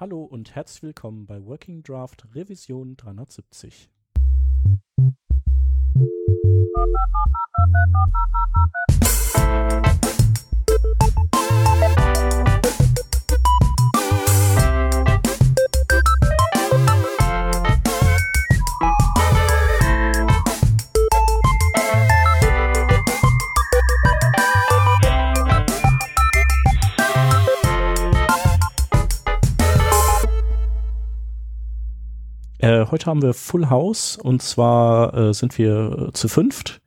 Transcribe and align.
Hallo 0.00 0.22
und 0.22 0.54
herzlich 0.54 0.82
willkommen 0.82 1.26
bei 1.26 1.44
Working 1.44 1.82
Draft 1.82 2.24
Revision 2.34 2.96
370. 2.96 3.90
Äh, 9.34 9.89
heute 32.90 33.06
haben 33.06 33.22
wir 33.22 33.34
Full 33.34 33.70
House 33.70 34.16
und 34.16 34.42
zwar 34.42 35.14
äh, 35.14 35.34
sind 35.34 35.58
wir 35.58 36.08
äh, 36.08 36.12
zu 36.12 36.28
fünft. 36.28 36.80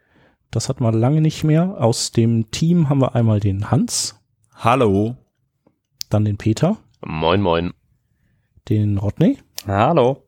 Das 0.52 0.70
hatten 0.70 0.84
wir 0.84 0.92
lange 0.92 1.22
nicht 1.22 1.44
mehr. 1.44 1.82
Aus 1.82 2.12
dem 2.12 2.52
Team 2.52 2.90
haben 2.90 3.02
wir 3.02 3.16
einmal 3.16 3.40
den 3.40 3.72
Hans. 3.72 4.20
Hallo. 4.56 5.16
Dann 6.10 6.26
den 6.26 6.38
Peter. 6.38 6.78
Moin, 7.06 7.42
moin. 7.42 7.74
Den 8.70 8.98
Rodney. 8.98 9.40
Hallo. 9.66 10.28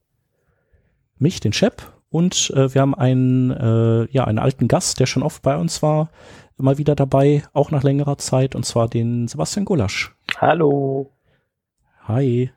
Mich, 1.17 1.39
den 1.39 1.53
Shep. 1.53 1.93
Und 2.09 2.51
äh, 2.55 2.73
wir 2.73 2.81
haben 2.81 2.95
einen, 2.95 3.51
äh, 3.51 4.09
ja, 4.11 4.23
einen 4.23 4.39
alten 4.39 4.67
Gast, 4.67 4.99
der 4.99 5.05
schon 5.05 5.23
oft 5.23 5.41
bei 5.41 5.57
uns 5.57 5.81
war, 5.83 6.09
mal 6.57 6.77
wieder 6.77 6.95
dabei, 6.95 7.43
auch 7.53 7.71
nach 7.71 7.83
längerer 7.83 8.17
Zeit, 8.17 8.55
und 8.55 8.65
zwar 8.65 8.87
den 8.87 9.27
Sebastian 9.27 9.65
Gulasch. 9.65 10.15
Hallo. 10.37 11.11
Hi. 12.07 12.51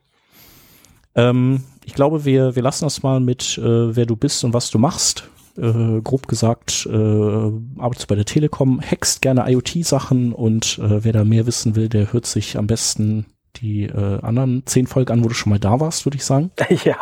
Ähm, 1.15 1.63
ich 1.85 1.93
glaube, 1.93 2.25
wir, 2.25 2.55
wir 2.55 2.63
lassen 2.63 2.85
das 2.85 3.03
mal 3.03 3.19
mit, 3.19 3.57
äh, 3.57 3.95
wer 3.95 4.05
du 4.05 4.15
bist 4.15 4.43
und 4.43 4.53
was 4.53 4.69
du 4.69 4.77
machst. 4.77 5.29
Äh, 5.57 6.01
grob 6.01 6.27
gesagt, 6.27 6.87
äh, 6.89 6.95
arbeitest 6.95 8.03
du 8.03 8.07
bei 8.07 8.15
der 8.15 8.25
Telekom, 8.25 8.79
hackst 8.79 9.21
gerne 9.21 9.49
IoT-Sachen 9.51 10.31
und 10.31 10.79
äh, 10.79 11.03
wer 11.03 11.11
da 11.11 11.25
mehr 11.25 11.47
wissen 11.47 11.75
will, 11.75 11.89
der 11.89 12.13
hört 12.13 12.25
sich 12.25 12.57
am 12.57 12.67
besten 12.67 13.25
die 13.57 13.83
äh, 13.83 14.21
anderen 14.21 14.63
zehn 14.65 14.87
Folgen 14.87 15.11
an, 15.11 15.23
wo 15.23 15.27
du 15.27 15.33
schon 15.33 15.49
mal 15.49 15.59
da 15.59 15.79
warst, 15.79 16.05
würde 16.05 16.17
ich 16.17 16.25
sagen. 16.25 16.51
Ja, 16.85 16.97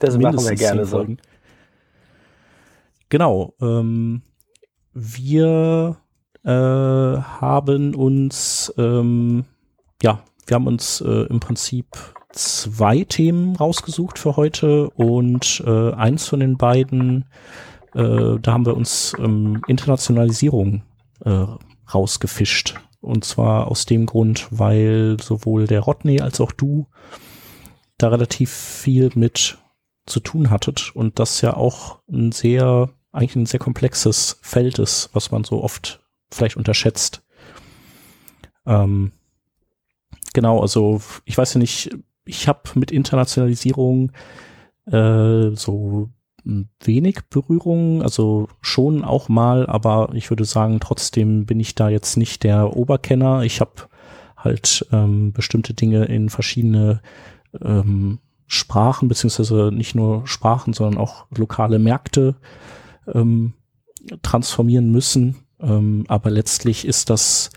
das 0.00 0.18
machen 0.18 0.42
wir 0.42 0.54
gerne 0.56 0.84
so. 0.84 0.96
Folgen. 0.96 1.18
Genau. 3.08 3.54
Ähm, 3.60 4.22
wir 4.94 5.96
äh, 6.44 6.50
haben 6.50 7.94
uns, 7.94 8.72
ähm, 8.78 9.44
ja, 10.02 10.22
wir 10.46 10.54
haben 10.54 10.66
uns 10.66 11.00
äh, 11.02 11.26
im 11.26 11.40
Prinzip 11.40 11.86
zwei 12.32 13.04
Themen 13.04 13.56
rausgesucht 13.56 14.18
für 14.18 14.36
heute 14.36 14.90
und 14.90 15.62
äh, 15.66 15.92
eins 15.92 16.26
von 16.26 16.40
den 16.40 16.56
beiden, 16.56 17.26
äh, 17.94 18.38
da 18.40 18.52
haben 18.52 18.66
wir 18.66 18.76
uns 18.76 19.14
ähm, 19.18 19.62
Internationalisierung 19.66 20.82
äh, 21.24 21.46
rausgefischt. 21.92 22.80
Und 23.00 23.24
zwar 23.24 23.68
aus 23.68 23.84
dem 23.84 24.06
Grund, 24.06 24.46
weil 24.50 25.16
sowohl 25.20 25.66
der 25.66 25.80
Rodney 25.80 26.20
als 26.20 26.40
auch 26.40 26.52
du 26.52 26.86
da 27.98 28.08
relativ 28.08 28.50
viel 28.50 29.10
mit 29.14 29.58
zu 30.06 30.20
tun 30.20 30.50
hattet 30.50 30.94
und 30.94 31.18
das 31.18 31.40
ja 31.40 31.56
auch 31.56 32.00
ein 32.10 32.32
sehr, 32.32 32.90
eigentlich 33.12 33.36
ein 33.36 33.46
sehr 33.46 33.60
komplexes 33.60 34.38
Feld 34.42 34.78
ist, 34.78 35.10
was 35.12 35.30
man 35.30 35.44
so 35.44 35.62
oft 35.62 36.00
vielleicht 36.30 36.56
unterschätzt. 36.56 37.22
Ähm, 38.66 39.12
genau, 40.32 40.60
also 40.60 41.00
ich 41.24 41.36
weiß 41.36 41.54
ja 41.54 41.58
nicht, 41.58 41.90
ich 42.24 42.48
habe 42.48 42.60
mit 42.74 42.90
Internationalisierung 42.90 44.12
äh, 44.86 45.50
so 45.54 46.10
wenig 46.44 47.20
Berührung, 47.30 48.02
also 48.02 48.48
schon 48.60 49.04
auch 49.04 49.28
mal, 49.28 49.66
aber 49.66 50.10
ich 50.14 50.30
würde 50.30 50.44
sagen, 50.44 50.80
trotzdem 50.80 51.46
bin 51.46 51.60
ich 51.60 51.74
da 51.74 51.88
jetzt 51.88 52.16
nicht 52.16 52.42
der 52.42 52.76
Oberkenner. 52.76 53.42
Ich 53.42 53.60
habe 53.60 53.72
halt 54.36 54.86
ähm, 54.92 55.32
bestimmte 55.32 55.72
Dinge 55.72 56.06
in 56.06 56.30
verschiedene 56.30 57.00
ähm, 57.60 58.18
Sprachen, 58.46 59.08
beziehungsweise 59.08 59.70
nicht 59.72 59.94
nur 59.94 60.26
Sprachen, 60.26 60.72
sondern 60.72 61.00
auch 61.00 61.26
lokale 61.30 61.78
Märkte 61.78 62.34
ähm, 63.06 63.54
transformieren 64.22 64.90
müssen. 64.90 65.36
Ähm, 65.60 66.04
aber 66.08 66.30
letztlich 66.30 66.86
ist 66.86 67.08
das 67.08 67.50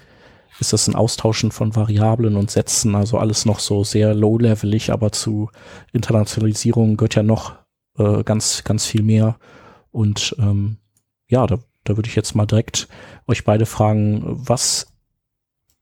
ist 0.59 0.73
das 0.73 0.87
ein 0.87 0.95
Austauschen 0.95 1.51
von 1.51 1.75
Variablen 1.75 2.35
und 2.35 2.51
Sätzen, 2.51 2.95
also 2.95 3.17
alles 3.17 3.45
noch 3.45 3.59
so 3.59 3.83
sehr 3.83 4.13
low-levelig, 4.13 4.91
aber 4.91 5.11
zu 5.11 5.49
Internationalisierung 5.91 6.97
gehört 6.97 7.15
ja 7.15 7.23
noch 7.23 7.55
äh, 7.97 8.23
ganz, 8.23 8.63
ganz 8.63 8.85
viel 8.85 9.03
mehr. 9.03 9.37
Und 9.91 10.35
ähm, 10.39 10.77
ja, 11.27 11.45
da, 11.47 11.59
da 11.83 11.97
würde 11.97 12.09
ich 12.09 12.15
jetzt 12.15 12.35
mal 12.35 12.45
direkt 12.45 12.87
euch 13.27 13.43
beide 13.43 13.65
fragen, 13.65 14.23
was 14.25 14.87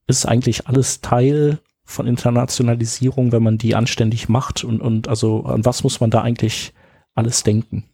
ist 0.07 0.25
eigentlich 0.25 0.67
alles 0.67 1.01
Teil 1.01 1.59
von 1.85 2.07
Internationalisierung, 2.07 3.31
wenn 3.31 3.43
man 3.43 3.57
die 3.57 3.75
anständig 3.75 4.29
macht 4.29 4.63
und, 4.63 4.81
und 4.81 5.07
also 5.07 5.43
an 5.43 5.65
was 5.65 5.83
muss 5.83 5.99
man 5.99 6.09
da 6.09 6.21
eigentlich 6.21 6.73
alles 7.13 7.43
denken? 7.43 7.85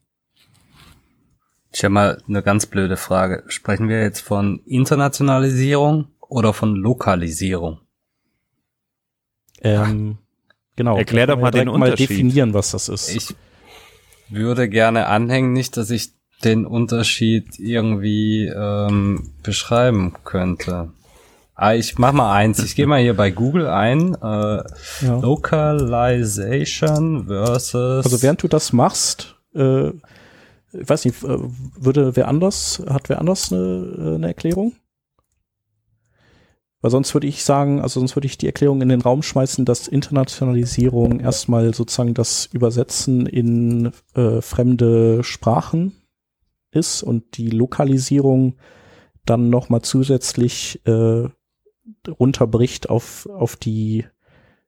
Ich 1.72 1.84
habe 1.84 1.94
mal 1.94 2.22
eine 2.28 2.42
ganz 2.42 2.66
blöde 2.66 2.98
Frage. 2.98 3.44
Sprechen 3.48 3.90
wir 3.90 4.02
jetzt 4.02 4.22
von 4.22 4.60
Internationalisierung 4.66 6.08
oder 6.30 6.54
von 6.54 6.76
Lokalisierung? 6.76 7.80
Ähm, 9.62 10.20
genau. 10.78 10.98
Erklär 10.98 11.28
doch 11.28 11.40
mal 11.40 11.52
den 11.52 11.68
Unterschied. 11.68 12.10
Mal 12.10 12.16
definieren, 12.16 12.54
was 12.54 12.72
das 12.72 12.88
ist. 12.88 13.14
Ich 13.14 13.36
würde 14.30 14.70
gerne 14.70 15.08
anhängen, 15.08 15.52
nicht, 15.52 15.76
dass 15.76 15.90
ich 15.90 16.14
den 16.44 16.66
Unterschied 16.66 17.60
irgendwie 17.60 18.48
ähm, 18.48 19.32
beschreiben 19.44 20.14
könnte. 20.24 20.94
Ah, 21.56 21.74
ich 21.74 21.98
mach 21.98 22.14
mal 22.14 22.34
eins. 22.34 22.64
Ich 22.64 22.76
gehe 22.76 22.88
mal 22.88 23.02
hier 23.02 23.18
bei 23.18 23.32
Google 23.32 23.68
ein. 23.68 24.16
Äh, 24.16 24.64
ja. 25.02 25.20
Localization 25.20 27.26
versus. 27.26 28.06
Also 28.06 28.22
während 28.22 28.42
du 28.42 28.48
das 28.48 28.72
machst, 28.72 29.36
äh, 29.54 29.90
ich 29.90 30.88
weiß 30.88 31.04
nicht, 31.04 31.22
äh, 31.24 31.38
würde 31.76 32.16
wer 32.16 32.30
anders, 32.30 32.82
hat 32.88 33.10
wer 33.10 33.20
anders 33.20 33.52
eine, 33.52 34.14
eine 34.16 34.28
Erklärung? 34.28 34.72
Weil 36.82 36.92
sonst 36.92 37.14
würde 37.14 37.28
ich 37.28 37.44
sagen, 37.44 37.82
also 37.82 38.00
sonst 38.00 38.16
würde 38.16 38.28
ich 38.28 38.38
die 38.38 38.46
Erklärung 38.46 38.82
in 38.82 38.90
den 38.90 39.02
Raum 39.02 39.22
schmeißen, 39.22 39.66
dass 39.66 39.88
Internationalisierung 39.88 41.20
erstmal 41.20 41.74
sozusagen 41.74 42.14
das 42.14 42.46
Übersetzen 42.54 43.26
in 43.26 43.92
äh, 44.16 44.42
fremde 44.42 45.24
Sprachen 45.24 45.94
ist 46.72 47.04
und 47.04 47.38
die 47.38 47.50
Lokalisierung 47.50 48.56
dann 49.26 49.50
nochmal 49.50 49.82
zusätzlich 49.82 50.82
äh, 50.86 51.28
runterbricht 52.08 52.90
auf, 52.90 53.28
auf 53.28 53.58
die, 53.58 54.06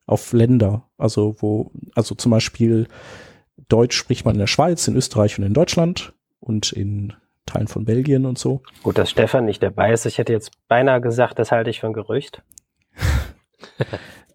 auf 0.05 0.33
Länder. 0.33 0.89
Also 0.97 1.37
wo, 1.39 1.71
also 1.95 2.15
zum 2.15 2.31
Beispiel 2.31 2.87
Deutsch 3.69 3.95
spricht 3.95 4.25
man 4.25 4.35
in 4.35 4.39
der 4.39 4.47
Schweiz, 4.47 4.87
in 4.87 4.97
Österreich 4.97 5.39
und 5.39 5.45
in 5.45 5.53
Deutschland 5.53 6.13
und 6.39 6.73
in 6.73 7.13
Teilen 7.45 7.67
von 7.67 7.85
Belgien 7.85 8.25
und 8.25 8.37
so. 8.37 8.61
Gut, 8.83 8.97
dass 8.97 9.09
Stefan 9.09 9.45
nicht 9.45 9.61
dabei 9.61 9.91
ist. 9.91 10.05
Ich 10.05 10.17
hätte 10.17 10.33
jetzt 10.33 10.51
beinahe 10.67 11.01
gesagt, 11.01 11.39
das 11.39 11.51
halte 11.51 11.69
ich 11.69 11.79
für 11.79 11.87
ein 11.87 11.93
Gerücht. 11.93 12.43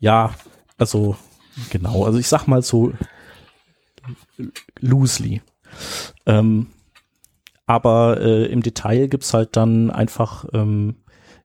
ja, 0.01 0.35
also 0.77 1.17
genau. 1.71 2.05
Also 2.05 2.19
ich 2.19 2.29
sag 2.29 2.47
mal 2.47 2.63
so 2.63 2.93
loosely. 4.81 5.43
Ähm, 6.27 6.69
aber 7.67 8.21
äh, 8.21 8.47
im 8.47 8.63
Detail 8.63 9.09
gibt's 9.09 9.35
halt 9.35 9.57
dann 9.57 9.91
einfach 9.91 10.45
ähm, 10.53 10.97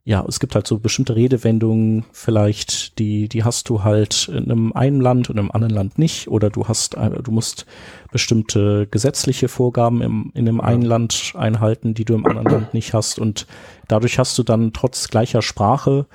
ja, 0.03 0.25
es 0.27 0.39
gibt 0.39 0.55
halt 0.55 0.65
so 0.65 0.79
bestimmte 0.79 1.15
Redewendungen 1.15 2.05
vielleicht, 2.11 2.97
die, 2.97 3.29
die 3.29 3.43
hast 3.43 3.69
du 3.69 3.83
halt 3.83 4.29
in 4.29 4.45
einem 4.45 4.73
einen 4.73 4.99
Land 4.99 5.29
und 5.29 5.37
im 5.37 5.51
anderen 5.51 5.73
Land 5.73 5.99
nicht, 5.99 6.27
oder 6.27 6.49
du 6.49 6.67
hast, 6.67 6.95
äh, 6.95 7.21
du 7.21 7.31
musst 7.31 7.67
bestimmte 8.11 8.87
gesetzliche 8.87 9.47
Vorgaben 9.47 10.01
im, 10.01 10.31
in 10.33 10.45
dem 10.45 10.59
einen 10.59 10.81
Land 10.81 11.33
einhalten, 11.35 11.93
die 11.93 12.05
du 12.05 12.15
im 12.15 12.25
anderen 12.25 12.51
Land 12.51 12.73
nicht 12.73 12.93
hast, 12.93 13.19
und 13.19 13.45
dadurch 13.87 14.17
hast 14.17 14.37
du 14.39 14.43
dann 14.43 14.73
trotz 14.73 15.09
gleicher 15.09 15.43
Sprache, 15.43 16.07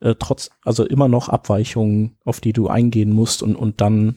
äh, 0.00 0.14
trotz, 0.18 0.50
also 0.64 0.86
immer 0.86 1.08
noch 1.08 1.28
Abweichungen, 1.28 2.16
auf 2.24 2.40
die 2.40 2.54
du 2.54 2.68
eingehen 2.68 3.12
musst, 3.12 3.42
und, 3.42 3.54
und 3.54 3.82
dann 3.82 4.16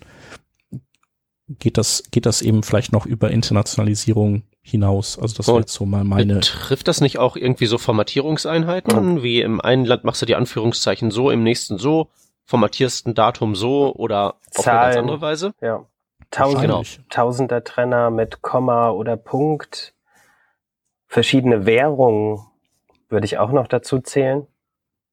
geht 1.50 1.78
das, 1.78 2.04
geht 2.12 2.26
das 2.26 2.42
eben 2.42 2.64
vielleicht 2.64 2.94
noch 2.94 3.06
über 3.06 3.32
Internationalisierung 3.32 4.44
hinaus. 4.62 5.18
Also 5.18 5.38
das 5.38 5.48
wäre 5.48 5.60
jetzt 5.60 5.74
so 5.74 5.86
mal 5.86 6.04
meine. 6.04 6.40
Trifft 6.42 6.88
das 6.88 7.02
nicht 7.02 7.18
auch 7.18 7.36
irgendwie 7.36 7.66
so 7.66 7.78
Formatierungseinheiten? 7.78 9.24
Wie 9.24 9.42
im 9.42 9.62
einen 9.62 9.86
Land 9.86 10.04
machst 10.04 10.22
du 10.22 10.26
die 10.26 10.36
Anführungszeichen 10.36 11.12
so, 11.12 11.32
im 11.32 11.44
nächsten 11.44 11.78
so, 11.78 12.10
formatierst 12.46 13.08
ein 13.08 13.16
Datum 13.16 13.56
so 13.56 13.94
oder 13.96 14.36
auf 14.56 14.68
eine 14.68 14.80
ganz 14.80 14.98
andere 14.98 15.22
Weise? 15.22 15.54
Ja. 15.62 15.86
Tausend, 16.32 16.62
genau. 16.62 16.84
Tausender 17.10 17.64
Trenner 17.64 18.12
mit 18.12 18.42
Komma 18.42 18.92
oder 18.92 19.18
Punkt. 19.18 19.96
Verschiedene 21.08 21.66
Währungen 21.66 22.40
würde 23.08 23.26
ich 23.26 23.40
auch 23.40 23.52
noch 23.52 23.68
dazu 23.68 24.00
zählen. 24.00 24.46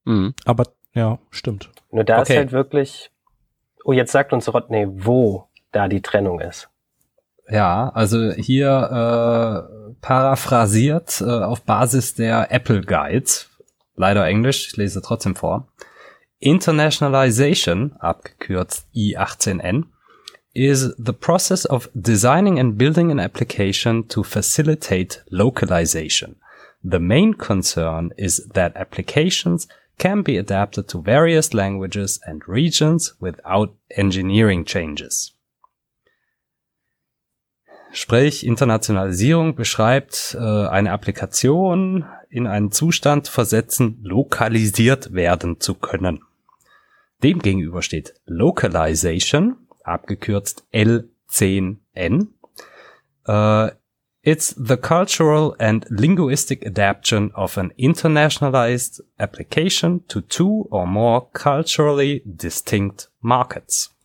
Mhm. 0.04 0.34
Aber 0.44 0.64
ja, 0.92 1.18
stimmt. 1.30 1.70
Nur 1.90 2.04
da 2.04 2.20
okay. 2.20 2.32
ist 2.32 2.38
halt 2.38 2.52
wirklich 2.52 3.10
Oh, 3.86 3.92
jetzt 3.92 4.10
sagt 4.10 4.32
uns 4.32 4.52
Rodney, 4.52 4.88
wo 4.90 5.46
da 5.70 5.86
die 5.86 6.02
Trennung 6.02 6.40
ist. 6.40 6.68
Ja, 7.48 7.90
also 7.90 8.32
hier 8.32 9.68
äh, 9.70 9.94
paraphrasiert 10.00 11.20
äh, 11.20 11.24
auf 11.24 11.62
Basis 11.62 12.14
der 12.14 12.50
Apple 12.50 12.80
Guides, 12.80 13.48
leider 13.94 14.26
Englisch, 14.26 14.68
ich 14.68 14.76
lese 14.76 15.00
trotzdem 15.00 15.36
vor. 15.36 15.68
Internationalization, 16.38 17.94
abgekürzt 17.98 18.86
I18N, 18.94 19.84
is 20.52 20.94
the 20.98 21.12
process 21.12 21.66
of 21.66 21.88
designing 21.94 22.58
and 22.58 22.76
building 22.76 23.10
an 23.10 23.20
application 23.20 24.08
to 24.08 24.22
facilitate 24.22 25.22
localization. 25.28 26.36
The 26.82 26.98
main 26.98 27.36
concern 27.36 28.12
is 28.16 28.48
that 28.54 28.76
applications 28.76 29.68
can 29.98 30.22
be 30.22 30.38
adapted 30.38 30.88
to 30.88 31.02
various 31.02 31.52
languages 31.52 32.20
and 32.24 32.42
regions 32.46 33.14
without 33.20 33.74
engineering 33.90 34.64
changes. 34.64 35.35
Sprich, 37.98 38.44
Internationalisierung 38.44 39.54
beschreibt 39.54 40.36
äh, 40.38 40.66
eine 40.66 40.92
Applikation 40.92 42.04
in 42.28 42.46
einen 42.46 42.70
Zustand 42.70 43.26
versetzen, 43.26 44.00
lokalisiert 44.02 45.14
werden 45.14 45.60
zu 45.60 45.72
können. 45.72 46.20
Demgegenüber 47.22 47.80
steht 47.80 48.12
Localization, 48.26 49.56
abgekürzt 49.82 50.66
L10N. 50.74 52.26
Uh, 53.26 53.70
it's 54.20 54.54
the 54.58 54.76
cultural 54.76 55.54
and 55.58 55.86
linguistic 55.88 56.66
adaptation 56.66 57.32
of 57.32 57.56
an 57.56 57.72
internationalized 57.76 59.02
application 59.16 60.06
to 60.06 60.20
two 60.20 60.66
or 60.68 60.86
more 60.86 61.28
culturally 61.32 62.20
distinct 62.26 63.10
markets. 63.20 63.96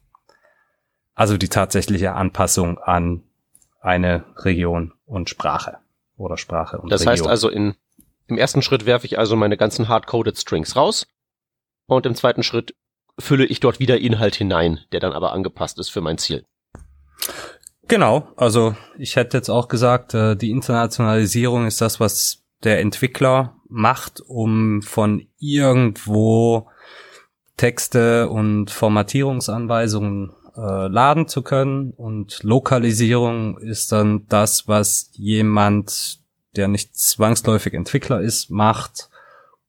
Also 1.13 1.35
die 1.35 1.49
tatsächliche 1.49 2.13
Anpassung 2.13 2.77
an 2.77 3.23
eine 3.81 4.23
Region 4.37 4.93
und 5.05 5.29
Sprache 5.29 5.79
oder 6.15 6.37
Sprache 6.37 6.77
und 6.77 6.91
das 6.91 7.01
Region. 7.01 7.11
heißt 7.13 7.27
also 7.27 7.49
in, 7.49 7.75
im 8.27 8.37
ersten 8.37 8.61
Schritt 8.61 8.85
werfe 8.85 9.05
ich 9.05 9.17
also 9.19 9.35
meine 9.35 9.57
ganzen 9.57 9.89
hardcoded 9.89 10.37
Strings 10.37 10.75
raus 10.75 11.07
und 11.87 12.05
im 12.05 12.15
zweiten 12.15 12.43
Schritt 12.43 12.75
fülle 13.19 13.45
ich 13.45 13.59
dort 13.59 13.79
wieder 13.79 13.99
Inhalt 13.99 14.35
hinein, 14.35 14.79
der 14.91 14.99
dann 14.99 15.13
aber 15.13 15.33
angepasst 15.33 15.79
ist 15.79 15.89
für 15.89 16.01
mein 16.01 16.17
Ziel. 16.17 16.45
Genau, 17.87 18.27
also 18.37 18.75
ich 18.97 19.15
hätte 19.15 19.35
jetzt 19.37 19.49
auch 19.49 19.67
gesagt, 19.67 20.13
äh, 20.13 20.35
die 20.35 20.51
Internationalisierung 20.51 21.67
ist 21.67 21.81
das, 21.81 21.99
was 21.99 22.43
der 22.63 22.79
Entwickler 22.79 23.57
macht, 23.67 24.21
um 24.21 24.81
von 24.81 25.27
irgendwo 25.39 26.69
Texte 27.57 28.29
und 28.29 28.71
Formatierungsanweisungen 28.71 30.33
äh, 30.55 30.87
laden 30.87 31.27
zu 31.27 31.41
können. 31.41 31.91
Und 31.91 32.43
Lokalisierung 32.43 33.57
ist 33.57 33.91
dann 33.91 34.27
das, 34.27 34.67
was 34.67 35.09
jemand, 35.13 36.19
der 36.55 36.67
nicht 36.67 36.95
zwangsläufig 36.95 37.73
Entwickler 37.73 38.21
ist, 38.21 38.49
macht, 38.49 39.09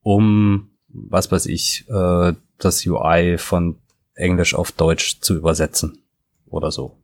um, 0.02 0.70
was 0.88 1.30
weiß 1.30 1.46
ich, 1.46 1.86
äh, 1.88 2.32
das 2.58 2.86
UI 2.86 3.38
von 3.38 3.78
Englisch 4.14 4.54
auf 4.54 4.72
Deutsch 4.72 5.20
zu 5.20 5.34
übersetzen 5.34 6.02
oder 6.46 6.70
so. 6.70 6.96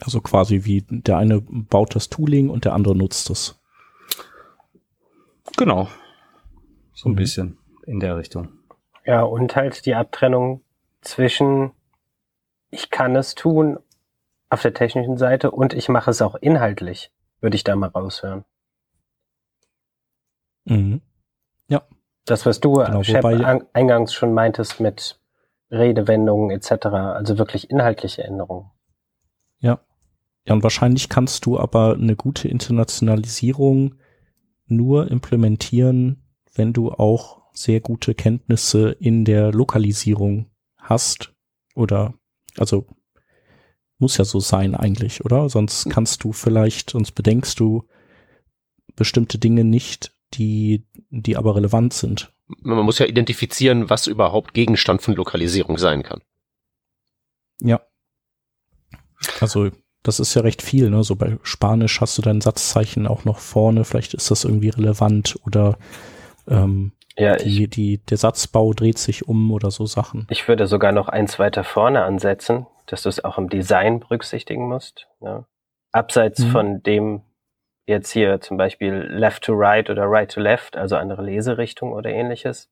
Also 0.00 0.20
quasi 0.20 0.64
wie 0.64 0.82
der 0.88 1.18
eine 1.18 1.42
baut 1.42 1.94
das 1.94 2.08
Tooling 2.08 2.48
und 2.48 2.64
der 2.64 2.72
andere 2.72 2.96
nutzt 2.96 3.28
es. 3.30 3.60
Genau. 5.56 5.88
So 6.94 7.08
ein 7.08 7.12
mhm. 7.12 7.16
bisschen 7.16 7.58
in 7.86 8.00
der 8.00 8.16
Richtung. 8.16 8.48
Ja, 9.04 9.22
und 9.22 9.56
halt 9.56 9.84
die 9.86 9.94
Abtrennung 9.94 10.62
zwischen 11.00 11.72
ich 12.70 12.90
kann 12.90 13.16
es 13.16 13.34
tun 13.34 13.78
auf 14.48 14.62
der 14.62 14.74
technischen 14.74 15.16
Seite 15.16 15.50
und 15.50 15.74
ich 15.74 15.88
mache 15.88 16.10
es 16.10 16.22
auch 16.22 16.34
inhaltlich, 16.34 17.12
würde 17.40 17.56
ich 17.56 17.64
da 17.64 17.76
mal 17.76 17.88
raushören. 17.88 18.44
Mhm. 20.64 21.00
Ja. 21.68 21.82
Das, 22.24 22.46
was 22.46 22.60
du 22.60 22.74
genau, 22.74 23.02
Chef, 23.02 23.24
eingangs 23.24 24.12
schon 24.12 24.34
meintest 24.34 24.80
mit 24.80 25.20
Redewendungen 25.70 26.50
etc., 26.50 26.86
also 26.86 27.38
wirklich 27.38 27.70
inhaltliche 27.70 28.24
Änderungen. 28.24 28.70
Ja. 29.60 29.80
Ja, 30.46 30.54
und 30.54 30.62
wahrscheinlich 30.62 31.08
kannst 31.08 31.46
du 31.46 31.58
aber 31.58 31.94
eine 31.94 32.16
gute 32.16 32.48
Internationalisierung 32.48 33.96
nur 34.66 35.10
implementieren, 35.10 36.24
wenn 36.54 36.72
du 36.72 36.90
auch 36.90 37.42
sehr 37.52 37.80
gute 37.80 38.14
Kenntnisse 38.14 38.90
in 38.90 39.24
der 39.24 39.52
Lokalisierung 39.52 40.50
hast 40.78 41.34
oder 41.74 42.14
also 42.60 42.86
muss 43.98 44.16
ja 44.16 44.24
so 44.24 44.40
sein 44.40 44.74
eigentlich, 44.74 45.24
oder? 45.24 45.48
Sonst 45.48 45.84
hm. 45.84 45.92
kannst 45.92 46.24
du 46.24 46.32
vielleicht, 46.32 46.90
sonst 46.90 47.12
bedenkst 47.12 47.58
du 47.60 47.86
bestimmte 48.96 49.38
Dinge 49.38 49.64
nicht, 49.64 50.14
die, 50.34 50.86
die 51.10 51.36
aber 51.36 51.56
relevant 51.56 51.92
sind. 51.92 52.32
Man 52.62 52.84
muss 52.84 52.98
ja 52.98 53.06
identifizieren, 53.06 53.90
was 53.90 54.06
überhaupt 54.06 54.54
Gegenstand 54.54 55.02
von 55.02 55.14
Lokalisierung 55.14 55.78
sein 55.78 56.02
kann. 56.02 56.20
Ja. 57.60 57.80
Also, 59.40 59.70
das 60.02 60.18
ist 60.18 60.34
ja 60.34 60.42
recht 60.42 60.62
viel, 60.62 60.90
ne? 60.90 61.04
So 61.04 61.14
bei 61.14 61.38
Spanisch 61.42 62.00
hast 62.00 62.16
du 62.18 62.22
dein 62.22 62.40
Satzzeichen 62.40 63.06
auch 63.06 63.24
noch 63.24 63.38
vorne, 63.38 63.84
vielleicht 63.84 64.14
ist 64.14 64.30
das 64.30 64.44
irgendwie 64.44 64.70
relevant 64.70 65.38
oder 65.44 65.78
ähm, 66.48 66.92
ja, 67.20 67.36
die, 67.36 67.68
die, 67.68 67.98
der 67.98 68.16
Satzbau 68.16 68.72
dreht 68.72 68.98
sich 68.98 69.28
um 69.28 69.50
oder 69.52 69.70
so 69.70 69.86
Sachen. 69.86 70.26
Ich 70.30 70.46
würde 70.48 70.66
sogar 70.66 70.92
noch 70.92 71.08
eins 71.08 71.38
weiter 71.38 71.64
vorne 71.64 72.02
ansetzen, 72.02 72.66
dass 72.86 73.02
du 73.02 73.08
es 73.08 73.24
auch 73.24 73.38
im 73.38 73.48
Design 73.48 74.00
berücksichtigen 74.00 74.68
musst. 74.68 75.06
Ja. 75.20 75.44
Abseits 75.92 76.40
mhm. 76.40 76.50
von 76.50 76.82
dem 76.82 77.22
jetzt 77.86 78.10
hier 78.10 78.40
zum 78.40 78.56
Beispiel 78.56 78.94
Left 78.94 79.44
to 79.44 79.52
Right 79.54 79.90
oder 79.90 80.04
Right 80.04 80.30
to 80.30 80.40
Left, 80.40 80.76
also 80.76 80.96
andere 80.96 81.22
Leserichtung 81.22 81.92
oder 81.92 82.10
ähnliches, 82.10 82.70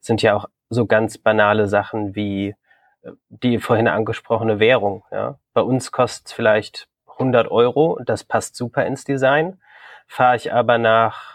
sind 0.00 0.22
ja 0.22 0.34
auch 0.34 0.46
so 0.70 0.86
ganz 0.86 1.18
banale 1.18 1.68
Sachen 1.68 2.14
wie 2.14 2.54
äh, 3.02 3.12
die 3.28 3.58
vorhin 3.58 3.88
angesprochene 3.88 4.58
Währung. 4.58 5.04
Ja. 5.12 5.38
Bei 5.52 5.60
uns 5.60 5.92
kostet 5.92 6.26
es 6.26 6.32
vielleicht 6.32 6.88
100 7.06 7.50
Euro 7.50 7.92
und 7.92 8.08
das 8.08 8.24
passt 8.24 8.56
super 8.56 8.84
ins 8.86 9.04
Design. 9.04 9.58
Fahre 10.06 10.36
ich 10.36 10.52
aber 10.52 10.78
nach 10.78 11.33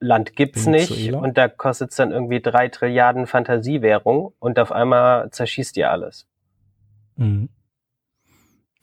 Land 0.00 0.36
gibt's 0.36 0.66
Venezuela. 0.66 1.18
nicht 1.18 1.26
und 1.26 1.38
da 1.38 1.48
kostet 1.48 1.90
es 1.90 1.96
dann 1.96 2.10
irgendwie 2.10 2.40
drei 2.40 2.68
Trilliarden 2.68 3.26
Fantasiewährung 3.26 4.34
und 4.38 4.58
auf 4.58 4.72
einmal 4.72 5.30
zerschießt 5.30 5.76
ihr 5.76 5.90
alles. 5.90 6.26
Mhm. 7.16 7.48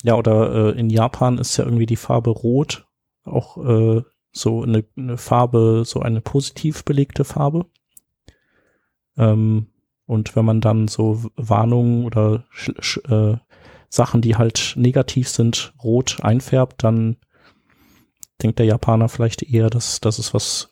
Ja, 0.03 0.15
oder 0.15 0.73
äh, 0.75 0.79
in 0.79 0.89
Japan 0.89 1.37
ist 1.37 1.57
ja 1.57 1.65
irgendwie 1.65 1.85
die 1.85 1.95
Farbe 1.95 2.31
Rot 2.31 2.87
auch 3.23 3.57
äh, 3.57 4.01
so 4.31 4.63
eine, 4.63 4.83
eine 4.97 5.17
Farbe, 5.17 5.83
so 5.85 5.99
eine 5.99 6.21
positiv 6.21 6.83
belegte 6.85 7.23
Farbe. 7.23 7.65
Ähm, 9.17 9.67
und 10.05 10.35
wenn 10.35 10.45
man 10.45 10.61
dann 10.61 10.87
so 10.87 11.23
Warnungen 11.35 12.05
oder 12.05 12.45
äh, 13.07 13.37
Sachen, 13.89 14.21
die 14.21 14.35
halt 14.35 14.73
negativ 14.75 15.29
sind, 15.29 15.73
rot 15.83 16.19
einfärbt, 16.21 16.83
dann 16.83 17.17
denkt 18.41 18.59
der 18.59 18.65
Japaner 18.65 19.09
vielleicht 19.09 19.43
eher, 19.43 19.69
dass, 19.69 19.99
dass 19.99 20.17
es 20.17 20.33
was 20.33 20.70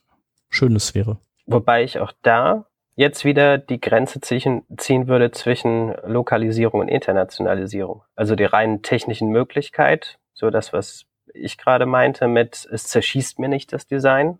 Schönes 0.49 0.95
wäre. 0.95 1.17
Wobei 1.45 1.83
ich 1.83 1.99
auch 1.99 2.11
da 2.21 2.65
jetzt 2.95 3.23
wieder 3.23 3.57
die 3.57 3.79
Grenze 3.79 4.19
ziehen, 4.19 4.63
ziehen 4.77 5.07
würde 5.07 5.31
zwischen 5.31 5.95
Lokalisierung 6.05 6.81
und 6.81 6.89
Internationalisierung. 6.89 8.03
Also 8.15 8.35
die 8.35 8.43
rein 8.43 8.81
technischen 8.81 9.29
Möglichkeit, 9.29 10.19
so 10.33 10.49
das, 10.49 10.73
was 10.73 11.05
ich 11.33 11.57
gerade 11.57 11.85
meinte 11.85 12.27
mit, 12.27 12.67
es 12.71 12.87
zerschießt 12.87 13.39
mir 13.39 13.47
nicht 13.47 13.71
das 13.71 13.87
Design. 13.87 14.39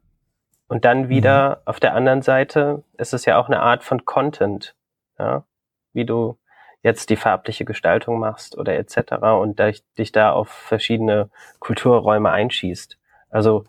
Und 0.68 0.86
dann 0.86 1.10
wieder 1.10 1.50
mhm. 1.50 1.56
auf 1.66 1.80
der 1.80 1.96
anderen 1.96 2.22
Seite 2.22 2.84
ist 2.98 3.14
es 3.14 3.26
ja 3.26 3.40
auch 3.40 3.48
eine 3.48 3.62
Art 3.62 3.84
von 3.84 4.06
Content, 4.06 4.76
ja, 5.18 5.46
wie 5.94 6.06
du 6.06 6.38
jetzt 6.82 7.10
die 7.10 7.16
farbliche 7.16 7.66
Gestaltung 7.66 8.20
machst 8.20 8.58
oder 8.58 8.78
etc. 8.78 9.14
und 9.40 9.60
dich 9.98 10.12
da 10.12 10.32
auf 10.32 10.50
verschiedene 10.50 11.30
Kulturräume 11.60 12.30
einschießt. 12.30 12.98
Also 13.30 13.66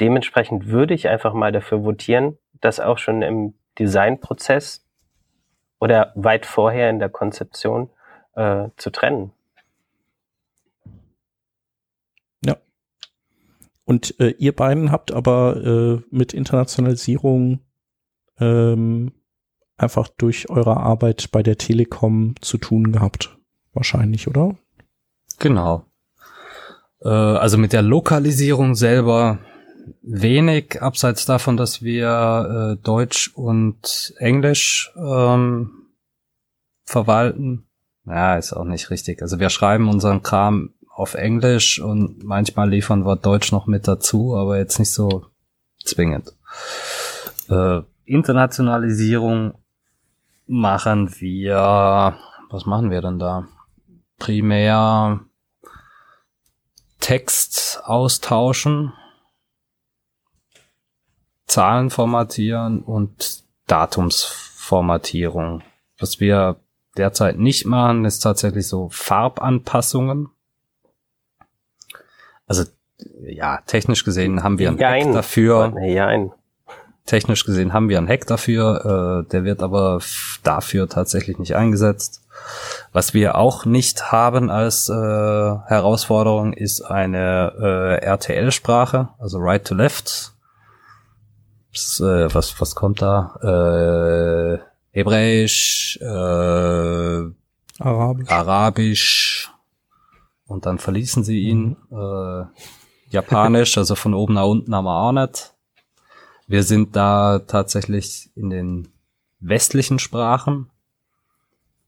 dementsprechend 0.00 0.68
würde 0.68 0.94
ich 0.94 1.08
einfach 1.08 1.34
mal 1.34 1.52
dafür 1.52 1.84
votieren, 1.84 2.38
das 2.60 2.80
auch 2.80 2.98
schon 2.98 3.22
im 3.22 3.54
Designprozess 3.78 4.86
oder 5.80 6.12
weit 6.14 6.46
vorher 6.46 6.90
in 6.90 6.98
der 6.98 7.08
Konzeption 7.08 7.90
äh, 8.34 8.68
zu 8.76 8.90
trennen. 8.90 9.32
Ja. 12.44 12.56
Und 13.84 14.18
äh, 14.20 14.30
ihr 14.38 14.54
beiden 14.54 14.92
habt 14.92 15.12
aber 15.12 15.56
äh, 15.56 16.02
mit 16.10 16.34
Internationalisierung 16.34 17.60
ähm, 18.38 19.12
einfach 19.76 20.08
durch 20.08 20.48
eure 20.50 20.76
Arbeit 20.76 21.30
bei 21.32 21.42
der 21.42 21.58
Telekom 21.58 22.34
zu 22.40 22.58
tun 22.58 22.92
gehabt. 22.92 23.36
Wahrscheinlich, 23.72 24.28
oder? 24.28 24.56
Genau. 25.38 25.84
Äh, 27.00 27.08
also 27.08 27.58
mit 27.58 27.72
der 27.72 27.82
Lokalisierung 27.82 28.74
selber 28.74 29.38
wenig, 30.02 30.80
abseits 30.82 31.26
davon, 31.26 31.56
dass 31.56 31.82
wir 31.82 32.76
äh, 32.78 32.82
Deutsch 32.82 33.30
und 33.34 34.14
Englisch 34.18 34.92
ähm, 34.96 35.88
verwalten. 36.84 37.66
Ja, 38.04 38.36
ist 38.36 38.52
auch 38.52 38.64
nicht 38.64 38.90
richtig. 38.90 39.22
Also 39.22 39.38
wir 39.38 39.50
schreiben 39.50 39.88
unseren 39.88 40.22
Kram 40.22 40.74
auf 40.94 41.14
Englisch 41.14 41.80
und 41.80 42.22
manchmal 42.22 42.68
liefern 42.68 43.06
wir 43.06 43.16
Deutsch 43.16 43.52
noch 43.52 43.66
mit 43.66 43.88
dazu, 43.88 44.36
aber 44.36 44.58
jetzt 44.58 44.78
nicht 44.78 44.92
so 44.92 45.26
zwingend. 45.84 46.34
Äh, 47.48 47.80
Internationalisierung 48.04 49.54
machen 50.46 51.14
wir, 51.20 52.16
was 52.50 52.66
machen 52.66 52.90
wir 52.90 53.00
denn 53.00 53.18
da? 53.18 53.46
Primär 54.18 55.20
Text 57.00 57.80
austauschen, 57.84 58.92
Zahlen 61.52 61.90
formatieren 61.90 62.80
und 62.80 63.44
Datumsformatierung. 63.66 65.62
Was 65.98 66.18
wir 66.18 66.56
derzeit 66.96 67.38
nicht 67.38 67.66
machen, 67.66 68.06
ist 68.06 68.20
tatsächlich 68.20 68.66
so 68.66 68.88
Farbanpassungen. 68.90 70.30
Also 72.46 72.64
ja, 73.26 73.58
technisch 73.66 74.02
gesehen 74.02 74.42
haben 74.42 74.58
wir 74.58 74.68
einen 74.68 74.78
Jein. 74.78 75.08
Hack 75.08 75.14
dafür. 75.14 75.74
Jein. 75.82 76.32
Technisch 77.04 77.44
gesehen 77.44 77.74
haben 77.74 77.90
wir 77.90 77.98
einen 77.98 78.08
Hack 78.08 78.26
dafür, 78.26 79.24
äh, 79.26 79.30
der 79.30 79.44
wird 79.44 79.62
aber 79.62 80.00
dafür 80.42 80.88
tatsächlich 80.88 81.38
nicht 81.38 81.54
eingesetzt. 81.54 82.22
Was 82.92 83.12
wir 83.12 83.34
auch 83.34 83.66
nicht 83.66 84.10
haben 84.10 84.50
als 84.50 84.88
äh, 84.88 84.92
Herausforderung 84.94 86.54
ist 86.54 86.80
eine 86.80 87.52
äh, 87.60 88.04
RTL-Sprache, 88.04 89.10
also 89.18 89.38
Right 89.38 89.66
to 89.66 89.74
Left. 89.74 90.32
Äh, 92.00 92.34
was, 92.34 92.60
was 92.60 92.74
kommt 92.74 93.00
da? 93.02 93.36
Äh, 93.42 94.58
Hebräisch, 94.90 95.98
äh, 96.02 97.30
Arabisch. 97.78 98.28
Arabisch 98.30 99.50
und 100.46 100.66
dann 100.66 100.78
verließen 100.78 101.24
sie 101.24 101.40
ihn. 101.40 101.76
Äh, 101.90 102.44
Japanisch, 103.10 103.76
also 103.78 103.94
von 103.94 104.14
oben 104.14 104.34
nach 104.34 104.44
unten 104.46 104.74
haben 104.74 104.84
wir 104.84 104.98
auch 104.98 105.12
nicht. 105.12 105.54
Wir 106.46 106.62
sind 106.62 106.94
da 106.96 107.38
tatsächlich 107.40 108.30
in 108.36 108.50
den 108.50 108.88
westlichen 109.40 109.98
Sprachen. 109.98 110.68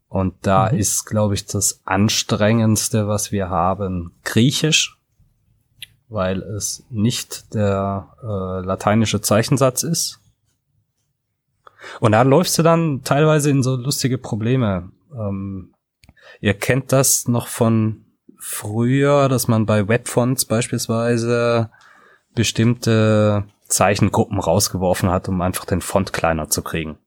Und 0.09 0.35
da 0.43 0.71
Mhm. 0.73 0.79
ist, 0.79 1.05
glaube 1.07 1.35
ich, 1.35 1.45
das 1.47 1.81
anstrengendste, 1.85 3.09
was 3.09 3.33
wir 3.33 3.49
haben, 3.51 4.13
Griechisch, 4.25 4.99
weil 6.15 6.43
es 6.43 6.85
nicht 6.91 7.55
der 7.55 8.09
äh, 8.23 8.65
lateinische 8.65 9.21
Zeichensatz 9.21 9.83
ist. 9.83 10.21
Und 12.01 12.13
da 12.13 12.23
läufst 12.23 12.57
du 12.59 12.63
dann 12.63 13.03
teilweise 13.03 13.51
in 13.51 13.63
so 13.63 13.77
lustige 13.77 14.17
Probleme. 14.17 14.91
Ähm, 15.13 15.75
ihr 16.41 16.55
kennt 16.55 16.93
das 16.93 17.29
noch 17.29 17.49
von 17.49 18.05
früher, 18.39 19.29
dass 19.29 19.49
man 19.49 19.67
bei 19.67 19.89
Webfonts 19.89 20.45
beispielsweise 20.45 21.71
bestimmte 22.35 23.45
Zeichengruppen 23.69 24.39
rausgeworfen 24.39 25.11
hat, 25.11 25.29
um 25.29 25.41
einfach 25.41 25.65
den 25.65 25.81
Font 25.81 26.13
kleiner 26.13 26.49
zu 26.49 26.63
kriegen. 26.63 26.99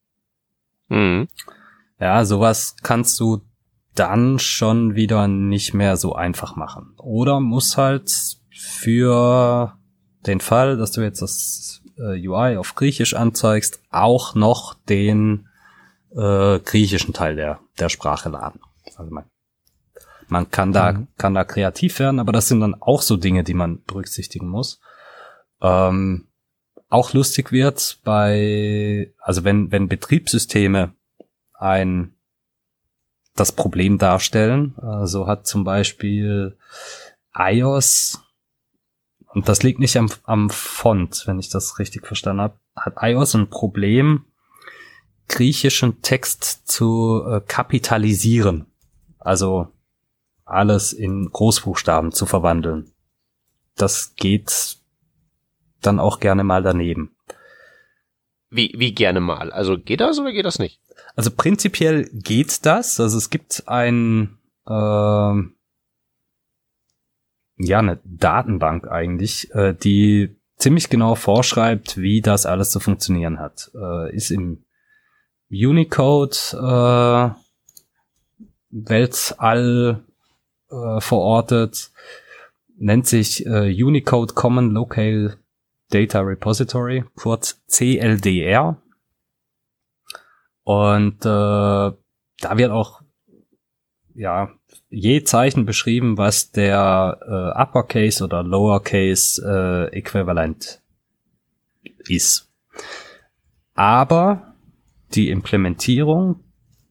Mhm. 0.89 1.27
Ja, 1.99 2.25
sowas 2.25 2.75
kannst 2.83 3.19
du 3.19 3.41
dann 3.95 4.37
schon 4.37 4.95
wieder 4.95 5.27
nicht 5.27 5.73
mehr 5.73 5.97
so 5.97 6.13
einfach 6.13 6.55
machen. 6.55 6.93
Oder 6.97 7.39
muss 7.39 7.77
halt 7.77 8.09
für 8.67 9.77
den 10.25 10.39
Fall, 10.39 10.77
dass 10.77 10.91
du 10.91 11.01
jetzt 11.01 11.21
das 11.21 11.81
äh, 11.97 12.27
UI 12.27 12.57
auf 12.57 12.75
Griechisch 12.75 13.13
anzeigst, 13.13 13.81
auch 13.91 14.36
noch 14.36 14.74
den 14.74 15.47
äh, 16.15 16.59
griechischen 16.59 17.13
Teil 17.13 17.36
der, 17.36 17.59
der 17.79 17.89
Sprache 17.89 18.29
laden. 18.29 18.59
Also 18.97 19.12
man, 19.12 19.25
man 20.27 20.50
kann 20.51 20.74
da, 20.74 20.91
Mhm. 20.93 21.07
kann 21.17 21.33
da 21.33 21.43
kreativ 21.43 22.00
werden, 22.00 22.19
aber 22.19 22.31
das 22.31 22.47
sind 22.47 22.59
dann 22.59 22.75
auch 22.81 23.01
so 23.01 23.17
Dinge, 23.17 23.43
die 23.43 23.53
man 23.53 23.83
berücksichtigen 23.83 24.47
muss. 24.47 24.79
Ähm, 25.62 26.27
auch 26.89 27.13
lustig 27.13 27.51
wird 27.51 28.00
bei, 28.03 29.13
also 29.19 29.43
wenn, 29.43 29.71
wenn 29.71 29.88
Betriebssysteme 29.88 30.93
ein 31.53 32.13
das 33.36 33.51
Problem 33.51 33.97
darstellen. 33.97 34.75
Äh, 34.81 35.05
So 35.05 35.27
hat 35.27 35.45
zum 35.47 35.63
Beispiel 35.63 36.57
iOS, 37.36 38.21
und 39.38 39.48
das 39.48 39.62
liegt 39.62 39.77
nicht 39.77 39.96
am, 39.98 40.10
am 40.24 40.50
Font, 40.50 41.27
wenn 41.27 41.38
ich 41.38 41.50
das 41.50 41.77
richtig 41.77 42.08
verstanden 42.08 42.41
habe, 42.41 42.60
hat 42.75 42.96
iOS 43.00 43.36
ein 43.36 43.51
Problem, 43.51 44.25
griechischen 45.27 46.01
Text 46.01 46.67
zu 46.67 47.24
äh, 47.24 47.41
kapitalisieren. 47.41 48.65
Also 49.20 49.67
alles 50.44 50.91
in 50.91 51.29
Großbuchstaben 51.29 52.13
zu 52.13 52.25
verwandeln. 52.25 52.94
Das 53.75 54.15
geht 54.15 54.77
dann 55.84 56.00
auch 56.00 56.20
gerne 56.20 56.44
mal 56.44 56.63
daneben. 56.63 57.15
Wie, 58.50 58.74
wie 58.75 58.96
gerne 58.96 59.20
mal. 59.20 59.51
Also 59.51 59.77
geht 59.77 60.01
das 60.01 60.17
oder 60.17 60.32
geht 60.32 60.46
das 60.46 60.58
nicht? 60.58 60.82
Also 61.15 61.29
prinzipiell 61.29 62.10
geht 62.12 62.65
das. 62.65 63.00
Also 63.00 63.20
es 63.20 63.29
gibt 63.29 63.65
ein 63.67 64.39
ähm, 64.67 65.56
ja 67.57 67.79
eine 67.79 67.99
Datenbank 68.03 68.87
eigentlich, 68.87 69.53
äh, 69.53 69.73
die 69.73 70.35
ziemlich 70.57 70.89
genau 70.89 71.15
vorschreibt, 71.15 71.97
wie 71.97 72.21
das 72.21 72.45
alles 72.45 72.71
zu 72.71 72.79
funktionieren 72.79 73.39
hat. 73.39 73.71
Äh, 73.75 74.15
ist 74.15 74.31
im 74.31 74.63
Unicode 75.49 76.37
äh, 76.53 77.29
Weltall 78.69 80.03
äh, 80.69 81.01
verortet, 81.01 81.91
nennt 82.77 83.07
sich 83.07 83.45
äh, 83.45 83.83
Unicode 83.83 84.33
Common 84.33 84.71
Local 84.71 85.37
Data 85.89 86.19
Repository, 86.19 87.05
kurz 87.15 87.61
CLDR. 87.67 88.81
Und 90.63 91.25
äh, 91.25 91.25
da 91.25 92.57
wird 92.57 92.71
auch 92.71 93.01
ja 94.17 94.50
je 94.89 95.24
Zeichen 95.24 95.65
beschrieben, 95.65 96.17
was 96.17 96.51
der 96.51 97.19
äh, 97.21 97.62
Uppercase 97.62 98.24
oder 98.24 98.43
Lowercase 98.43 99.89
äh, 99.93 99.97
Äquivalent 99.97 100.81
ist. 102.07 102.50
Aber 103.74 104.55
die 105.13 105.29
Implementierung 105.29 106.39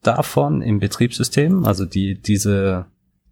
davon 0.03 0.63
im 0.63 0.79
Betriebssystem, 0.79 1.65
also 1.65 1.85
die 1.85 2.21
diese 2.21 2.87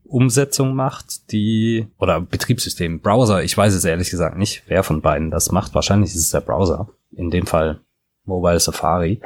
Umsetzung 0.05 0.75
macht, 0.75 1.31
die 1.33 1.87
oder 1.99 2.21
Betriebssystem, 2.21 3.01
Browser, 3.01 3.43
ich 3.43 3.57
weiß 3.57 3.75
es 3.75 3.85
ehrlich 3.85 4.11
gesagt 4.11 4.37
nicht, 4.37 4.65
wer 4.67 4.83
von 4.83 5.01
beiden 5.01 5.31
das 5.31 5.53
macht. 5.53 5.75
Wahrscheinlich 5.75 6.11
ist 6.11 6.21
es 6.21 6.31
der 6.31 6.41
Browser, 6.41 6.89
in 7.13 7.31
dem 7.31 7.47
Fall 7.47 7.81
Mobile 8.25 8.61
Safari 8.61 9.21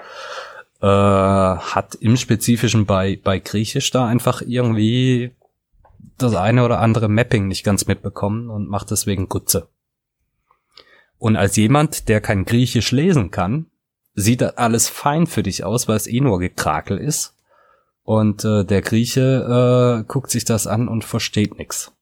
äh, 0.80 0.86
hat 0.86 1.94
im 1.96 2.16
Spezifischen 2.16 2.86
bei, 2.86 3.20
bei 3.22 3.38
Griechisch 3.38 3.90
da 3.90 4.06
einfach 4.06 4.42
irgendwie 4.42 5.32
das 6.18 6.34
eine 6.34 6.64
oder 6.64 6.80
andere 6.80 7.08
Mapping 7.08 7.48
nicht 7.48 7.64
ganz 7.64 7.86
mitbekommen 7.86 8.50
und 8.50 8.68
macht 8.68 8.90
deswegen 8.90 9.28
Gutze. 9.28 9.68
Und 11.18 11.36
als 11.36 11.56
jemand, 11.56 12.08
der 12.08 12.20
kein 12.20 12.44
Griechisch 12.44 12.92
lesen 12.92 13.30
kann, 13.30 13.66
sieht 14.14 14.40
das 14.40 14.56
alles 14.56 14.88
fein 14.88 15.26
für 15.26 15.42
dich 15.42 15.64
aus, 15.64 15.88
weil 15.88 15.96
es 15.96 16.06
eh 16.06 16.20
nur 16.20 16.38
Gekrakel 16.38 16.98
ist. 16.98 17.34
Und 18.02 18.44
äh, 18.44 18.64
der 18.64 18.82
Grieche 18.82 20.00
äh, 20.00 20.04
guckt 20.04 20.30
sich 20.30 20.44
das 20.44 20.66
an 20.66 20.88
und 20.88 21.04
versteht 21.04 21.58
nix. 21.58 21.92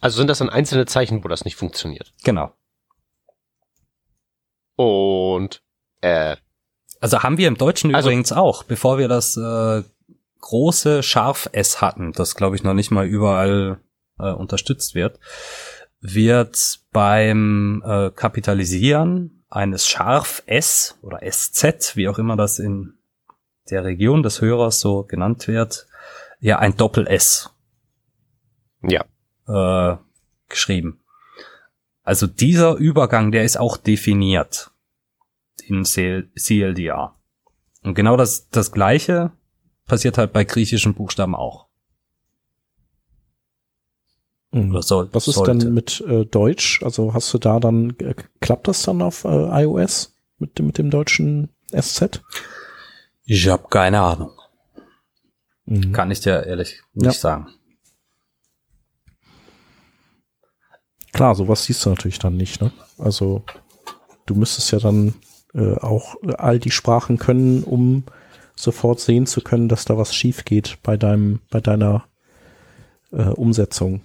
Also 0.00 0.16
sind 0.16 0.28
das 0.28 0.38
dann 0.38 0.48
einzelne 0.48 0.86
Zeichen, 0.86 1.22
wo 1.22 1.28
das 1.28 1.44
nicht 1.44 1.56
funktioniert. 1.56 2.14
Genau. 2.24 2.52
Und 4.76 5.62
äh, 6.00 6.36
Also 7.00 7.22
haben 7.22 7.38
wir 7.38 7.48
im 7.48 7.56
Deutschen 7.56 7.94
Also- 7.94 8.08
übrigens 8.08 8.32
auch, 8.32 8.62
bevor 8.62 8.98
wir 8.98 9.08
das 9.08 9.36
äh, 9.36 9.82
große 10.40 11.02
Scharf-S 11.02 11.80
hatten, 11.80 12.12
das 12.12 12.34
glaube 12.34 12.56
ich 12.56 12.62
noch 12.62 12.74
nicht 12.74 12.90
mal 12.90 13.06
überall 13.06 13.78
äh, 14.18 14.30
unterstützt 14.30 14.94
wird, 14.94 15.18
wird 16.00 16.80
beim 16.92 17.82
äh, 17.86 18.10
Kapitalisieren 18.10 19.44
eines 19.50 19.86
Scharf-S 19.88 20.98
oder 21.02 21.20
SZ, 21.30 21.96
wie 21.96 22.08
auch 22.08 22.18
immer 22.18 22.36
das 22.36 22.58
in 22.58 22.94
der 23.70 23.84
Region 23.84 24.22
des 24.22 24.40
Hörers 24.40 24.80
so 24.80 25.04
genannt 25.04 25.46
wird, 25.48 25.86
ja 26.40 26.58
ein 26.58 26.76
Doppel-S 26.76 27.50
ja. 28.82 29.04
äh, 29.46 29.96
geschrieben. 30.48 31.00
Also 32.02 32.26
dieser 32.26 32.76
Übergang, 32.76 33.30
der 33.30 33.44
ist 33.44 33.58
auch 33.58 33.76
definiert 33.76 34.69
in 35.70 35.84
CL 35.84 36.28
CLDR. 36.36 37.16
Und 37.82 37.94
genau 37.94 38.16
das, 38.16 38.48
das 38.50 38.72
Gleiche 38.72 39.32
passiert 39.86 40.18
halt 40.18 40.32
bei 40.32 40.44
griechischen 40.44 40.94
Buchstaben 40.94 41.34
auch. 41.34 41.66
Mhm. 44.52 44.70
Oder 44.70 44.82
soll, 44.82 45.08
Was 45.12 45.28
ist 45.28 45.36
sollte. 45.36 45.56
denn 45.56 45.72
mit 45.74 46.00
äh, 46.06 46.24
Deutsch? 46.26 46.82
Also 46.82 47.14
hast 47.14 47.32
du 47.32 47.38
da 47.38 47.60
dann, 47.60 47.90
äh, 47.98 48.14
klappt 48.40 48.68
das 48.68 48.82
dann 48.82 49.00
auf 49.00 49.24
äh, 49.24 49.62
iOS 49.64 50.14
mit, 50.38 50.58
dem- 50.58 50.66
mit 50.66 50.78
dem 50.78 50.90
deutschen 50.90 51.50
SZ? 51.72 52.20
Ich 53.24 53.48
habe 53.48 53.68
keine 53.68 54.00
Ahnung. 54.00 54.32
Mhm. 55.66 55.92
Kann 55.92 56.10
ich 56.10 56.20
dir 56.20 56.44
ehrlich 56.46 56.82
nicht 56.94 57.04
Ja. 57.06 57.12
sagen. 57.12 57.46
Klar, 61.12 61.34
sowas 61.34 61.64
siehst 61.64 61.84
du 61.84 61.90
natürlich 61.90 62.18
dann 62.18 62.36
nicht, 62.36 62.60
ne? 62.60 62.72
Also 62.98 63.44
du 64.26 64.34
müsstest 64.34 64.70
ja 64.72 64.78
dann 64.78 65.14
äh, 65.54 65.74
auch 65.78 66.16
all 66.38 66.58
die 66.58 66.70
Sprachen 66.70 67.18
können, 67.18 67.64
um 67.64 68.04
sofort 68.54 69.00
sehen 69.00 69.26
zu 69.26 69.40
können, 69.40 69.68
dass 69.68 69.84
da 69.84 69.96
was 69.96 70.14
schief 70.14 70.44
geht 70.44 70.78
bei 70.82 70.96
deinem, 70.96 71.40
bei 71.50 71.60
deiner 71.60 72.04
äh, 73.12 73.22
Umsetzung. 73.22 74.02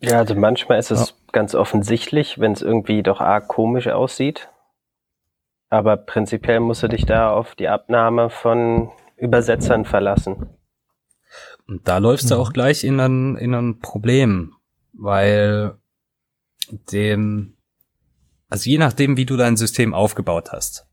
Ja, 0.00 0.18
also 0.18 0.34
manchmal 0.34 0.78
ist 0.78 0.90
es 0.90 1.14
ganz 1.32 1.54
offensichtlich, 1.54 2.38
wenn 2.38 2.52
es 2.52 2.62
irgendwie 2.62 3.02
doch 3.02 3.20
arg 3.20 3.48
komisch 3.48 3.88
aussieht. 3.88 4.48
Aber 5.68 5.96
prinzipiell 5.96 6.58
musst 6.60 6.82
du 6.82 6.88
dich 6.88 7.06
da 7.06 7.30
auf 7.30 7.54
die 7.54 7.68
Abnahme 7.68 8.30
von 8.30 8.90
Übersetzern 9.16 9.84
verlassen. 9.84 10.48
Und 11.68 11.86
da 11.86 11.98
läufst 11.98 12.30
du 12.30 12.34
Mhm. 12.34 12.40
auch 12.40 12.52
gleich 12.52 12.82
in 12.82 12.98
ein, 12.98 13.36
in 13.36 13.54
ein 13.54 13.78
Problem, 13.78 14.54
weil 14.92 15.74
dem, 16.90 17.56
also 18.50 18.68
je 18.68 18.78
nachdem, 18.78 19.16
wie 19.16 19.24
du 19.24 19.36
dein 19.36 19.56
System 19.56 19.94
aufgebaut 19.94 20.52
hast, 20.52 20.86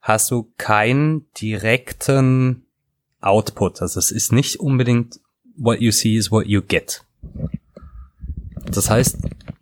hast 0.00 0.30
du 0.30 0.52
keinen 0.56 1.30
direkten 1.34 2.66
Output. 3.20 3.82
Also 3.82 3.98
es 3.98 4.10
ist 4.10 4.32
nicht 4.32 4.60
unbedingt 4.60 5.20
what 5.56 5.80
you 5.80 5.90
see 5.90 6.14
is 6.16 6.30
what 6.30 6.46
you 6.46 6.62
get. 6.62 7.04
Das 8.66 8.90
heißt, 8.90 9.18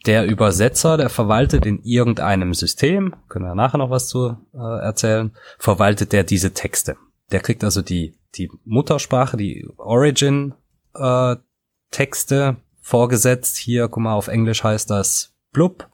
der 0.06 0.26
Übersetzer, 0.26 0.96
der 0.96 1.08
verwaltet 1.08 1.64
in 1.64 1.82
irgendeinem 1.82 2.54
System, 2.54 3.14
können 3.28 3.44
wir 3.44 3.54
nachher 3.54 3.78
noch 3.78 3.90
was 3.90 4.08
zu 4.08 4.36
äh, 4.52 4.58
erzählen, 4.58 5.32
verwaltet 5.58 6.12
der 6.12 6.24
diese 6.24 6.52
Texte. 6.52 6.96
Der 7.30 7.40
kriegt 7.40 7.62
also 7.62 7.82
die, 7.82 8.14
die 8.34 8.50
Muttersprache, 8.64 9.36
die 9.36 9.68
Origin 9.76 10.54
äh, 10.94 11.36
Texte 11.90 12.56
vorgesetzt. 12.80 13.56
Hier, 13.56 13.88
guck 13.88 14.02
mal, 14.02 14.14
auf 14.14 14.28
Englisch 14.28 14.64
heißt 14.64 14.90
das 14.90 15.34
blub. 15.52 15.88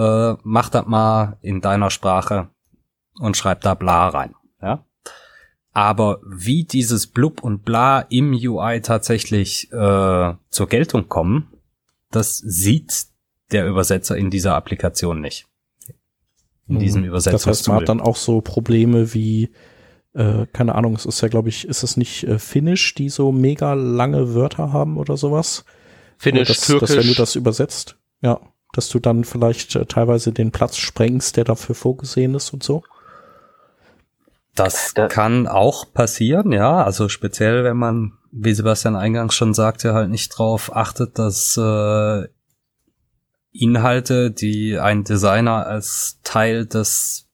Äh, 0.00 0.36
mach 0.44 0.70
das 0.70 0.86
mal 0.86 1.36
in 1.42 1.60
deiner 1.60 1.90
Sprache 1.90 2.48
und 3.18 3.36
schreib 3.36 3.60
da 3.60 3.74
bla 3.74 4.08
rein. 4.08 4.34
Ja? 4.62 4.86
Aber 5.72 6.20
wie 6.26 6.64
dieses 6.64 7.06
blub 7.06 7.42
und 7.42 7.64
bla 7.64 8.00
im 8.00 8.32
UI 8.32 8.80
tatsächlich 8.80 9.70
äh, 9.72 10.34
zur 10.48 10.68
Geltung 10.68 11.08
kommen, 11.08 11.52
das 12.10 12.38
sieht 12.38 13.06
der 13.52 13.66
Übersetzer 13.66 14.16
in 14.16 14.30
dieser 14.30 14.54
Applikation 14.54 15.20
nicht. 15.20 15.46
In 16.66 16.78
diesem 16.78 17.02
Mhm. 17.02 17.08
Übersetzungstool. 17.08 17.50
Das 17.50 17.58
heißt, 17.58 17.68
man 17.68 17.76
hat 17.80 17.88
dann 17.88 18.00
auch 18.00 18.16
so 18.16 18.40
Probleme 18.40 19.12
wie, 19.12 19.50
äh, 20.14 20.46
keine 20.52 20.76
Ahnung, 20.76 20.94
es 20.94 21.04
ist 21.04 21.20
ja, 21.20 21.28
glaube 21.28 21.48
ich, 21.48 21.66
ist 21.66 21.82
es 21.82 21.96
nicht 21.96 22.24
äh, 22.24 22.38
Finnisch, 22.38 22.94
die 22.94 23.08
so 23.08 23.32
mega 23.32 23.74
lange 23.74 24.34
Wörter 24.34 24.72
haben 24.72 24.96
oder 24.96 25.16
sowas? 25.16 25.64
Finnisch, 26.16 26.48
dass, 26.48 26.60
Türkisch. 26.66 26.88
Dass, 26.88 26.98
wenn 26.98 27.08
du 27.08 27.14
das 27.14 27.34
übersetzt, 27.34 27.96
ja, 28.22 28.40
dass 28.72 28.88
du 28.88 28.98
dann 28.98 29.24
vielleicht 29.24 29.74
äh, 29.76 29.86
teilweise 29.86 30.32
den 30.32 30.52
Platz 30.52 30.76
sprengst, 30.76 31.36
der 31.36 31.44
dafür 31.44 31.74
vorgesehen 31.74 32.34
ist 32.34 32.52
und 32.52 32.62
so. 32.62 32.82
Das 34.54 34.94
Da- 34.94 35.08
kann 35.08 35.46
auch 35.46 35.92
passieren, 35.92 36.52
ja. 36.52 36.82
Also 36.84 37.08
speziell, 37.08 37.64
wenn 37.64 37.76
man, 37.76 38.12
wie 38.32 38.52
Sebastian 38.52 38.96
eingangs 38.96 39.34
schon 39.34 39.54
sagte, 39.54 39.94
halt 39.94 40.10
nicht 40.10 40.28
drauf 40.36 40.74
achtet, 40.74 41.18
dass 41.18 41.56
äh, 41.56 42.26
Inhalte, 43.52 44.30
die 44.30 44.78
ein 44.78 45.02
Designer 45.04 45.66
als 45.66 46.20
Teil 46.22 46.66
des 46.66 47.26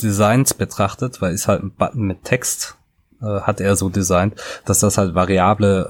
Designs 0.00 0.54
betrachtet, 0.54 1.20
weil 1.20 1.32
ist 1.34 1.48
halt 1.48 1.62
ein 1.62 1.74
Button 1.74 2.02
mit 2.02 2.22
Text, 2.24 2.76
äh, 3.20 3.40
hat 3.40 3.60
er 3.60 3.76
so 3.76 3.88
designt, 3.88 4.34
dass 4.66 4.80
das 4.80 4.98
halt 4.98 5.14
variable 5.14 5.86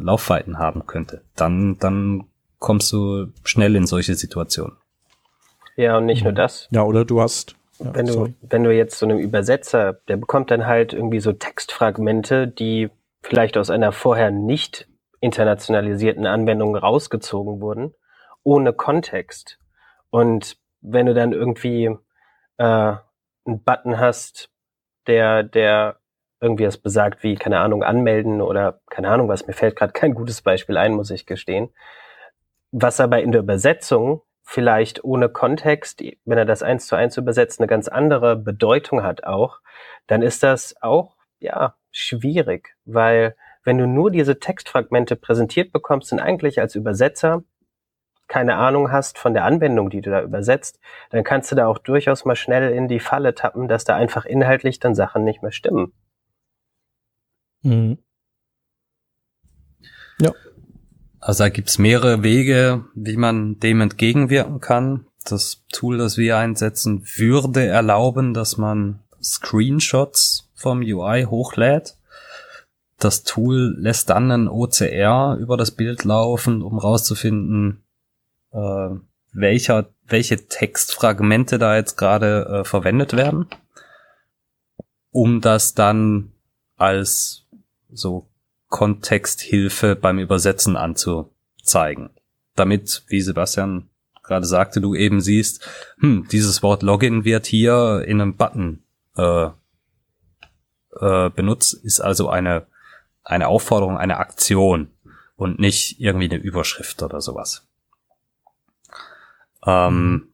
äh, 0.00 0.04
Laufweiten 0.04 0.58
haben 0.58 0.86
könnte. 0.86 1.22
Dann, 1.36 1.78
dann 1.78 2.24
kommst 2.64 2.90
du 2.94 3.26
schnell 3.44 3.76
in 3.76 3.86
solche 3.86 4.14
Situationen. 4.14 4.74
Ja, 5.76 5.98
und 5.98 6.06
nicht 6.06 6.24
nur 6.24 6.32
das. 6.32 6.66
Ja, 6.70 6.82
oder 6.82 7.04
du 7.04 7.20
hast, 7.20 7.56
ja, 7.78 7.94
wenn 7.94 8.06
du, 8.06 8.12
sorry. 8.14 8.34
wenn 8.40 8.64
du 8.64 8.74
jetzt 8.74 8.98
so 8.98 9.04
einem 9.04 9.18
Übersetzer, 9.18 9.92
der 10.08 10.16
bekommt 10.16 10.50
dann 10.50 10.66
halt 10.66 10.94
irgendwie 10.94 11.20
so 11.20 11.32
Textfragmente, 11.32 12.48
die 12.48 12.88
vielleicht 13.20 13.58
aus 13.58 13.68
einer 13.68 13.92
vorher 13.92 14.30
nicht 14.30 14.88
internationalisierten 15.20 16.24
Anwendung 16.26 16.74
rausgezogen 16.74 17.60
wurden, 17.60 17.92
ohne 18.44 18.72
Kontext. 18.72 19.58
Und 20.08 20.56
wenn 20.80 21.04
du 21.04 21.12
dann 21.12 21.34
irgendwie 21.34 21.90
äh, 22.56 22.64
einen 22.64 23.62
Button 23.62 23.98
hast, 23.98 24.48
der, 25.06 25.42
der 25.42 25.98
irgendwie 26.40 26.64
es 26.64 26.78
besagt, 26.78 27.22
wie, 27.22 27.34
keine 27.34 27.58
Ahnung, 27.58 27.82
anmelden 27.82 28.40
oder 28.40 28.80
keine 28.88 29.10
Ahnung 29.10 29.28
was, 29.28 29.46
mir 29.46 29.52
fällt 29.52 29.76
gerade 29.76 29.92
kein 29.92 30.14
gutes 30.14 30.40
Beispiel 30.40 30.78
ein, 30.78 30.94
muss 30.94 31.10
ich 31.10 31.26
gestehen. 31.26 31.68
Was 32.76 32.98
aber 32.98 33.22
in 33.22 33.30
der 33.30 33.42
Übersetzung 33.42 34.22
vielleicht 34.42 35.04
ohne 35.04 35.28
Kontext, 35.28 36.02
wenn 36.24 36.38
er 36.38 36.44
das 36.44 36.64
eins 36.64 36.88
zu 36.88 36.96
eins 36.96 37.16
übersetzt, 37.16 37.60
eine 37.60 37.68
ganz 37.68 37.86
andere 37.86 38.34
Bedeutung 38.34 39.04
hat 39.04 39.22
auch, 39.22 39.60
dann 40.08 40.22
ist 40.22 40.42
das 40.42 40.74
auch, 40.82 41.14
ja, 41.38 41.76
schwierig, 41.92 42.74
weil 42.84 43.36
wenn 43.62 43.78
du 43.78 43.86
nur 43.86 44.10
diese 44.10 44.40
Textfragmente 44.40 45.14
präsentiert 45.14 45.70
bekommst 45.72 46.12
und 46.12 46.18
eigentlich 46.18 46.60
als 46.60 46.74
Übersetzer 46.74 47.44
keine 48.26 48.56
Ahnung 48.56 48.90
hast 48.90 49.18
von 49.18 49.34
der 49.34 49.44
Anwendung, 49.44 49.88
die 49.88 50.00
du 50.00 50.10
da 50.10 50.22
übersetzt, 50.22 50.80
dann 51.10 51.22
kannst 51.22 51.52
du 51.52 51.56
da 51.56 51.68
auch 51.68 51.78
durchaus 51.78 52.24
mal 52.24 52.34
schnell 52.34 52.72
in 52.72 52.88
die 52.88 52.98
Falle 52.98 53.36
tappen, 53.36 53.68
dass 53.68 53.84
da 53.84 53.94
einfach 53.94 54.24
inhaltlich 54.24 54.80
dann 54.80 54.96
Sachen 54.96 55.22
nicht 55.22 55.42
mehr 55.42 55.52
stimmen. 55.52 55.92
Mhm. 57.62 57.98
Also 61.24 61.44
da 61.44 61.48
gibt's 61.48 61.78
mehrere 61.78 62.22
Wege, 62.22 62.84
wie 62.94 63.16
man 63.16 63.58
dem 63.58 63.80
entgegenwirken 63.80 64.60
kann. 64.60 65.06
Das 65.24 65.62
Tool, 65.72 65.96
das 65.96 66.18
wir 66.18 66.36
einsetzen, 66.36 67.02
würde 67.16 67.64
erlauben, 67.64 68.34
dass 68.34 68.58
man 68.58 69.00
Screenshots 69.22 70.50
vom 70.54 70.80
UI 70.80 71.24
hochlädt. 71.24 71.96
Das 72.98 73.22
Tool 73.22 73.74
lässt 73.78 74.10
dann 74.10 74.30
ein 74.30 74.48
OCR 74.48 75.38
über 75.40 75.56
das 75.56 75.70
Bild 75.70 76.04
laufen, 76.04 76.60
um 76.60 76.78
rauszufinden, 76.78 77.82
äh, 78.52 78.90
welcher, 79.32 79.88
welche 80.06 80.46
Textfragmente 80.46 81.56
da 81.56 81.74
jetzt 81.74 81.96
gerade 81.96 82.44
äh, 82.44 82.64
verwendet 82.64 83.14
werden, 83.14 83.46
um 85.10 85.40
das 85.40 85.72
dann 85.72 86.32
als 86.76 87.46
so 87.90 88.26
Kontexthilfe 88.74 89.94
beim 89.94 90.18
Übersetzen 90.18 90.76
anzuzeigen. 90.76 92.10
Damit, 92.56 93.04
wie 93.06 93.20
Sebastian 93.20 93.88
gerade 94.24 94.46
sagte, 94.46 94.80
du 94.80 94.96
eben 94.96 95.20
siehst, 95.20 95.64
hm, 96.00 96.26
dieses 96.26 96.60
Wort 96.64 96.82
Login 96.82 97.24
wird 97.24 97.46
hier 97.46 98.02
in 98.04 98.20
einem 98.20 98.34
Button 98.34 98.82
äh, 99.16 99.46
äh, 100.98 101.30
benutzt, 101.30 101.74
ist 101.84 102.00
also 102.00 102.28
eine, 102.28 102.66
eine 103.22 103.46
Aufforderung, 103.46 103.96
eine 103.96 104.16
Aktion 104.16 104.90
und 105.36 105.60
nicht 105.60 106.00
irgendwie 106.00 106.28
eine 106.28 106.42
Überschrift 106.42 107.00
oder 107.04 107.20
sowas. 107.20 107.68
Ähm, 109.64 110.32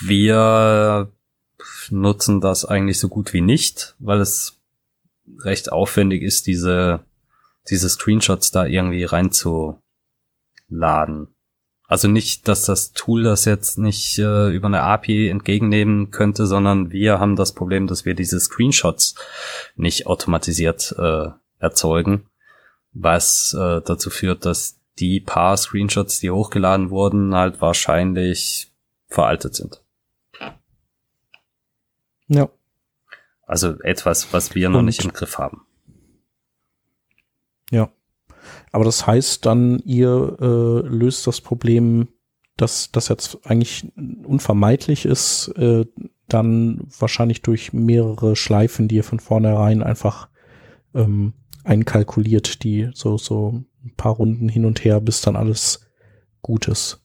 wir 0.00 1.10
nutzen 1.90 2.40
das 2.40 2.64
eigentlich 2.64 3.00
so 3.00 3.08
gut 3.08 3.32
wie 3.32 3.40
nicht, 3.40 3.96
weil 3.98 4.20
es 4.20 4.59
recht 5.38 5.72
aufwendig 5.72 6.22
ist, 6.22 6.46
diese, 6.46 7.00
diese 7.68 7.88
Screenshots 7.88 8.50
da 8.50 8.64
irgendwie 8.66 9.04
reinzuladen. 9.04 9.78
Also 11.90 12.06
nicht, 12.06 12.46
dass 12.46 12.66
das 12.66 12.92
Tool 12.92 13.24
das 13.24 13.44
jetzt 13.46 13.76
nicht 13.76 14.16
äh, 14.20 14.48
über 14.50 14.68
eine 14.68 14.82
API 14.82 15.28
entgegennehmen 15.28 16.12
könnte, 16.12 16.46
sondern 16.46 16.92
wir 16.92 17.18
haben 17.18 17.34
das 17.34 17.52
Problem, 17.52 17.88
dass 17.88 18.04
wir 18.04 18.14
diese 18.14 18.38
Screenshots 18.38 19.16
nicht 19.74 20.06
automatisiert 20.06 20.94
äh, 20.96 21.30
erzeugen, 21.58 22.26
was 22.92 23.54
äh, 23.58 23.80
dazu 23.84 24.08
führt, 24.08 24.46
dass 24.46 24.78
die 25.00 25.18
paar 25.18 25.56
Screenshots, 25.56 26.20
die 26.20 26.30
hochgeladen 26.30 26.90
wurden, 26.90 27.34
halt 27.34 27.60
wahrscheinlich 27.60 28.70
veraltet 29.08 29.56
sind. 29.56 29.82
Ja. 32.28 32.48
Also 33.50 33.80
etwas, 33.80 34.32
was 34.32 34.54
wir 34.54 34.68
noch 34.68 34.78
Und- 34.78 34.84
nicht 34.84 35.04
im 35.04 35.12
Griff 35.12 35.36
haben. 35.38 35.62
Ja. 37.72 37.90
Aber 38.70 38.84
das 38.84 39.08
heißt 39.08 39.44
dann, 39.44 39.80
ihr 39.80 40.36
äh, 40.40 40.86
löst 40.86 41.26
das 41.26 41.40
Problem, 41.40 42.06
dass 42.56 42.92
das 42.92 43.08
jetzt 43.08 43.38
eigentlich 43.44 43.90
unvermeidlich 44.24 45.04
ist, 45.04 45.48
äh, 45.56 45.84
dann 46.28 46.86
wahrscheinlich 46.96 47.42
durch 47.42 47.72
mehrere 47.72 48.36
Schleifen, 48.36 48.86
die 48.86 48.96
ihr 48.96 49.04
von 49.04 49.18
vornherein 49.18 49.82
einfach 49.82 50.28
ähm, 50.94 51.32
einkalkuliert, 51.64 52.62
die 52.62 52.90
so, 52.94 53.18
so 53.18 53.64
ein 53.84 53.94
paar 53.96 54.12
Runden 54.12 54.48
hin 54.48 54.64
und 54.64 54.84
her, 54.84 55.00
bis 55.00 55.22
dann 55.22 55.34
alles 55.34 55.90
gut 56.40 56.68
ist. 56.68 57.04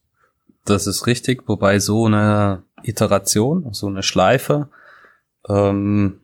Das 0.63 0.85
ist 0.85 1.07
richtig, 1.07 1.47
wobei 1.47 1.79
so 1.79 2.05
eine 2.05 2.61
Iteration, 2.83 3.73
so 3.73 3.87
eine 3.87 4.03
Schleife, 4.03 4.69
ähm, 5.49 6.21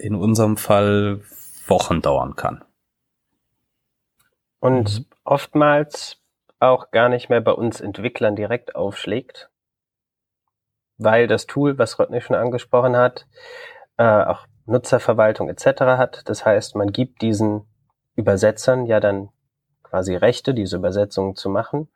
in 0.00 0.14
unserem 0.14 0.56
Fall 0.56 1.20
Wochen 1.66 2.02
dauern 2.02 2.36
kann. 2.36 2.64
Und 4.60 5.06
oftmals 5.24 6.18
auch 6.58 6.90
gar 6.90 7.08
nicht 7.08 7.30
mehr 7.30 7.40
bei 7.40 7.52
uns 7.52 7.80
Entwicklern 7.80 8.36
direkt 8.36 8.74
aufschlägt, 8.74 9.50
weil 10.98 11.26
das 11.26 11.46
Tool, 11.46 11.78
was 11.78 11.98
Rodney 11.98 12.20
schon 12.20 12.36
angesprochen 12.36 12.96
hat, 12.96 13.26
äh, 13.96 14.24
auch 14.24 14.46
Nutzerverwaltung 14.66 15.48
etc. 15.48 15.80
hat. 15.80 16.28
Das 16.28 16.44
heißt, 16.44 16.76
man 16.76 16.92
gibt 16.92 17.22
diesen 17.22 17.66
Übersetzern 18.16 18.86
ja 18.86 19.00
dann 19.00 19.30
quasi 19.82 20.14
Rechte, 20.14 20.52
diese 20.52 20.76
Übersetzungen 20.76 21.36
zu 21.36 21.48
machen. 21.48 21.88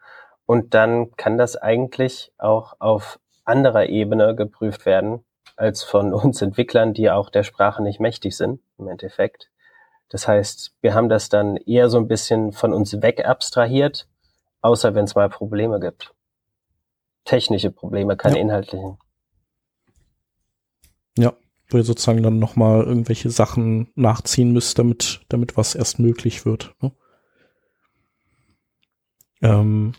Und 0.46 0.74
dann 0.74 1.14
kann 1.16 1.38
das 1.38 1.56
eigentlich 1.56 2.32
auch 2.38 2.74
auf 2.78 3.20
anderer 3.44 3.86
Ebene 3.86 4.34
geprüft 4.34 4.86
werden, 4.86 5.24
als 5.56 5.82
von 5.82 6.12
uns 6.12 6.42
Entwicklern, 6.42 6.94
die 6.94 7.10
auch 7.10 7.30
der 7.30 7.42
Sprache 7.42 7.82
nicht 7.82 8.00
mächtig 8.00 8.36
sind, 8.36 8.60
im 8.78 8.88
Endeffekt. 8.88 9.50
Das 10.08 10.28
heißt, 10.28 10.74
wir 10.80 10.94
haben 10.94 11.08
das 11.08 11.28
dann 11.28 11.56
eher 11.56 11.88
so 11.88 11.98
ein 11.98 12.08
bisschen 12.08 12.52
von 12.52 12.72
uns 12.72 13.00
weg 13.02 13.24
abstrahiert, 13.24 14.08
außer 14.60 14.94
wenn 14.94 15.04
es 15.04 15.14
mal 15.14 15.28
Probleme 15.28 15.80
gibt. 15.80 16.14
Technische 17.24 17.70
Probleme, 17.70 18.16
keine 18.16 18.36
ja. 18.36 18.42
inhaltlichen. 18.42 18.98
Ja, 21.16 21.32
wo 21.68 21.78
ihr 21.78 21.84
sozusagen 21.84 22.22
dann 22.22 22.38
nochmal 22.38 22.84
irgendwelche 22.84 23.30
Sachen 23.30 23.90
nachziehen 23.94 24.52
müsst, 24.52 24.78
damit, 24.78 25.22
damit 25.28 25.56
was 25.56 25.74
erst 25.74 25.98
möglich 25.98 26.44
wird. 26.44 26.74
Ne? 26.80 26.92
Ähm, 29.42 29.92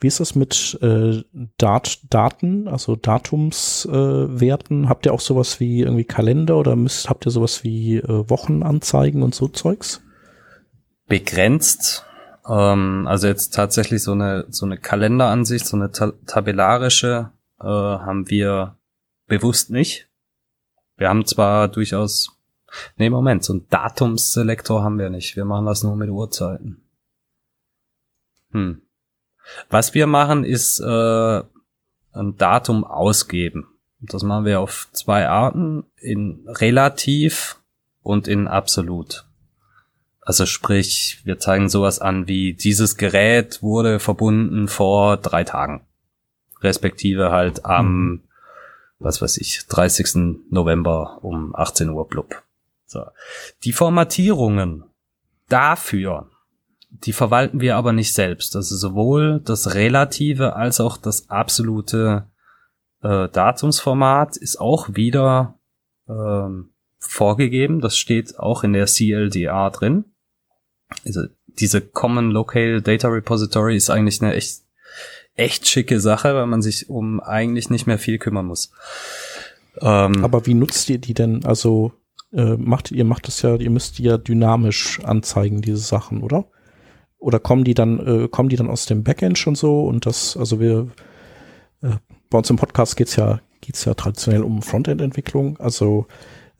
wie 0.00 0.06
ist 0.06 0.18
das 0.18 0.34
mit 0.34 0.78
äh, 0.80 1.22
Dat 1.58 2.00
Daten, 2.08 2.68
also 2.68 2.96
Datumswerten? 2.96 4.84
Äh, 4.84 4.86
habt 4.88 5.04
ihr 5.04 5.12
auch 5.12 5.20
sowas 5.20 5.60
wie 5.60 5.80
irgendwie 5.80 6.04
Kalender 6.04 6.56
oder 6.56 6.74
müsst, 6.74 7.10
habt 7.10 7.26
ihr 7.26 7.30
sowas 7.30 7.64
wie 7.64 7.98
äh, 7.98 8.28
Wochenanzeigen 8.30 9.22
und 9.22 9.34
so 9.34 9.48
Zeugs? 9.48 10.02
Begrenzt. 11.06 12.06
Ähm, 12.48 13.06
also 13.06 13.26
jetzt 13.26 13.54
tatsächlich 13.54 14.02
so 14.02 14.12
eine 14.12 14.46
so 14.48 14.64
eine 14.64 14.78
Kalenderansicht, 14.78 15.66
so 15.66 15.76
eine 15.76 15.90
ta 15.90 16.12
tabellarische 16.26 17.30
äh, 17.60 17.64
haben 17.64 18.30
wir 18.30 18.76
bewusst 19.26 19.70
nicht. 19.70 20.08
Wir 20.96 21.10
haben 21.10 21.26
zwar 21.26 21.68
durchaus, 21.68 22.38
nee 22.96 23.10
Moment, 23.10 23.44
so 23.44 23.54
ein 23.54 23.66
Datumsselektor 23.68 24.82
haben 24.82 24.98
wir 24.98 25.10
nicht. 25.10 25.36
Wir 25.36 25.44
machen 25.44 25.66
das 25.66 25.82
nur 25.82 25.96
mit 25.96 26.08
Uhrzeiten. 26.08 26.82
Hm. 28.52 28.80
Was 29.68 29.94
wir 29.94 30.06
machen, 30.06 30.44
ist 30.44 30.80
äh, 30.80 31.42
ein 32.12 32.36
Datum 32.36 32.84
ausgeben. 32.84 33.66
Das 34.00 34.22
machen 34.22 34.44
wir 34.46 34.60
auf 34.60 34.88
zwei 34.92 35.28
Arten, 35.28 35.84
in 35.96 36.46
relativ 36.48 37.56
und 38.02 38.28
in 38.28 38.48
absolut. 38.48 39.26
Also 40.22 40.46
sprich, 40.46 41.20
wir 41.24 41.38
zeigen 41.38 41.68
sowas 41.68 41.98
an 41.98 42.28
wie 42.28 42.54
dieses 42.54 42.96
Gerät 42.96 43.62
wurde 43.62 44.00
verbunden 44.00 44.68
vor 44.68 45.16
drei 45.16 45.44
Tagen. 45.44 45.86
Respektive 46.62 47.30
halt 47.30 47.64
am, 47.64 47.86
mhm. 47.86 48.22
was 48.98 49.20
weiß 49.20 49.38
ich, 49.38 49.66
30. 49.66 50.46
November 50.50 51.18
um 51.22 51.54
18 51.54 51.90
Uhr 51.90 52.06
blub. 52.06 52.42
So. 52.86 53.06
Die 53.64 53.72
Formatierungen 53.72 54.84
dafür 55.48 56.29
die 56.90 57.12
verwalten 57.12 57.60
wir 57.60 57.76
aber 57.76 57.92
nicht 57.92 58.12
selbst. 58.12 58.56
Also 58.56 58.76
sowohl 58.76 59.40
das 59.44 59.74
relative 59.74 60.56
als 60.56 60.80
auch 60.80 60.96
das 60.96 61.30
absolute 61.30 62.26
äh, 63.02 63.28
Datumsformat 63.28 64.36
ist 64.36 64.60
auch 64.60 64.94
wieder 64.94 65.58
ähm, 66.08 66.70
vorgegeben. 66.98 67.80
Das 67.80 67.96
steht 67.96 68.38
auch 68.38 68.64
in 68.64 68.72
der 68.72 68.86
CLDA 68.86 69.70
drin. 69.70 70.04
Also 71.06 71.22
diese 71.46 71.80
Common 71.80 72.30
Local 72.30 72.82
Data 72.82 73.08
Repository 73.08 73.76
ist 73.76 73.90
eigentlich 73.90 74.20
eine 74.20 74.34
echt, 74.34 74.62
echt 75.34 75.68
schicke 75.68 76.00
Sache, 76.00 76.34
weil 76.34 76.46
man 76.46 76.62
sich 76.62 76.90
um 76.90 77.20
eigentlich 77.20 77.70
nicht 77.70 77.86
mehr 77.86 77.98
viel 77.98 78.18
kümmern 78.18 78.46
muss. 78.46 78.72
Ähm, 79.80 80.24
aber 80.24 80.46
wie 80.46 80.54
nutzt 80.54 80.90
ihr 80.90 80.98
die 80.98 81.14
denn? 81.14 81.44
Also 81.44 81.92
äh, 82.32 82.56
macht 82.56 82.90
ihr 82.90 83.04
macht 83.04 83.28
das 83.28 83.42
ja, 83.42 83.54
ihr 83.56 83.70
müsst 83.70 83.98
die 83.98 84.04
ja 84.04 84.18
dynamisch 84.18 85.00
anzeigen, 85.04 85.62
diese 85.62 85.78
Sachen, 85.78 86.22
oder? 86.22 86.46
Oder 87.20 87.38
kommen 87.38 87.64
die 87.64 87.74
dann, 87.74 88.24
äh, 88.24 88.28
kommen 88.28 88.48
die 88.48 88.56
dann 88.56 88.70
aus 88.70 88.86
dem 88.86 89.04
Backend 89.04 89.38
schon 89.38 89.54
so 89.54 89.84
und 89.84 90.06
das, 90.06 90.36
also 90.36 90.58
wir, 90.58 90.88
äh, 91.82 91.92
bei 92.30 92.38
uns 92.38 92.50
im 92.50 92.56
Podcast 92.56 92.96
geht's 92.96 93.16
ja, 93.16 93.40
geht's 93.60 93.84
ja 93.84 93.94
traditionell 93.94 94.42
um 94.42 94.62
Frontend-Entwicklung, 94.62 95.58
also 95.58 96.06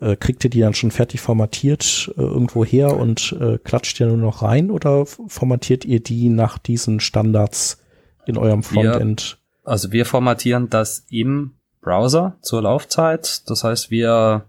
äh, 0.01 0.16
kriegt 0.16 0.44
ihr 0.44 0.51
die 0.51 0.61
dann 0.61 0.75
schon 0.75 0.90
fertig 0.90 1.20
formatiert 1.20 2.12
äh, 2.16 2.20
irgendwo 2.20 2.64
her 2.64 2.96
und 2.96 3.37
äh, 3.40 3.59
klatscht 3.59 4.01
ihr 4.01 4.07
nur 4.07 4.16
noch 4.16 4.42
rein 4.42 4.70
oder 4.70 5.07
formatiert 5.07 5.85
ihr 5.85 6.01
die 6.01 6.29
nach 6.29 6.59
diesen 6.59 7.01
Standards 7.01 7.83
in 8.27 8.37
eurem 8.37 8.62
Frontend? 8.62 9.38
Wir, 9.62 9.70
also 9.70 9.92
wir 9.92 10.07
formatieren 10.07 10.70
das 10.70 11.05
im 11.11 11.55
Browser 11.81 12.37
zur 12.42 12.62
Laufzeit. 12.62 13.49
Das 13.49 13.64
heißt, 13.64 13.90
wir 13.90 14.46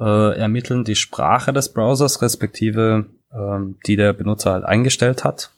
äh, 0.00 0.38
ermitteln 0.38 0.84
die 0.84 0.96
Sprache 0.96 1.52
des 1.52 1.72
Browsers 1.72 2.22
respektive 2.22 3.06
ähm, 3.34 3.76
die 3.86 3.96
der 3.96 4.12
Benutzer 4.12 4.52
halt 4.52 4.64
eingestellt 4.64 5.24
hat. 5.24 5.50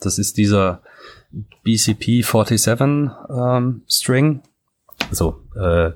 Das 0.00 0.18
ist 0.18 0.36
dieser 0.36 0.82
BCP47 1.64 3.10
ähm, 3.30 3.82
String. 3.88 4.42
Also 5.10 5.42
äh, 5.54 5.92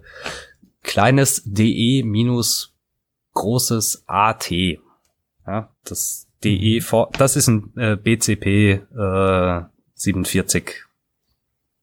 kleines 0.83 1.43
DE 1.45 2.03
minus 2.03 2.75
großes 3.35 4.05
AT. 4.07 4.51
Ja, 5.47 5.71
das 5.85 6.27
DE 6.45 6.81
vor, 6.81 7.11
das 7.17 7.37
ist 7.37 7.49
ein 7.49 7.73
äh, 7.77 7.97
BCP 7.97 8.81
äh, 8.97 9.63
47 9.95 10.85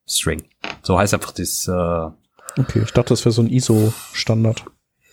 String. 0.08 0.46
So 0.82 0.98
heißt 0.98 1.14
einfach 1.14 1.32
das. 1.32 1.68
Äh, 1.68 1.72
okay, 1.72 2.82
ich 2.84 2.92
dachte, 2.92 3.10
das 3.10 3.26
wäre 3.26 3.34
so 3.34 3.42
ein 3.42 3.50
ISO-Standard. 3.50 4.64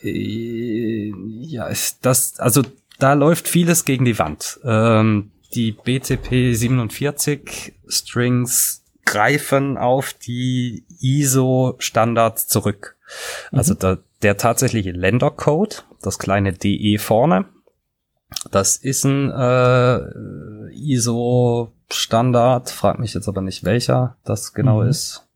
Äh, 0.03 1.13
ja, 1.41 1.67
ist 1.67 1.99
das, 2.03 2.39
also 2.39 2.63
da 2.99 3.13
läuft 3.15 3.49
vieles 3.49 3.85
gegen 3.85 4.05
die 4.05 4.19
Wand. 4.19 4.61
Ähm, 4.65 5.33
die 5.55 5.73
BCP 5.73 6.55
47 6.55 7.75
Strings 7.87 8.85
greifen 9.05 9.77
auf 9.77 10.15
die 10.15 10.85
ISO 11.01 11.77
Standards 11.79 12.47
zurück. 12.47 12.97
Mhm. 13.51 13.59
Also 13.59 13.75
da, 13.75 13.99
der 14.23 14.37
tatsächliche 14.37 14.93
Ländercode, 14.93 15.85
das 16.03 16.19
kleine 16.19 16.53
DE 16.53 16.99
vorne, 16.99 17.47
das 18.51 18.77
ist 18.77 19.05
ein 19.05 19.31
äh, 19.31 20.73
ISO 20.73 21.73
Standard, 21.91 22.71
frag 22.71 22.99
mich 22.99 23.15
jetzt 23.15 23.29
aber 23.29 23.41
nicht 23.41 23.65
welcher 23.65 24.17
das 24.25 24.55
genau 24.55 24.83
mhm. 24.83 24.89
ist. 24.89 25.27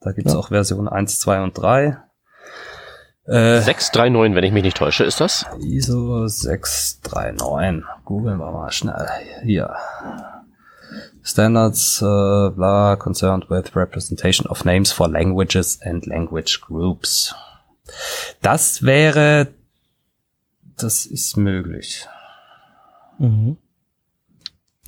Da 0.00 0.12
gibt's 0.12 0.32
ja. 0.32 0.38
auch 0.38 0.48
Version 0.48 0.88
1, 0.88 1.20
2 1.20 1.42
und 1.42 1.56
3. 1.56 1.96
Äh, 3.26 3.60
639, 3.62 4.36
wenn 4.36 4.44
ich 4.44 4.52
mich 4.52 4.62
nicht 4.62 4.76
täusche, 4.76 5.04
ist 5.04 5.20
das? 5.20 5.46
ISO 5.60 6.26
639. 6.26 7.84
Googeln 8.04 8.38
wir 8.38 8.50
mal 8.50 8.70
schnell. 8.70 9.08
Hier. 9.42 9.74
Standards, 11.22 12.02
uh, 12.02 12.50
blah, 12.50 12.96
concerned 12.96 13.48
with 13.48 13.74
representation 13.74 14.46
of 14.46 14.66
names 14.66 14.92
for 14.92 15.08
languages 15.08 15.80
and 15.82 16.04
language 16.04 16.60
groups. 16.60 17.34
Das 18.42 18.82
wäre, 18.82 19.48
das 20.76 21.06
ist 21.06 21.38
möglich. 21.38 22.06
Mhm. 23.18 23.56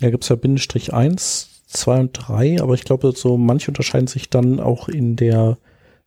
Ja, 0.00 0.10
gibt's 0.10 0.28
ja 0.28 0.36
Bindestrich 0.36 0.92
1, 0.92 1.62
2 1.68 2.00
und 2.00 2.12
3, 2.12 2.60
aber 2.60 2.74
ich 2.74 2.84
glaube, 2.84 3.12
so 3.12 3.38
manche 3.38 3.70
unterscheiden 3.70 4.08
sich 4.08 4.28
dann 4.28 4.60
auch 4.60 4.90
in 4.90 5.16
der 5.16 5.56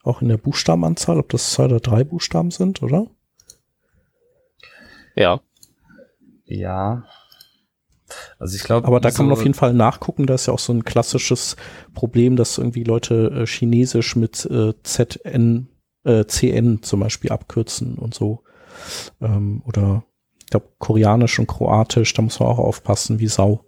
auch 0.03 0.21
in 0.21 0.29
der 0.29 0.37
Buchstabenanzahl, 0.37 1.19
ob 1.19 1.29
das 1.29 1.51
zwei 1.51 1.65
oder 1.65 1.79
drei 1.79 2.03
Buchstaben 2.03 2.51
sind, 2.51 2.81
oder? 2.81 3.07
Ja. 5.15 5.41
Ja. 6.45 7.03
Also 8.39 8.55
ich 8.55 8.63
glaube. 8.63 8.87
Aber 8.87 8.99
da 8.99 9.11
kann 9.11 9.27
man 9.27 9.33
auf 9.33 9.43
jeden 9.43 9.53
Fall 9.53 9.73
nachgucken. 9.73 10.25
Da 10.25 10.35
ist 10.35 10.47
ja 10.47 10.53
auch 10.53 10.59
so 10.59 10.73
ein 10.73 10.83
klassisches 10.83 11.55
Problem, 11.93 12.35
dass 12.35 12.57
irgendwie 12.57 12.83
Leute 12.83 13.43
äh, 13.43 13.45
Chinesisch 13.45 14.15
mit 14.15 14.45
äh, 14.45 14.73
ZN, 14.83 15.67
äh, 16.03 16.25
CN 16.25 16.81
zum 16.81 17.01
Beispiel 17.01 17.31
abkürzen 17.31 17.95
und 17.97 18.13
so. 18.13 18.43
Ähm, 19.21 19.61
oder 19.65 20.03
ich 20.39 20.47
glaube 20.47 20.69
Koreanisch 20.79 21.37
und 21.37 21.47
Kroatisch, 21.47 22.13
da 22.13 22.21
muss 22.21 22.39
man 22.39 22.49
auch 22.49 22.59
aufpassen, 22.59 23.19
wie 23.19 23.27
Sau. 23.27 23.65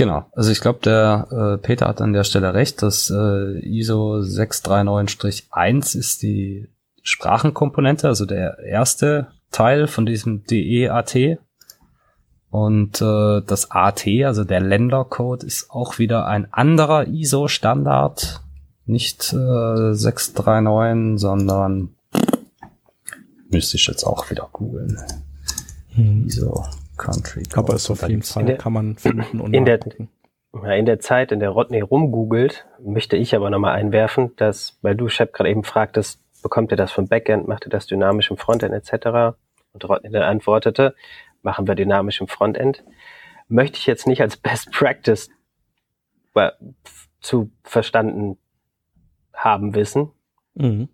Genau, 0.00 0.24
also 0.32 0.50
ich 0.50 0.62
glaube, 0.62 0.78
der 0.82 1.28
äh, 1.30 1.58
Peter 1.58 1.86
hat 1.86 2.00
an 2.00 2.14
der 2.14 2.24
Stelle 2.24 2.54
recht, 2.54 2.80
dass 2.80 3.10
äh, 3.10 3.58
ISO 3.58 4.20
639-1 4.20 5.94
ist 5.94 6.22
die 6.22 6.70
Sprachenkomponente, 7.02 8.08
also 8.08 8.24
der 8.24 8.60
erste 8.60 9.26
Teil 9.50 9.88
von 9.88 10.06
diesem 10.06 10.42
DE-AT. 10.44 11.38
Und 12.48 13.02
äh, 13.02 13.42
das 13.46 13.70
AT, 13.72 14.06
also 14.24 14.44
der 14.44 14.62
Ländercode, 14.62 15.44
ist 15.44 15.70
auch 15.70 15.98
wieder 15.98 16.26
ein 16.26 16.50
anderer 16.50 17.06
ISO-Standard. 17.06 18.40
Nicht 18.86 19.34
äh, 19.34 19.92
639, 19.92 21.20
sondern 21.20 21.90
müsste 23.50 23.76
ich 23.76 23.86
jetzt 23.86 24.04
auch 24.04 24.30
wieder 24.30 24.48
googeln. 24.50 24.98
Hm. 25.94 26.26
ISO 26.26 26.64
Country. 27.00 27.42
Aber 27.52 27.62
Code. 27.66 27.76
ist 27.76 27.90
auf 27.90 28.00
Da 28.00 28.06
jeden 28.08 28.22
Fall, 28.22 28.44
der- 28.44 28.58
kann 28.58 28.72
man 28.72 28.96
finden 28.96 29.40
und 29.40 29.54
in 29.54 29.64
der- 29.64 29.78
nachgucken. 29.78 30.08
Ja, 30.52 30.72
in 30.72 30.84
der 30.86 30.98
Zeit, 30.98 31.30
in 31.32 31.38
der 31.40 31.50
Rodney 31.50 31.80
rumgoogelt, 31.80 32.66
möchte 32.80 33.16
ich 33.16 33.36
aber 33.36 33.50
nochmal 33.50 33.74
einwerfen, 33.76 34.34
dass, 34.36 34.78
weil 34.82 34.96
du, 34.96 35.08
Shep, 35.08 35.32
gerade 35.32 35.48
eben 35.50 35.62
fragtest, 35.62 36.20
bekommt 36.42 36.72
ihr 36.72 36.76
das 36.76 36.90
vom 36.90 37.06
Backend, 37.06 37.46
macht 37.46 37.66
ihr 37.66 37.70
das 37.70 37.86
dynamisch 37.86 38.30
im 38.32 38.36
Frontend 38.36 38.72
etc. 38.74 39.36
Und 39.72 39.88
Rodney 39.88 40.10
dann 40.10 40.22
antwortete, 40.22 40.94
machen 41.42 41.68
wir 41.68 41.76
dynamisch 41.76 42.20
im 42.20 42.26
Frontend, 42.26 42.82
möchte 43.46 43.78
ich 43.78 43.86
jetzt 43.86 44.06
nicht 44.08 44.20
als 44.22 44.36
Best 44.38 44.72
Practice 44.72 45.30
zu 47.20 47.50
verstanden 47.62 48.38
haben 49.34 49.74
wissen, 49.74 50.10
Mhm. 50.54 50.88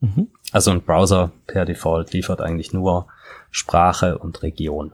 Mhm. 0.00 0.28
Also 0.52 0.70
ein 0.70 0.82
Browser 0.82 1.32
per 1.46 1.64
Default 1.64 2.12
liefert 2.12 2.40
eigentlich 2.40 2.72
nur 2.72 3.08
Sprache 3.50 4.18
und 4.18 4.42
Region. 4.42 4.92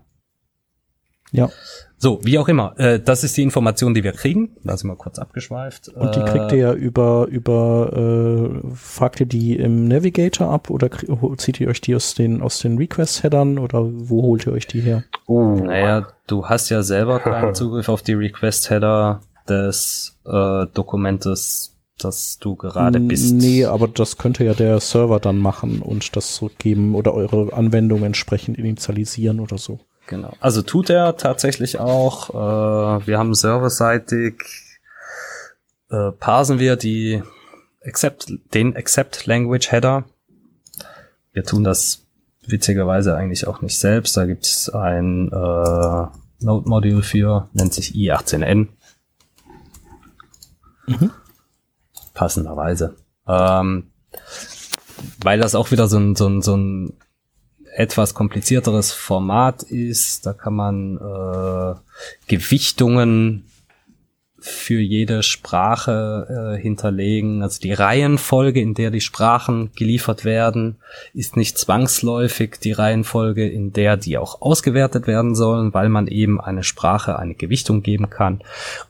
Ja. 1.31 1.51
So, 2.05 2.21
wie 2.23 2.39
auch 2.39 2.49
immer. 2.49 2.79
Äh, 2.79 3.01
das 3.01 3.25
ist 3.25 3.35
die 3.39 3.43
Information, 3.43 3.95
die 3.95 4.05
wir 4.05 4.13
kriegen. 4.13 4.51
Da 4.63 4.77
sind 4.77 4.91
wir 4.91 4.95
kurz 4.95 5.19
abgeschweift. 5.19 5.89
Und 5.89 6.15
die 6.15 6.21
Äh, 6.21 6.25
kriegt 6.25 6.53
ihr 6.53 6.59
ja 6.59 6.73
über, 6.75 7.27
über, 7.31 8.51
äh, 8.63 8.75
fragt 8.75 9.21
ihr 9.21 9.27
die 9.27 9.57
im 9.57 9.89
Navigator 9.89 10.51
ab 10.51 10.69
oder 10.69 10.91
zieht 11.39 11.61
ihr 11.61 11.69
euch 11.69 11.81
die 11.81 11.97
aus 11.97 12.15
den, 12.15 12.43
aus 12.43 12.59
den 12.59 12.77
Request-Headern 12.77 13.59
oder 13.59 13.87
wo 13.91 14.21
holt 14.21 14.47
ihr 14.47 14.53
euch 14.53 14.67
die 14.67 14.83
her? 14.83 15.05
Uh, 15.27 15.65
Naja, 15.65 16.07
du 16.27 16.45
hast 16.45 16.69
ja 16.69 16.83
selber 16.83 17.21
keinen 17.21 17.55
Zugriff 17.55 17.89
auf 17.89 18.03
die 18.03 18.13
Request-Header 18.13 19.23
des 19.49 20.21
äh, 20.27 20.67
Dokumentes, 20.75 21.75
das 21.99 22.39
du 22.39 22.55
gerade 22.55 23.01
bist. 23.01 23.33
Nee, 23.33 23.65
aber 23.65 23.89
das 23.89 24.19
könnte 24.19 24.45
ja 24.45 24.53
der 24.53 24.79
Server 24.81 25.21
dann 25.21 25.39
machen 25.39 25.81
und 25.81 26.15
das 26.17 26.35
zurückgeben 26.35 26.97
oder 26.97 27.15
eure 27.15 27.55
Anwendung 27.55 28.03
entsprechend 28.03 28.59
initialisieren 28.59 29.41
oder 29.41 29.57
so. 29.57 29.81
Genau. 30.07 30.35
Also 30.41 30.63
tut 30.63 30.91
er 30.91 31.17
tatsächlich 31.17 31.79
auch. 31.79 32.31
Äh, 32.31 33.07
wir 33.07 33.19
haben 33.19 33.35
serverseitig 33.35 34.35
äh, 35.91 36.13
parsen 36.13 36.59
wir 36.59 36.77
die 36.77 37.23
Accept, 37.85 38.33
den 38.53 38.77
Accept 38.77 39.27
Language 39.27 39.71
Header. 39.71 40.05
Wir 41.33 41.45
tun 41.45 41.65
das 41.65 42.07
witzigerweise 42.47 43.17
eigentlich 43.17 43.47
auch 43.47 43.61
nicht 43.61 43.79
selbst. 43.79 44.17
Da 44.17 44.27
gibt 44.27 44.45
es 44.45 44.69
ein 44.69 45.29
äh, 45.29 46.07
Node-Module 46.41 47.03
für, 47.03 47.49
nennt 47.53 47.75
sich 47.75 47.93
i18n. 47.93 48.69
Passenderweise. 52.13 52.97
Ähm, 53.27 53.91
weil 55.23 55.39
das 55.39 55.55
auch 55.55 55.71
wieder 55.71 55.89
so 55.89 55.99
ein, 55.99 56.15
so 56.17 56.29
ein, 56.29 56.43
so 56.43 56.57
ein 56.57 56.93
etwas 57.77 58.15
komplizierteres 58.15 58.93
Format 58.93 59.63
ist. 59.65 60.27
Da 60.27 60.33
kann 60.33 60.55
man 60.55 60.97
äh, 60.97 61.75
Gewichtungen 62.29 63.45
für 64.39 64.79
jede 64.79 65.23
Sprache 65.23 66.55
äh, 66.57 66.61
hinterlegen. 66.61 67.43
Also 67.43 67.61
die 67.63 67.73
Reihenfolge, 67.73 68.61
in 68.61 68.75
der 68.75 68.91
die 68.91 69.01
Sprachen 69.01 69.71
geliefert 69.75 70.27
werden, 70.27 70.77
ist 71.15 71.37
nicht 71.39 71.57
zwangsläufig 71.57 72.57
die 72.63 72.73
Reihenfolge, 72.73 73.49
in 73.49 73.73
der 73.73 73.97
die 73.97 74.19
auch 74.19 74.43
ausgewertet 74.43 75.07
werden 75.07 75.35
sollen, 75.35 75.73
weil 75.73 75.89
man 75.89 76.09
eben 76.09 76.43
eine 76.43 76.63
Sprache 76.63 77.19
eine 77.19 77.35
Gewichtung 77.35 77.83
geben 77.83 78.11
kann. 78.11 78.43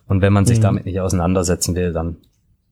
Und 0.08 0.22
wenn 0.22 0.32
man 0.32 0.44
sich 0.44 0.58
Mhm. 0.58 0.62
damit 0.62 0.86
nicht 0.86 1.00
auseinandersetzen 1.00 1.76
will, 1.76 1.92
dann 1.92 2.16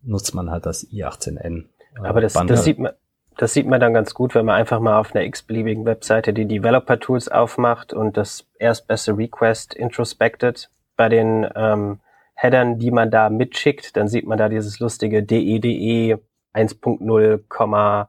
nutzt 0.03 0.35
man 0.35 0.51
halt 0.51 0.67
das 0.67 0.85
i18n. 0.91 1.67
äh, 1.95 2.07
Aber 2.09 2.21
das, 2.21 2.33
das 2.33 2.65
sieht 2.65 2.81
man, 2.81 2.93
das 3.37 3.53
sieht 3.55 3.67
man 3.67 3.81
dann 3.81 3.95
ganz 3.95 4.15
gut, 4.15 4.35
wenn 4.35 4.47
man 4.47 4.57
einfach 4.57 4.81
mal 4.81 4.99
auf 4.99 5.15
einer 5.15 5.25
x-beliebigen 5.25 5.85
Webseite 5.85 6.33
die 6.33 6.47
Developer 6.47 6.99
Tools 6.99 7.29
aufmacht 7.29 7.93
und 7.93 8.17
das 8.17 8.47
erstbeste 8.59 9.17
Request 9.17 9.75
introspected 9.75 10.71
bei 10.97 11.09
den 11.09 11.49
ähm, 11.55 12.01
Headern, 12.35 12.79
die 12.79 12.91
man 12.91 13.11
da 13.11 13.31
mitschickt, 13.31 13.97
dann 13.97 14.09
sieht 14.09 14.27
man 14.27 14.39
da 14.39 14.49
dieses 14.49 14.81
lustige 14.81 15.19
E 15.19 15.23
DEDE 15.23 16.21
1.0, 16.55 18.07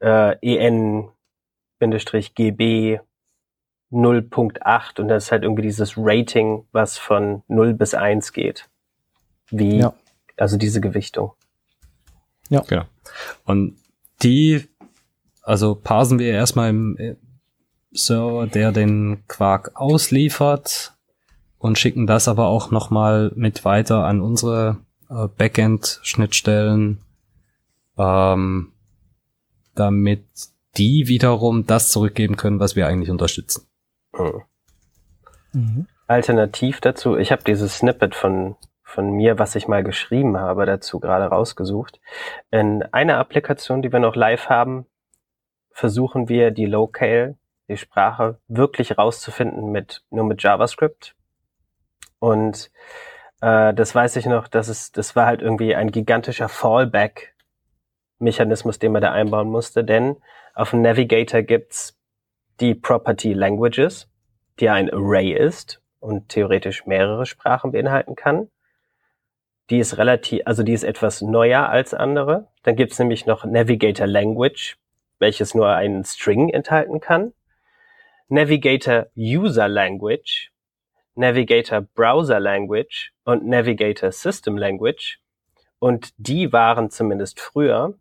äh, 0.00 0.36
EN 0.40 1.08
Bindestrich 1.78 2.34
GB 2.34 3.00
0.8 3.92 5.00
und 5.00 5.08
das 5.08 5.24
ist 5.24 5.32
halt 5.32 5.42
irgendwie 5.44 5.62
dieses 5.62 5.94
Rating, 5.96 6.66
was 6.72 6.98
von 6.98 7.42
0 7.48 7.74
bis 7.74 7.94
1 7.94 8.32
geht. 8.32 8.68
Wie, 9.50 9.78
Ja. 9.78 9.94
also 10.36 10.56
diese 10.56 10.80
Gewichtung. 10.80 11.32
Genau. 12.68 12.84
Und 13.44 13.76
die, 14.22 14.64
also 15.42 15.74
parsen 15.74 16.18
wir 16.18 16.32
erstmal 16.32 16.70
im 16.70 16.96
äh, 16.98 17.16
Server, 17.92 18.46
der 18.46 18.72
den 18.72 19.24
Quark 19.28 19.72
ausliefert 19.74 20.94
und 21.58 21.78
schicken 21.78 22.06
das 22.06 22.28
aber 22.28 22.46
auch 22.46 22.70
nochmal 22.70 23.32
mit 23.34 23.64
weiter 23.64 24.04
an 24.04 24.20
unsere 24.20 24.78
äh, 25.08 25.28
Backend-Schnittstellen, 25.28 27.00
ähm, 27.96 28.72
damit 29.74 30.24
die 30.76 31.08
wiederum 31.08 31.66
das 31.66 31.90
zurückgeben 31.90 32.36
können, 32.36 32.60
was 32.60 32.76
wir 32.76 32.86
eigentlich 32.86 33.10
unterstützen. 33.10 33.66
Hm. 34.14 34.42
Mhm. 35.52 35.86
Alternativ 36.06 36.80
dazu, 36.80 37.16
ich 37.16 37.32
habe 37.32 37.42
dieses 37.44 37.78
Snippet 37.78 38.14
von, 38.14 38.56
von 38.86 39.10
mir, 39.10 39.38
was 39.38 39.54
ich 39.56 39.66
mal 39.66 39.82
geschrieben 39.82 40.38
habe, 40.38 40.64
dazu 40.64 41.00
gerade 41.00 41.24
rausgesucht. 41.24 42.00
In 42.52 42.84
einer 42.92 43.18
Applikation, 43.18 43.82
die 43.82 43.90
wir 43.92 43.98
noch 43.98 44.14
live 44.14 44.48
haben, 44.48 44.86
versuchen 45.72 46.28
wir 46.28 46.52
die 46.52 46.66
Locale, 46.66 47.36
die 47.68 47.76
Sprache, 47.76 48.38
wirklich 48.46 48.96
rauszufinden 48.96 49.72
mit 49.72 50.04
nur 50.10 50.22
mit 50.24 50.40
JavaScript. 50.40 51.16
Und 52.20 52.70
äh, 53.40 53.74
das 53.74 53.92
weiß 53.92 54.14
ich 54.16 54.26
noch, 54.26 54.46
das 54.46 54.68
ist, 54.68 54.96
das 54.96 55.16
war 55.16 55.26
halt 55.26 55.42
irgendwie 55.42 55.74
ein 55.74 55.90
gigantischer 55.90 56.48
Fallback-Mechanismus, 56.48 58.78
den 58.78 58.92
man 58.92 59.02
da 59.02 59.10
einbauen 59.10 59.48
musste, 59.48 59.82
denn 59.82 60.18
auf 60.54 60.70
dem 60.70 60.82
Navigator 60.82 61.42
gibt's 61.42 61.98
die 62.60 62.76
Property 62.76 63.32
Languages, 63.32 64.08
die 64.60 64.68
ein 64.68 64.92
Array 64.92 65.32
ist 65.32 65.82
und 65.98 66.28
theoretisch 66.28 66.86
mehrere 66.86 67.26
Sprachen 67.26 67.72
beinhalten 67.72 68.14
kann. 68.14 68.48
Die 69.70 69.78
ist 69.78 69.98
relativ, 69.98 70.42
also 70.44 70.62
die 70.62 70.72
ist 70.72 70.84
etwas 70.84 71.22
neuer 71.22 71.68
als 71.68 71.92
andere. 71.92 72.48
Dann 72.62 72.76
gibt's 72.76 72.98
nämlich 72.98 73.26
noch 73.26 73.44
Navigator 73.44 74.06
Language, 74.06 74.76
welches 75.18 75.54
nur 75.54 75.70
einen 75.70 76.04
String 76.04 76.50
enthalten 76.50 77.00
kann. 77.00 77.32
Navigator 78.28 79.06
User 79.16 79.68
Language, 79.68 80.50
Navigator 81.14 81.80
Browser 81.80 82.40
Language 82.40 83.12
und 83.24 83.46
Navigator 83.46 84.12
System 84.12 84.56
Language. 84.56 85.18
Und 85.78 86.10
die 86.16 86.52
waren 86.52 86.90
zumindest 86.90 87.40
früher 87.40 87.94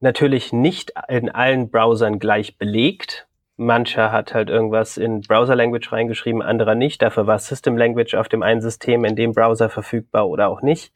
natürlich 0.00 0.52
nicht 0.52 0.92
in 1.08 1.30
allen 1.30 1.70
Browsern 1.70 2.18
gleich 2.18 2.58
belegt. 2.58 3.26
Mancher 3.56 4.10
hat 4.10 4.34
halt 4.34 4.50
irgendwas 4.50 4.96
in 4.96 5.20
Browser 5.20 5.54
Language 5.54 5.92
reingeschrieben, 5.92 6.42
anderer 6.42 6.74
nicht. 6.74 7.02
Dafür 7.02 7.26
war 7.26 7.38
System 7.38 7.76
Language 7.76 8.14
auf 8.14 8.28
dem 8.28 8.42
einen 8.42 8.60
System 8.60 9.04
in 9.04 9.14
dem 9.14 9.32
Browser 9.32 9.68
verfügbar 9.68 10.28
oder 10.28 10.48
auch 10.48 10.62
nicht. 10.62 10.92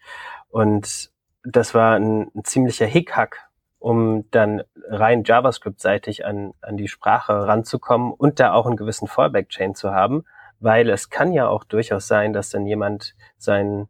Und 0.49 1.11
das 1.45 1.75
war 1.75 1.97
ein, 1.97 2.31
ein 2.35 2.45
ziemlicher 2.45 2.87
Hickhack, 2.87 3.49
um 3.79 4.29
dann 4.33 4.63
rein 4.89 5.23
JavaScript-seitig 5.25 6.25
an, 6.25 6.53
an 6.61 6.77
die 6.77 6.89
Sprache 6.89 7.47
ranzukommen 7.47 8.13
und 8.13 8.41
da 8.41 8.53
auch 8.53 8.67
einen 8.67 8.77
gewissen 8.77 9.07
Fallback-Chain 9.07 9.77
zu 9.77 9.93
haben, 9.93 10.25
weil 10.59 10.91
es 10.91 11.11
kann 11.11 11.33
ja 11.33 11.47
auch 11.47 11.63
durchaus 11.63 12.09
sein, 12.09 12.33
dass 12.33 12.51
dann 12.51 12.67
jemand 12.67 13.15
seinen, 13.37 13.89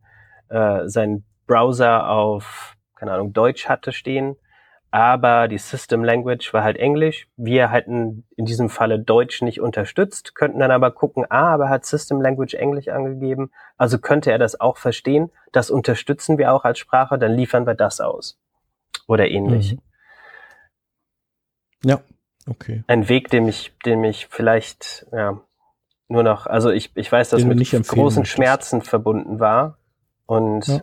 äh, 0.50 0.86
seinen 0.86 1.24
Browser 1.46 2.10
auf, 2.10 2.76
keine 2.96 3.12
Ahnung, 3.12 3.32
Deutsch 3.32 3.66
hatte 3.66 3.92
stehen 3.92 4.36
aber 4.90 5.48
die 5.48 5.58
System 5.58 6.02
Language 6.02 6.52
war 6.54 6.62
halt 6.62 6.78
Englisch. 6.78 7.28
Wir 7.36 7.70
hatten 7.70 8.24
in 8.36 8.46
diesem 8.46 8.70
Falle 8.70 8.98
Deutsch 8.98 9.42
nicht 9.42 9.60
unterstützt, 9.60 10.34
könnten 10.34 10.60
dann 10.60 10.70
aber 10.70 10.90
gucken, 10.90 11.26
ah, 11.28 11.52
aber 11.52 11.68
hat 11.68 11.84
System 11.84 12.20
Language 12.20 12.54
Englisch 12.54 12.88
angegeben, 12.88 13.50
also 13.76 13.98
könnte 13.98 14.32
er 14.32 14.38
das 14.38 14.60
auch 14.60 14.78
verstehen. 14.78 15.30
Das 15.52 15.70
unterstützen 15.70 16.38
wir 16.38 16.52
auch 16.52 16.64
als 16.64 16.78
Sprache, 16.78 17.18
dann 17.18 17.34
liefern 17.34 17.66
wir 17.66 17.74
das 17.74 18.00
aus. 18.00 18.38
Oder 19.06 19.28
ähnlich. 19.28 19.74
Mhm. 19.74 19.80
Ja, 21.84 22.00
okay. 22.48 22.82
Ein 22.86 23.08
Weg, 23.08 23.28
dem 23.28 23.46
ich, 23.46 23.72
dem 23.84 24.04
ich 24.04 24.26
vielleicht, 24.26 25.06
ja, 25.12 25.40
nur 26.08 26.22
noch, 26.22 26.46
also 26.46 26.70
ich, 26.70 26.90
ich 26.96 27.12
weiß, 27.12 27.28
dass 27.30 27.44
mit 27.44 27.58
großen 27.58 28.20
möchtest. 28.20 28.28
Schmerzen 28.28 28.82
verbunden 28.82 29.38
war. 29.38 29.76
Und 30.26 30.66
ja. 30.66 30.80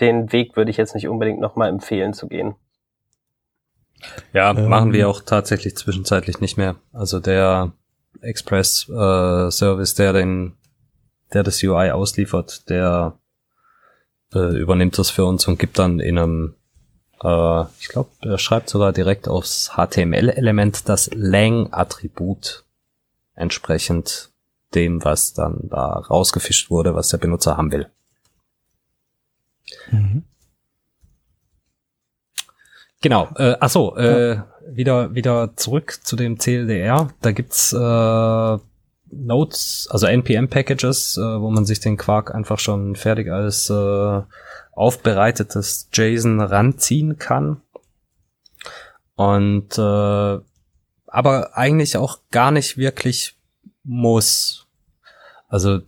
den 0.00 0.32
Weg 0.32 0.56
würde 0.56 0.70
ich 0.70 0.76
jetzt 0.76 0.94
nicht 0.94 1.08
unbedingt 1.08 1.40
nochmal 1.40 1.68
empfehlen 1.68 2.12
zu 2.12 2.28
gehen. 2.28 2.56
Ja, 4.32 4.50
ähm, 4.50 4.68
machen 4.68 4.92
wir 4.92 5.08
auch 5.08 5.22
tatsächlich 5.22 5.76
zwischenzeitlich 5.76 6.40
nicht 6.40 6.56
mehr. 6.56 6.76
Also 6.92 7.20
der 7.20 7.72
Express 8.20 8.88
äh, 8.88 9.50
Service, 9.50 9.94
der 9.94 10.12
den, 10.12 10.52
der 11.32 11.42
das 11.42 11.62
UI 11.62 11.90
ausliefert, 11.90 12.68
der 12.68 13.18
äh, 14.34 14.56
übernimmt 14.58 14.98
das 14.98 15.10
für 15.10 15.24
uns 15.24 15.46
und 15.46 15.58
gibt 15.58 15.78
dann 15.78 16.00
in 16.00 16.18
einem, 16.18 16.54
äh, 17.22 17.62
ich 17.80 17.88
glaube, 17.88 18.10
er 18.22 18.38
schreibt 18.38 18.68
sogar 18.68 18.92
direkt 18.92 19.28
aufs 19.28 19.72
HTML-Element 19.76 20.88
das 20.88 21.10
Lang-Attribut 21.14 22.64
entsprechend 23.34 24.30
dem, 24.74 25.04
was 25.04 25.34
dann 25.34 25.68
da 25.70 25.86
rausgefischt 25.86 26.70
wurde, 26.70 26.94
was 26.94 27.08
der 27.08 27.18
Benutzer 27.18 27.56
haben 27.56 27.72
will. 27.72 27.90
Mhm. 29.90 30.24
Genau. 33.04 33.28
Äh, 33.36 33.56
achso, 33.60 33.94
äh, 33.98 34.36
ja. 34.36 34.46
wieder 34.66 35.14
wieder 35.14 35.54
zurück 35.56 35.98
zu 36.04 36.16
dem 36.16 36.38
CLDR. 36.38 37.10
Da 37.20 37.32
gibt's 37.32 37.70
äh, 37.74 38.58
Notes, 39.10 39.88
also 39.90 40.06
NPM-Packages, 40.06 41.18
äh, 41.18 41.20
wo 41.20 41.50
man 41.50 41.66
sich 41.66 41.80
den 41.80 41.98
Quark 41.98 42.34
einfach 42.34 42.58
schon 42.58 42.96
fertig 42.96 43.30
als 43.30 43.68
äh, 43.68 44.22
aufbereitetes 44.72 45.90
JSON 45.92 46.40
ranziehen 46.40 47.18
kann. 47.18 47.60
Und 49.16 49.76
äh, 49.76 50.38
aber 51.06 51.58
eigentlich 51.58 51.98
auch 51.98 52.20
gar 52.30 52.52
nicht 52.52 52.78
wirklich 52.78 53.36
muss. 53.82 54.66
Also 55.48 55.80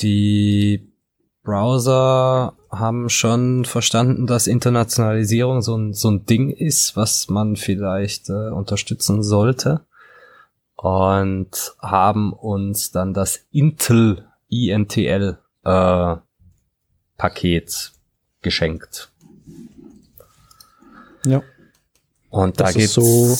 die 0.00 0.91
Browser 1.42 2.54
haben 2.70 3.08
schon 3.08 3.64
verstanden, 3.64 4.26
dass 4.26 4.46
Internationalisierung 4.46 5.60
so 5.60 5.76
ein, 5.76 5.92
so 5.92 6.10
ein 6.10 6.24
Ding 6.24 6.50
ist, 6.50 6.96
was 6.96 7.28
man 7.28 7.56
vielleicht 7.56 8.28
äh, 8.28 8.50
unterstützen 8.50 9.22
sollte. 9.22 9.80
Und 10.76 11.74
haben 11.80 12.32
uns 12.32 12.90
dann 12.90 13.14
das 13.14 13.44
Intel 13.52 14.26
INTL 14.48 15.38
äh, 15.64 16.16
Paket 17.16 17.92
geschenkt. 18.40 19.12
Ja. 21.24 21.42
Und 22.30 22.58
da 22.58 22.72
das 22.72 22.94
so 22.94 23.36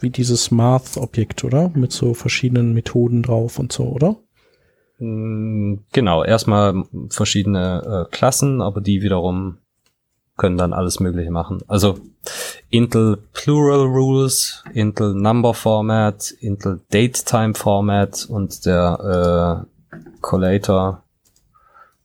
wie 0.00 0.10
dieses 0.10 0.50
Math-Objekt, 0.50 1.44
oder? 1.44 1.70
Mit 1.74 1.92
so 1.92 2.14
verschiedenen 2.14 2.74
Methoden 2.74 3.22
drauf 3.22 3.58
und 3.58 3.72
so, 3.72 3.84
oder? 3.84 4.16
Mm, 5.02 5.78
genau, 5.92 6.22
erstmal 6.22 6.84
verschiedene 7.08 8.06
äh, 8.06 8.14
Klassen, 8.14 8.62
aber 8.62 8.80
die 8.80 9.02
wiederum 9.02 9.58
können 10.36 10.56
dann 10.56 10.72
alles 10.72 11.00
Mögliche 11.00 11.32
machen. 11.32 11.60
Also 11.66 11.98
Intel 12.70 13.18
Plural 13.32 13.80
Rules, 13.80 14.62
Intel 14.72 15.14
Number 15.14 15.54
Format, 15.54 16.30
Intel 16.38 16.82
Datetime 16.90 17.54
Format 17.54 18.26
und 18.26 18.64
der 18.64 19.66
äh, 19.90 20.00
Collator, 20.20 21.02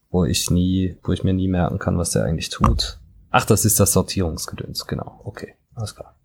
wo 0.10 0.26
ich 0.26 0.50
nie, 0.50 0.98
wo 1.04 1.14
ich 1.14 1.24
mir 1.24 1.34
nie 1.34 1.48
merken 1.48 1.78
kann, 1.78 2.00
was 2.00 2.12
der 2.12 2.24
eigentlich 2.24 2.50
tut. 2.50 2.98
Ach, 3.30 3.46
das 3.46 3.64
ist 3.64 3.80
das 3.80 3.94
Sortierungsgedöns, 3.94 4.88
genau. 4.88 5.22
Okay, 5.24 5.54
alles 5.76 5.94
klar. 5.94 6.16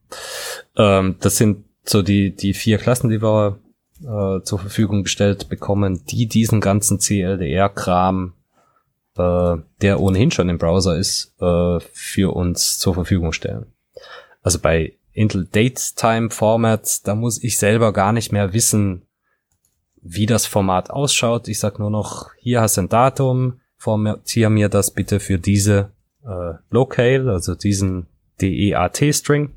Ähm, 0.76 1.16
das 1.20 1.36
sind 1.36 1.66
so 1.84 2.00
die, 2.00 2.34
die 2.34 2.54
vier 2.54 2.78
Klassen, 2.78 3.10
die 3.10 3.20
wir 3.20 3.58
äh, 4.02 4.42
zur 4.42 4.58
Verfügung 4.58 5.04
gestellt 5.04 5.48
bekommen, 5.48 6.04
die 6.06 6.26
diesen 6.26 6.60
ganzen 6.60 6.98
CLDR-Kram, 6.98 8.34
äh, 9.16 9.56
der 9.80 10.00
ohnehin 10.00 10.30
schon 10.30 10.48
im 10.48 10.58
Browser 10.58 10.96
ist, 10.96 11.34
äh, 11.40 11.80
für 11.92 12.34
uns 12.34 12.78
zur 12.78 12.94
Verfügung 12.94 13.32
stellen. 13.32 13.66
Also 14.42 14.58
bei 14.58 14.94
Intel 15.12 15.46
Datetime 15.50 16.30
Formats, 16.30 17.02
da 17.02 17.14
muss 17.14 17.42
ich 17.42 17.58
selber 17.58 17.92
gar 17.92 18.12
nicht 18.12 18.32
mehr 18.32 18.52
wissen, 18.52 19.02
wie 20.00 20.26
das 20.26 20.46
Format 20.46 20.90
ausschaut. 20.90 21.48
Ich 21.48 21.60
sag 21.60 21.78
nur 21.78 21.90
noch, 21.90 22.30
hier 22.38 22.60
hast 22.60 22.76
du 22.76 22.82
ein 22.82 22.88
Datum, 22.88 23.60
formatiere 23.76 24.50
mir 24.50 24.68
das 24.68 24.90
bitte 24.90 25.20
für 25.20 25.38
diese 25.38 25.92
äh, 26.24 26.54
Locale, 26.70 27.30
also 27.30 27.54
diesen 27.54 28.06
DEAT-String. 28.40 29.54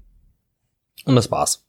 Und 1.06 1.16
das 1.16 1.32
war's. 1.32 1.65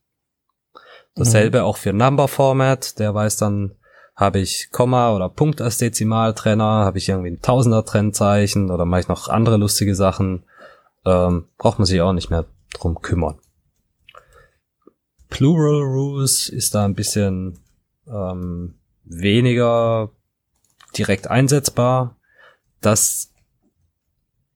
Dasselbe 1.16 1.60
mhm. 1.60 1.64
auch 1.64 1.78
für 1.78 1.92
Number 1.92 2.28
Format, 2.28 2.98
der 2.98 3.14
weiß 3.14 3.38
dann, 3.38 3.74
habe 4.14 4.38
ich 4.38 4.70
Komma 4.70 5.14
oder 5.14 5.28
Punkt 5.28 5.60
als 5.60 5.76
Dezimaltrenner, 5.78 6.84
habe 6.84 6.98
ich 6.98 7.08
irgendwie 7.08 7.30
ein 7.30 7.42
Tausender 7.42 7.84
Trennzeichen 7.84 8.70
oder 8.70 8.86
mache 8.86 9.00
ich 9.00 9.08
noch 9.08 9.28
andere 9.28 9.58
lustige 9.58 9.94
Sachen, 9.94 10.44
ähm, 11.04 11.48
braucht 11.58 11.78
man 11.78 11.86
sich 11.86 12.00
auch 12.00 12.14
nicht 12.14 12.30
mehr 12.30 12.46
drum 12.72 13.02
kümmern. 13.02 13.38
Plural 15.28 15.82
Rules 15.82 16.48
ist 16.48 16.74
da 16.74 16.84
ein 16.84 16.94
bisschen 16.94 17.58
ähm, 18.06 18.78
weniger 19.04 20.10
direkt 20.96 21.28
einsetzbar. 21.28 22.16
Das 22.80 23.32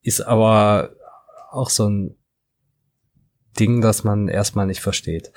ist 0.02 0.22
aber 0.22 0.90
auch 1.50 1.68
so 1.68 1.88
ein 1.88 2.16
Ding, 3.60 3.80
das 3.80 4.04
man 4.04 4.28
erstmal 4.28 4.66
nicht 4.66 4.80
versteht. 4.80 5.32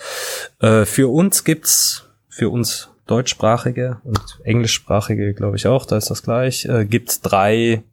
Äh, 0.60 0.86
für 0.86 1.12
uns 1.12 1.44
gibt's, 1.44 2.10
für 2.30 2.50
uns 2.50 2.90
deutschsprachige 3.06 4.02
und 4.04 4.40
englischsprachige, 4.44 5.34
glaube 5.34 5.58
ich 5.58 5.68
auch, 5.68 5.86
da 5.86 5.98
ist 5.98 6.10
das 6.10 6.24
gleich, 6.24 6.66
äh, 6.66 6.86
gibt's 6.86 7.22
drei 7.22 7.84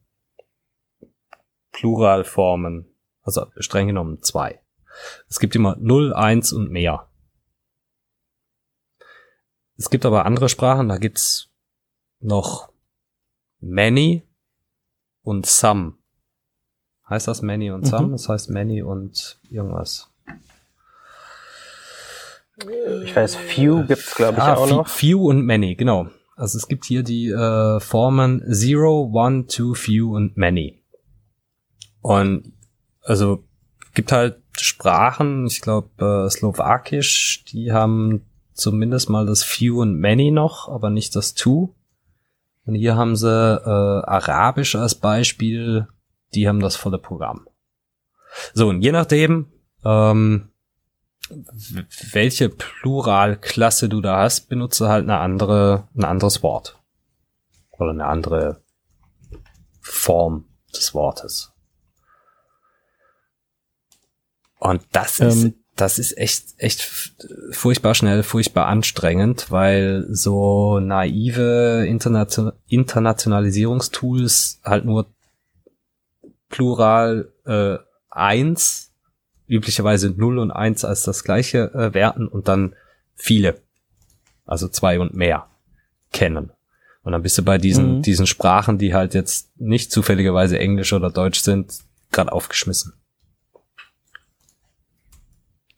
Pluralformen. 1.72 2.86
Also 3.22 3.46
streng 3.58 3.88
genommen 3.88 4.22
zwei. 4.22 4.60
Es 5.28 5.40
gibt 5.40 5.54
immer 5.54 5.76
0, 5.78 6.14
1 6.14 6.52
und 6.52 6.70
mehr. 6.70 7.08
Es 9.76 9.90
gibt 9.90 10.04
aber 10.04 10.26
andere 10.26 10.48
Sprachen, 10.48 10.88
da 10.88 10.98
gibt's 10.98 11.48
noch 12.20 12.70
many 13.60 14.22
und 15.22 15.46
some. 15.46 15.94
Heißt 17.08 17.28
das 17.28 17.42
many 17.42 17.70
und 17.70 17.86
some? 17.86 18.08
Mhm. 18.08 18.12
Das 18.12 18.28
heißt 18.28 18.50
many 18.50 18.82
und 18.82 19.40
irgendwas. 19.48 20.09
Ich 23.04 23.14
weiß, 23.14 23.36
Few 23.36 23.84
gibt's 23.86 24.14
glaube 24.14 24.38
ich 24.38 24.42
ah, 24.42 24.54
auch 24.54 24.68
noch. 24.68 24.88
Few 24.88 25.28
und 25.28 25.44
Many, 25.44 25.74
genau. 25.74 26.08
Also 26.36 26.58
es 26.58 26.68
gibt 26.68 26.84
hier 26.86 27.02
die 27.02 27.28
äh, 27.28 27.80
Formen 27.80 28.42
Zero, 28.52 29.10
One, 29.12 29.46
Two, 29.46 29.74
Few 29.74 30.14
und 30.14 30.36
Many. 30.36 30.82
Und 32.00 32.52
also 33.02 33.44
gibt 33.94 34.12
halt 34.12 34.38
Sprachen, 34.58 35.46
ich 35.46 35.60
glaube 35.60 35.90
äh, 36.26 36.30
Slowakisch, 36.30 37.44
die 37.44 37.72
haben 37.72 38.26
zumindest 38.52 39.10
mal 39.10 39.26
das 39.26 39.42
Few 39.42 39.80
und 39.80 39.98
Many 39.98 40.30
noch, 40.30 40.68
aber 40.68 40.90
nicht 40.90 41.16
das 41.16 41.34
Two. 41.34 41.74
Und 42.66 42.74
hier 42.74 42.96
haben 42.96 43.16
sie 43.16 43.28
äh, 43.28 43.68
Arabisch 43.68 44.74
als 44.76 44.94
Beispiel, 44.94 45.88
die 46.34 46.46
haben 46.48 46.60
das 46.60 46.76
volle 46.76 46.98
Programm. 46.98 47.48
So, 48.54 48.68
und 48.68 48.82
je 48.82 48.92
nachdem, 48.92 49.46
ähm, 49.84 50.49
welche 52.12 52.48
Pluralklasse 52.48 53.88
du 53.88 54.00
da 54.00 54.22
hast, 54.22 54.48
benutze 54.48 54.88
halt 54.88 55.04
eine 55.04 55.18
andere, 55.18 55.88
ein 55.94 56.04
anderes 56.04 56.42
Wort. 56.42 56.78
Oder 57.70 57.90
eine 57.90 58.06
andere 58.06 58.62
Form 59.80 60.44
des 60.74 60.94
Wortes. 60.94 61.52
Und 64.58 64.82
das 64.92 65.20
ähm, 65.20 65.28
ist, 65.28 65.52
das 65.76 65.98
ist 65.98 66.18
echt, 66.18 66.54
echt 66.58 66.82
furchtbar 67.52 67.94
schnell, 67.94 68.22
furchtbar 68.22 68.66
anstrengend, 68.66 69.50
weil 69.50 70.06
so 70.10 70.78
naive 70.80 71.86
Internation 71.86 72.52
Internationalisierungstools 72.68 74.60
halt 74.62 74.84
nur 74.84 75.06
Plural 76.50 77.32
äh, 77.46 77.78
eins 78.10 78.89
üblicherweise 79.50 80.10
null 80.10 80.38
und 80.38 80.50
eins 80.50 80.84
als 80.84 81.02
das 81.02 81.24
gleiche 81.24 81.72
äh, 81.74 81.92
werten 81.92 82.28
und 82.28 82.48
dann 82.48 82.74
viele, 83.14 83.60
also 84.46 84.68
zwei 84.68 85.00
und 85.00 85.14
mehr 85.14 85.48
kennen. 86.12 86.52
Und 87.02 87.12
dann 87.12 87.22
bist 87.22 87.36
du 87.38 87.42
bei 87.42 87.58
diesen, 87.58 87.98
mhm. 87.98 88.02
diesen 88.02 88.26
Sprachen, 88.26 88.78
die 88.78 88.94
halt 88.94 89.14
jetzt 89.14 89.50
nicht 89.58 89.90
zufälligerweise 89.90 90.58
Englisch 90.58 90.92
oder 90.92 91.10
Deutsch 91.10 91.40
sind, 91.40 91.78
gerade 92.12 92.32
aufgeschmissen. 92.32 92.92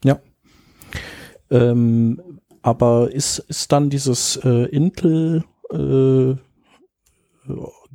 Ja. 0.03 0.19
Ähm, 1.49 2.21
aber 2.61 3.11
ist, 3.11 3.39
ist 3.39 3.71
dann 3.71 3.89
dieses 3.89 4.37
äh, 4.43 4.65
Intel 4.65 5.43
äh, 5.71 6.35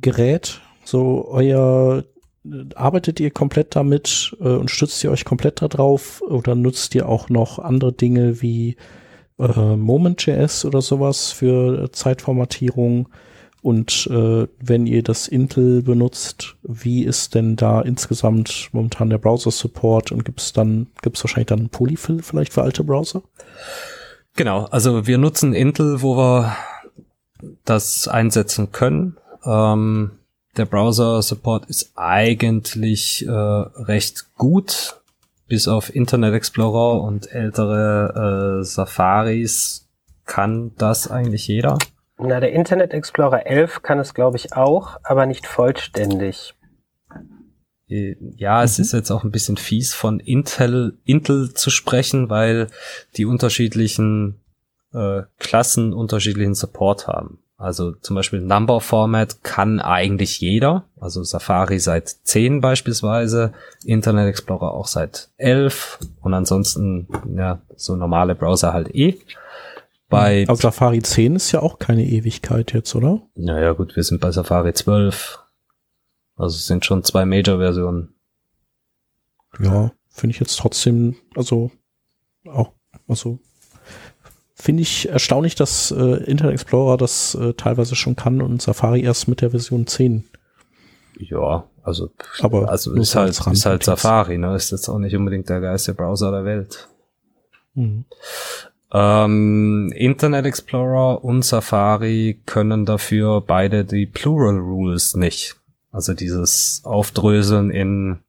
Gerät 0.01 0.61
so 0.83 1.27
euer 1.27 2.03
arbeitet 2.75 3.19
ihr 3.19 3.31
komplett 3.31 3.75
damit 3.75 4.35
äh, 4.39 4.47
und 4.47 4.69
stützt 4.69 5.03
ihr 5.03 5.11
euch 5.11 5.25
komplett 5.25 5.61
darauf 5.61 6.21
oder 6.21 6.55
nutzt 6.55 6.95
ihr 6.95 7.07
auch 7.07 7.29
noch 7.29 7.59
andere 7.59 7.93
Dinge 7.93 8.41
wie 8.41 8.75
äh, 9.39 9.75
Moment.js 9.75 10.65
oder 10.65 10.81
sowas 10.81 11.31
für 11.31 11.91
Zeitformatierung? 11.91 13.09
Und 13.61 14.07
äh, 14.09 14.47
wenn 14.61 14.87
ihr 14.87 15.03
das 15.03 15.27
Intel 15.27 15.81
benutzt, 15.81 16.55
wie 16.63 17.03
ist 17.03 17.35
denn 17.35 17.57
da 17.57 17.81
insgesamt 17.81 18.69
momentan 18.71 19.09
der 19.09 19.17
Browser-Support 19.17 20.13
und 20.13 20.23
gibt 20.23 20.39
es 20.39 20.53
dann, 20.53 20.87
gibt 21.01 21.17
es 21.17 21.23
wahrscheinlich 21.23 21.47
dann 21.47 21.67
Polyfill 21.67 22.21
vielleicht 22.21 22.53
für 22.53 22.61
alte 22.61 22.85
Browser? 22.85 23.21
Genau, 24.35 24.65
also 24.65 25.07
wir 25.07 25.17
nutzen 25.17 25.53
Intel, 25.53 26.01
wo 26.01 26.15
wir 26.15 26.55
das 27.65 28.07
einsetzen 28.07 28.71
können. 28.71 29.17
Ähm, 29.45 30.11
der 30.59 30.65
Browser-Support 30.65 31.67
ist 31.67 31.93
eigentlich 31.95 33.25
äh, 33.25 33.31
recht 33.31 34.35
gut, 34.35 35.01
bis 35.47 35.67
auf 35.67 35.95
Internet 35.95 36.33
Explorer 36.33 37.01
und 37.01 37.31
ältere 37.31 38.59
äh, 38.59 38.63
Safaris 38.63 39.87
kann 40.25 40.71
das 40.77 41.09
eigentlich 41.09 41.47
jeder. 41.47 41.77
Na, 42.17 42.41
der 42.41 42.51
Internet 42.51 42.93
Explorer 42.93 43.47
11 43.47 43.81
kann 43.81 43.99
es, 43.99 44.13
glaube 44.13 44.35
ich, 44.35 44.53
auch, 44.53 44.99
aber 45.03 45.25
nicht 45.25 45.47
vollständig. 45.47 46.53
Äh, 47.87 48.17
ja, 48.35 48.61
es 48.61 48.77
mhm. 48.77 48.83
ist 48.83 48.91
jetzt 48.91 49.11
auch 49.11 49.23
ein 49.23 49.31
bisschen 49.31 49.55
fies 49.55 49.93
von 49.93 50.19
Intel, 50.19 50.97
Intel 51.05 51.53
zu 51.53 51.69
sprechen, 51.69 52.29
weil 52.29 52.67
die 53.15 53.25
unterschiedlichen 53.25 54.41
äh, 54.93 55.21
Klassen 55.37 55.93
unterschiedlichen 55.93 56.53
Support 56.53 57.07
haben. 57.07 57.39
Also 57.59 57.91
zum 57.91 58.15
Beispiel 58.15 58.39
Number 58.39 58.79
Format 58.79 59.43
kann 59.43 59.81
eigentlich 59.81 60.39
jeder, 60.39 60.85
also 60.97 61.23
Safari 61.25 61.77
seit 61.79 62.07
10 62.07 62.61
beispielsweise, 62.61 63.51
Internet 63.83 64.29
Explorer 64.29 64.71
auch 64.73 64.87
seit 64.87 65.29
11 65.35 65.99
und 66.21 66.33
ansonsten 66.33 67.09
ja 67.35 67.61
so 67.75 67.97
normale 67.97 68.33
Browser 68.33 68.71
halt 68.71 68.95
eh. 68.95 69.19
Bei 70.07 70.45
Aber 70.47 70.55
Safari 70.55 71.01
10 71.01 71.35
ist 71.35 71.51
ja 71.51 71.61
auch 71.61 71.79
keine 71.79 72.05
Ewigkeit 72.05 72.71
jetzt, 72.71 72.95
oder? 72.95 73.21
Naja 73.35 73.73
gut, 73.73 73.93
wir 73.97 74.03
sind 74.03 74.21
bei 74.21 74.31
Safari 74.31 74.73
12. 74.73 75.39
Also 76.37 76.55
es 76.55 76.65
sind 76.65 76.85
schon 76.85 77.03
zwei 77.03 77.25
Major-Versionen. 77.25 78.15
Ja, 79.59 79.91
finde 80.07 80.33
ich 80.33 80.39
jetzt 80.39 80.57
trotzdem, 80.57 81.17
also 81.35 81.71
auch, 82.47 82.71
also 83.05 83.39
finde 84.59 84.83
ich 84.83 85.09
erstaunlich, 85.09 85.55
dass 85.55 85.91
äh, 85.91 86.23
Internet 86.23 86.53
Explorer 86.53 86.97
das 86.97 87.35
äh, 87.35 87.53
teilweise 87.53 87.95
schon 87.95 88.15
kann 88.15 88.41
und 88.41 88.61
Safari 88.61 89.01
erst 89.01 89.27
mit 89.27 89.41
der 89.41 89.51
Version 89.51 89.87
10. 89.87 90.25
Ja, 91.17 91.65
also, 91.83 92.11
aber 92.41 92.69
also 92.69 92.93
ist 92.93 93.15
halt, 93.15 93.39
ist 93.51 93.65
halt 93.65 93.83
Safari, 93.83 94.37
ne? 94.37 94.55
Ist 94.55 94.71
jetzt 94.71 94.89
auch 94.89 94.99
nicht 94.99 95.15
unbedingt 95.15 95.49
der 95.49 95.59
geilste 95.59 95.93
Browser 95.93 96.31
der 96.31 96.45
Welt. 96.45 96.87
Mhm. 97.73 98.05
Ähm, 98.91 99.93
Internet 99.95 100.45
Explorer 100.45 101.23
und 101.23 101.43
Safari 101.43 102.41
können 102.45 102.85
dafür 102.85 103.41
beide 103.41 103.85
die 103.85 104.05
Plural 104.05 104.57
Rules 104.57 105.15
nicht. 105.15 105.55
Also 105.91 106.13
dieses 106.13 106.81
Aufdröseln 106.83 107.71
in 107.71 108.19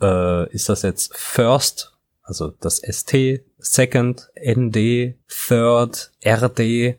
äh, 0.00 0.50
ist 0.52 0.68
das 0.68 0.82
jetzt 0.82 1.16
First, 1.16 1.96
also 2.22 2.48
das 2.48 2.78
ST, 2.78 3.42
Second, 3.62 4.30
ND, 4.36 5.14
Third, 5.28 6.12
RD, 6.24 6.60
äh, 6.60 6.96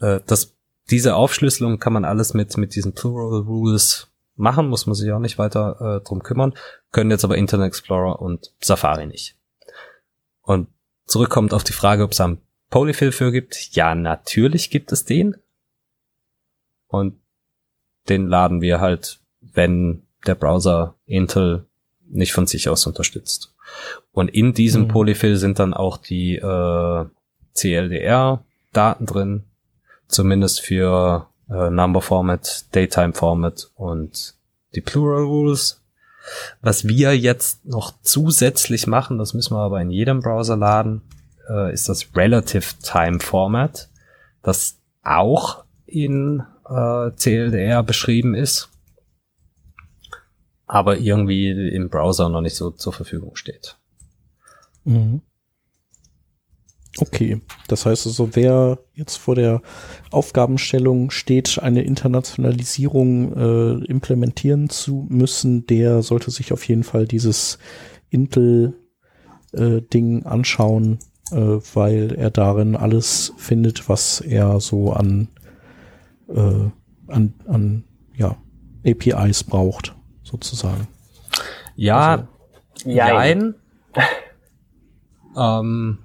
das, 0.00 0.56
diese 0.90 1.14
Aufschlüsselung 1.14 1.78
kann 1.78 1.92
man 1.92 2.04
alles 2.04 2.34
mit, 2.34 2.56
mit 2.56 2.74
diesen 2.74 2.94
Plural 2.94 3.42
Rules 3.42 4.08
machen, 4.36 4.68
muss 4.68 4.86
man 4.86 4.94
sich 4.94 5.12
auch 5.12 5.18
nicht 5.18 5.38
weiter 5.38 6.00
äh, 6.00 6.04
drum 6.04 6.22
kümmern, 6.22 6.54
können 6.90 7.10
jetzt 7.10 7.24
aber 7.24 7.36
Internet 7.36 7.68
Explorer 7.68 8.20
und 8.20 8.52
Safari 8.60 9.06
nicht. 9.06 9.36
Und 10.40 10.68
zurückkommt 11.06 11.54
auf 11.54 11.64
die 11.64 11.72
Frage, 11.72 12.02
ob 12.02 12.12
es 12.12 12.20
einen 12.20 12.40
Polyfill 12.70 13.12
für 13.12 13.32
gibt. 13.32 13.76
Ja, 13.76 13.94
natürlich 13.94 14.70
gibt 14.70 14.92
es 14.92 15.04
den. 15.04 15.36
Und 16.88 17.20
den 18.08 18.26
laden 18.26 18.60
wir 18.60 18.80
halt, 18.80 19.20
wenn 19.40 20.06
der 20.26 20.34
Browser 20.34 20.96
Intel 21.04 21.66
nicht 22.08 22.32
von 22.32 22.46
sich 22.46 22.68
aus 22.68 22.86
unterstützt. 22.86 23.54
Und 24.12 24.28
in 24.28 24.54
diesem 24.54 24.82
mhm. 24.82 24.88
Polyfill 24.88 25.36
sind 25.36 25.58
dann 25.58 25.74
auch 25.74 25.96
die 25.96 26.36
äh, 26.36 27.04
CLDR-Daten 27.54 29.06
drin, 29.06 29.44
zumindest 30.08 30.60
für 30.60 31.26
äh, 31.50 31.70
Number 31.70 32.02
Format, 32.02 32.66
Daytime 32.74 33.12
Format 33.12 33.70
und 33.74 34.34
die 34.74 34.80
Plural 34.80 35.24
Rules. 35.24 35.80
Was 36.60 36.86
wir 36.86 37.18
jetzt 37.18 37.64
noch 37.64 37.94
zusätzlich 38.02 38.86
machen, 38.86 39.18
das 39.18 39.34
müssen 39.34 39.54
wir 39.54 39.60
aber 39.60 39.80
in 39.80 39.90
jedem 39.90 40.20
Browser 40.20 40.56
laden, 40.56 41.02
äh, 41.48 41.72
ist 41.72 41.88
das 41.88 42.14
Relative 42.14 42.74
Time 42.82 43.18
Format, 43.18 43.88
das 44.42 44.76
auch 45.02 45.64
in 45.86 46.44
äh, 46.68 47.10
CLDR 47.16 47.82
beschrieben 47.82 48.34
ist, 48.34 48.68
aber 50.72 50.98
irgendwie 50.98 51.50
im 51.50 51.90
Browser 51.90 52.30
noch 52.30 52.40
nicht 52.40 52.56
so 52.56 52.70
zur 52.70 52.94
Verfügung 52.94 53.36
steht. 53.36 53.76
Mhm. 54.84 55.20
Okay, 56.96 57.42
das 57.68 57.84
heißt 57.84 58.06
also, 58.06 58.30
wer 58.32 58.78
jetzt 58.94 59.16
vor 59.16 59.34
der 59.34 59.60
Aufgabenstellung 60.10 61.10
steht, 61.10 61.58
eine 61.62 61.82
Internationalisierung 61.82 63.36
äh, 63.36 63.84
implementieren 63.84 64.70
zu 64.70 65.06
müssen, 65.10 65.66
der 65.66 66.02
sollte 66.02 66.30
sich 66.30 66.54
auf 66.54 66.66
jeden 66.66 66.84
Fall 66.84 67.06
dieses 67.06 67.58
Intel-Ding 68.08 68.72
äh, 70.22 70.24
anschauen, 70.24 71.00
äh, 71.32 71.36
weil 71.36 72.14
er 72.14 72.30
darin 72.30 72.76
alles 72.76 73.34
findet, 73.36 73.90
was 73.90 74.22
er 74.22 74.58
so 74.58 74.94
an, 74.94 75.28
äh, 76.28 76.70
an, 77.08 77.34
an 77.46 77.84
ja, 78.16 78.38
APIs 78.86 79.44
braucht, 79.44 79.94
sozusagen. 80.32 80.88
Ja, 81.76 82.10
also, 82.10 82.90
jein. 82.90 83.54
ähm, 85.36 85.98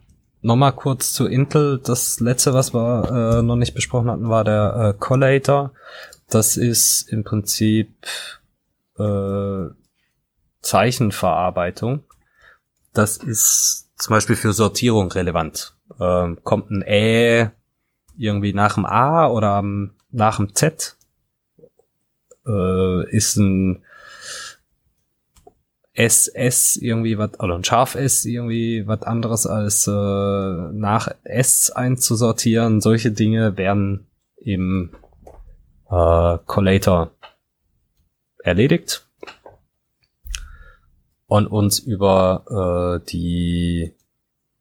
Nochmal 0.47 0.71
kurz 0.71 1.11
zu 1.11 1.25
Intel. 1.25 1.79
Das 1.79 2.19
letzte, 2.19 2.53
was 2.53 2.73
wir 2.73 3.39
äh, 3.39 3.41
noch 3.41 3.55
nicht 3.55 3.73
besprochen 3.73 4.09
hatten, 4.09 4.29
war 4.29 4.43
der 4.43 4.93
äh, 4.95 4.97
Collator. 4.97 5.73
Das 6.29 6.55
ist 6.55 7.11
im 7.11 7.23
Prinzip 7.23 8.07
äh, 8.97 9.65
Zeichenverarbeitung. 10.61 12.03
Das 12.93 13.17
ist 13.17 13.89
zum 13.97 14.13
Beispiel 14.13 14.35
für 14.35 14.53
Sortierung 14.53 15.11
relevant. 15.11 15.75
Ähm, 15.99 16.37
kommt 16.43 16.69
ein 16.69 16.81
Ä 16.83 17.49
irgendwie 18.17 18.53
nach 18.53 18.75
dem 18.75 18.85
A 18.85 19.27
oder 19.27 19.63
nach 20.11 20.37
dem 20.37 20.55
Z? 20.55 20.97
Äh, 22.45 23.09
ist 23.09 23.35
ein 23.37 23.83
SS 25.97 26.75
irgendwie 26.75 27.17
was, 27.17 27.39
oder 27.39 27.55
ein 27.55 27.63
Scharf 27.63 27.95
S 27.95 28.23
irgendwie 28.23 28.85
was 28.85 29.01
anderes 29.01 29.47
als 29.47 29.87
äh, 29.87 29.91
nach 29.91 31.09
S 31.23 31.71
einzusortieren. 31.71 32.81
Solche 32.81 33.11
Dinge 33.11 33.57
werden 33.57 34.05
im 34.37 34.91
äh, 35.89 36.37
Collator 36.45 37.11
erledigt 38.37 39.07
und 41.25 41.47
uns 41.47 41.79
über 41.79 43.01
äh, 43.01 43.09
die 43.09 43.95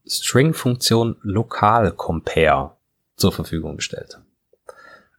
String-Funktion 0.06 1.16
lokal 1.20 1.92
compare 1.92 2.76
zur 3.16 3.32
Verfügung 3.32 3.76
gestellt. 3.76 4.20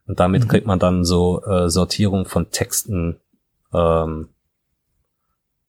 Und 0.07 0.19
damit 0.19 0.45
mhm. 0.45 0.47
kriegt 0.47 0.65
man 0.65 0.79
dann 0.79 1.05
so 1.05 1.43
äh, 1.45 1.69
Sortierung 1.69 2.25
von 2.25 2.49
Texten 2.49 3.19
ähm, 3.71 4.29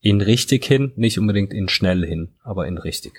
in 0.01 0.21
richtig 0.21 0.65
hin, 0.65 0.93
nicht 0.97 1.19
unbedingt 1.19 1.53
in 1.53 1.69
schnell 1.69 2.07
hin, 2.07 2.35
aber 2.43 2.67
in 2.67 2.79
richtig. 2.79 3.15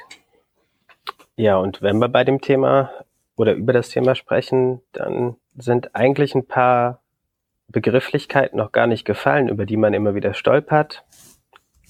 Ja, 1.36 1.58
und 1.58 1.82
wenn 1.82 2.00
wir 2.00 2.10
bei 2.10 2.24
dem 2.24 2.42
Thema 2.42 2.92
oder 3.36 3.54
über 3.54 3.74
das 3.74 3.90
Thema 3.90 4.16
sprechen, 4.16 4.82
dann 4.92 5.36
sind 5.58 5.96
eigentlich 5.96 6.36
ein 6.36 6.46
paar 6.46 7.02
Begrifflichkeiten 7.70 8.58
noch 8.58 8.72
gar 8.72 8.88
nicht 8.88 9.06
gefallen, 9.06 9.48
über 9.48 9.66
die 9.66 9.78
man 9.78 9.94
immer 9.94 10.16
wieder 10.16 10.34
stolpert. 10.34 11.06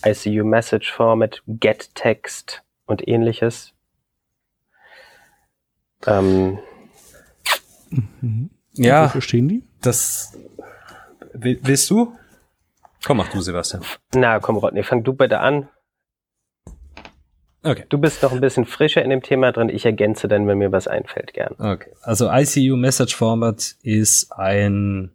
ICU 0.05 0.43
Message 0.43 0.91
Format, 0.91 1.41
Get 1.47 1.95
Text 1.95 2.63
und 2.85 3.07
ähnliches. 3.07 3.73
Ähm, 6.05 6.59
mhm. 8.21 8.49
Ja. 8.73 9.05
Wofür 9.05 9.21
stehen 9.21 9.49
die? 9.49 9.63
Das 9.81 10.37
willst 11.33 11.89
du? 11.89 12.13
Komm, 13.05 13.17
mach 13.17 13.29
du, 13.29 13.41
Sebastian. 13.41 13.83
Na, 14.13 14.39
komm, 14.39 14.57
Rodney, 14.57 14.83
fang 14.83 15.03
du 15.03 15.13
bitte 15.13 15.39
an. 15.39 15.69
Okay. 17.63 17.85
Du 17.89 17.97
bist 17.97 18.23
noch 18.23 18.31
ein 18.31 18.39
bisschen 18.39 18.65
frischer 18.65 19.03
in 19.03 19.09
dem 19.09 19.21
Thema 19.21 19.51
drin. 19.51 19.69
Ich 19.69 19.85
ergänze 19.85 20.27
dann, 20.27 20.47
wenn 20.47 20.57
mir 20.57 20.71
was 20.71 20.87
einfällt, 20.87 21.33
gern. 21.33 21.55
Okay. 21.57 21.91
Also 22.01 22.29
ICU 22.31 22.77
Message 22.77 23.15
Format 23.15 23.75
ist 23.83 24.31
ein, 24.31 25.11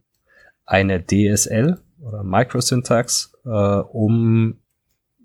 eine 0.66 1.02
DSL 1.04 1.80
oder 2.02 2.22
Microsyntax, 2.22 3.32
äh, 3.46 3.48
um 3.48 4.58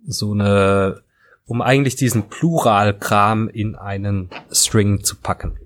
so 0.06 0.32
eine, 0.32 1.02
um 1.46 1.62
eigentlich 1.62 1.98
diesen 1.98 2.30
Pluralkram 2.30 3.50
in 3.50 3.76
einen 3.76 4.30
String 4.52 5.04
zu 5.04 5.18
packen. 5.18 5.60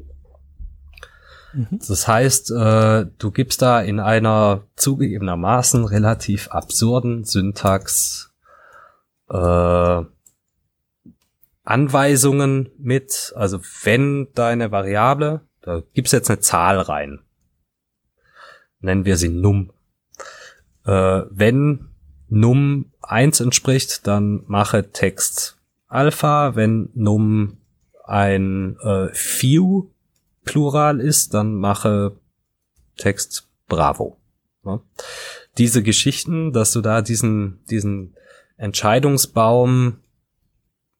Mhm. 1.53 1.79
Das 1.87 2.07
heißt, 2.07 2.51
äh, 2.51 3.05
du 3.17 3.31
gibst 3.31 3.61
da 3.61 3.81
in 3.81 3.99
einer 3.99 4.63
zugegebenermaßen 4.75 5.85
relativ 5.85 6.49
absurden 6.49 7.23
Syntax 7.23 8.33
äh, 9.29 10.01
Anweisungen 11.63 12.69
mit, 12.77 13.33
also 13.35 13.59
wenn 13.83 14.27
deine 14.35 14.71
Variable, 14.71 15.41
da 15.61 15.81
gibt's 15.93 16.11
jetzt 16.11 16.29
eine 16.29 16.39
Zahl 16.39 16.79
rein, 16.79 17.19
nennen 18.79 19.05
wir 19.05 19.15
sie 19.17 19.29
num. 19.29 19.71
Äh, 20.85 21.21
wenn 21.29 21.89
num 22.27 22.91
1 23.01 23.39
entspricht, 23.39 24.07
dann 24.07 24.43
mache 24.47 24.91
Text 24.91 25.57
Alpha, 25.87 26.55
wenn 26.55 26.89
num 26.95 27.57
ein 28.03 28.77
äh, 28.81 29.09
few 29.13 29.92
Plural 30.43 30.99
ist, 30.99 31.33
dann 31.33 31.55
mache 31.55 32.17
Text 32.97 33.47
Bravo. 33.67 34.17
Ja. 34.65 34.81
Diese 35.57 35.83
Geschichten, 35.83 36.53
dass 36.53 36.71
du 36.71 36.81
da 36.81 37.01
diesen, 37.01 37.63
diesen 37.69 38.15
Entscheidungsbaum 38.57 39.97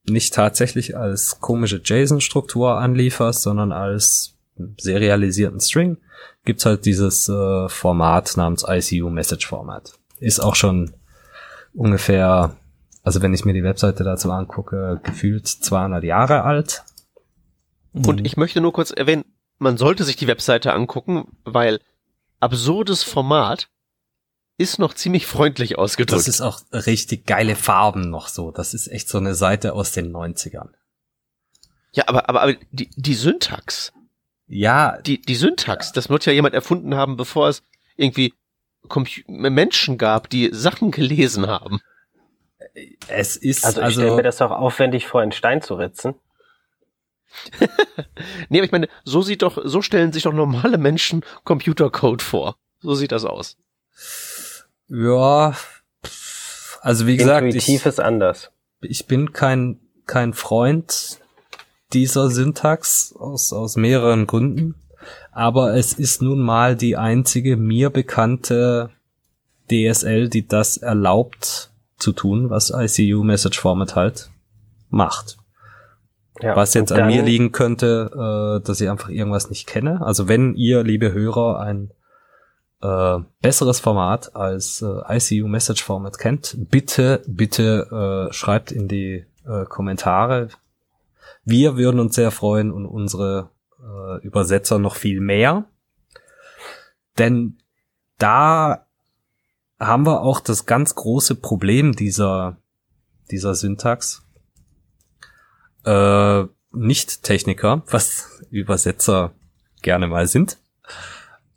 nicht 0.06 0.34
tatsächlich 0.34 0.98
als 0.98 1.40
komische 1.40 1.82
JSON-Struktur 1.84 2.78
anlieferst, 2.78 3.42
sondern 3.42 3.72
als 3.72 4.36
serialisierten 4.78 5.60
String, 5.60 5.98
gibt's 6.46 6.66
halt 6.66 6.86
dieses 6.86 7.30
äh, 7.30 7.70
Format 7.70 8.36
namens 8.38 8.66
ICU 8.68 9.10
Message 9.10 9.48
Format. 9.48 9.94
Ist 10.20 10.40
auch 10.40 10.56
schon 10.56 10.94
ungefähr, 11.74 12.56
also 13.02 13.22
wenn 13.22 13.34
ich 13.34 13.46
mir 13.46 13.54
die 13.54 13.64
Webseite 13.64 14.04
dazu 14.04 14.32
angucke, 14.32 15.00
gefühlt 15.04 15.48
200 15.48 16.04
Jahre 16.04 16.44
alt. 16.44 16.84
Und 17.94 18.26
ich 18.26 18.38
möchte 18.38 18.62
nur 18.62 18.74
kurz 18.74 18.92
erwähnen, 18.92 19.24
man 19.64 19.78
sollte 19.78 20.04
sich 20.04 20.16
die 20.16 20.28
Webseite 20.28 20.74
angucken, 20.74 21.38
weil 21.44 21.80
absurdes 22.40 23.04
Format 23.04 23.70
ist 24.58 24.78
noch 24.78 24.94
ziemlich 24.94 25.26
freundlich 25.26 25.78
ausgedrückt. 25.78 26.20
Das 26.20 26.28
ist 26.28 26.42
auch 26.42 26.62
richtig 26.72 27.26
geile 27.26 27.56
Farben 27.56 28.10
noch 28.10 28.28
so. 28.28 28.52
Das 28.52 28.74
ist 28.74 28.88
echt 28.88 29.10
so 29.10 29.18
eine 29.18 29.34
Seite 29.34 29.74
aus 29.74 29.92
den 29.92 30.14
90ern. 30.14 30.70
Ja, 31.94 32.04
aber, 32.08 32.30
aber, 32.30 32.42
aber 32.42 32.54
die, 32.72 32.90
die 32.96 33.16
Syntax. 33.16 33.94
Ja. 34.48 35.02
Die, 35.02 35.22
die 35.22 35.36
Syntax, 35.36 35.92
das 35.92 36.10
wird 36.10 36.26
ja 36.26 36.34
jemand 36.34 36.54
erfunden 36.54 36.96
haben, 36.96 37.18
bevor 37.18 37.50
es 37.50 37.64
irgendwie 37.96 38.34
Menschen 39.28 39.98
gab, 39.98 40.30
die 40.30 40.50
Sachen 40.54 40.92
gelesen 40.92 41.48
haben. 41.48 41.80
Es 43.08 43.36
ist 43.36 43.66
also, 43.66 43.82
also 43.82 44.02
ich 44.02 44.06
stelle 44.06 44.18
mir 44.18 44.24
das 44.24 44.42
auch 44.42 44.52
aufwendig 44.52 45.08
vor, 45.08 45.24
in 45.24 45.32
Stein 45.32 45.62
zu 45.62 45.76
ritzen. 45.76 46.16
nee, 48.50 48.60
aber 48.60 48.66
ich 48.66 48.72
meine, 48.72 48.88
so 49.04 49.22
sieht 49.22 49.42
doch, 49.42 49.58
so 49.64 49.82
stellen 49.82 50.12
sich 50.12 50.24
doch 50.24 50.34
normale 50.34 50.78
Menschen 50.78 51.24
Computercode 51.44 52.22
vor. 52.22 52.56
So 52.82 52.96
sieht 52.96 53.12
das 53.12 53.26
aus. 53.26 53.58
Ja, 54.88 55.56
also 56.82 57.08
wie 57.08 57.18
gesagt, 57.18 57.46
Intuitiv 57.46 57.82
ich, 57.82 57.86
ist 57.86 58.00
anders. 58.00 58.52
Ich 58.82 59.08
bin 59.08 59.32
kein 59.32 59.80
kein 60.06 60.34
Freund 60.34 61.20
dieser 61.94 62.30
Syntax 62.30 63.16
aus 63.18 63.54
aus 63.54 63.78
mehreren 63.78 64.28
Gründen, 64.28 64.76
aber 65.32 65.76
es 65.76 65.94
ist 65.94 66.22
nun 66.22 66.40
mal 66.40 66.76
die 66.76 66.98
einzige 66.98 67.56
mir 67.56 67.90
bekannte 67.90 68.90
DSL, 69.72 70.28
die 70.30 70.46
das 70.46 70.78
erlaubt 70.78 71.72
zu 71.98 72.12
tun, 72.12 72.50
was 72.50 72.72
ICU 72.76 73.24
Message 73.24 73.60
Format 73.60 73.96
halt 73.96 74.30
macht. 74.90 75.38
Ja, 76.42 76.56
was 76.56 76.74
jetzt 76.74 76.92
an 76.92 77.08
mir 77.08 77.22
liegen 77.22 77.52
könnte, 77.52 78.60
äh, 78.62 78.66
dass 78.66 78.82
ich 78.82 78.90
einfach 78.90 79.10
irgendwas 79.10 79.50
nicht 79.50 79.68
kenne. 79.68 80.02
Also 80.02 80.28
wenn 80.28 80.56
ihr, 80.56 80.84
liebe 80.84 81.14
Hörer, 81.14 81.60
ein 81.60 81.92
äh, 82.82 83.20
besseres 83.42 83.80
Format 83.80 84.36
als 84.36 84.82
äh, 84.82 85.18
ICU 85.18 85.48
Message 85.48 85.84
Format 85.84 86.18
kennt, 86.18 86.58
bitte, 86.70 87.22
bitte 87.28 88.30
äh, 88.30 88.34
schreibt 88.34 88.72
in 88.72 88.88
die 88.88 89.26
äh, 89.46 89.66
Kommentare. 89.66 90.50
Wir 91.46 91.78
würden 91.78 92.00
uns 92.00 92.16
sehr 92.16 92.32
freuen 92.32 92.72
und 92.72 92.86
unsere 92.86 93.50
äh, 93.80 94.26
Übersetzer 94.26 94.80
noch 94.80 94.96
viel 94.96 95.22
mehr. 95.22 95.66
Denn 97.18 97.60
da 98.18 98.86
haben 99.80 100.06
wir 100.06 100.22
auch 100.22 100.40
das 100.40 100.66
ganz 100.66 100.96
große 100.96 101.36
Problem 101.36 101.94
dieser, 101.94 102.58
dieser 103.30 103.56
Syntax. 103.56 104.23
Äh, 105.86 106.46
Nicht-Techniker, 106.72 107.84
was 107.90 108.42
Übersetzer 108.50 109.32
gerne 109.82 110.08
mal 110.08 110.28
sind, 110.28 110.58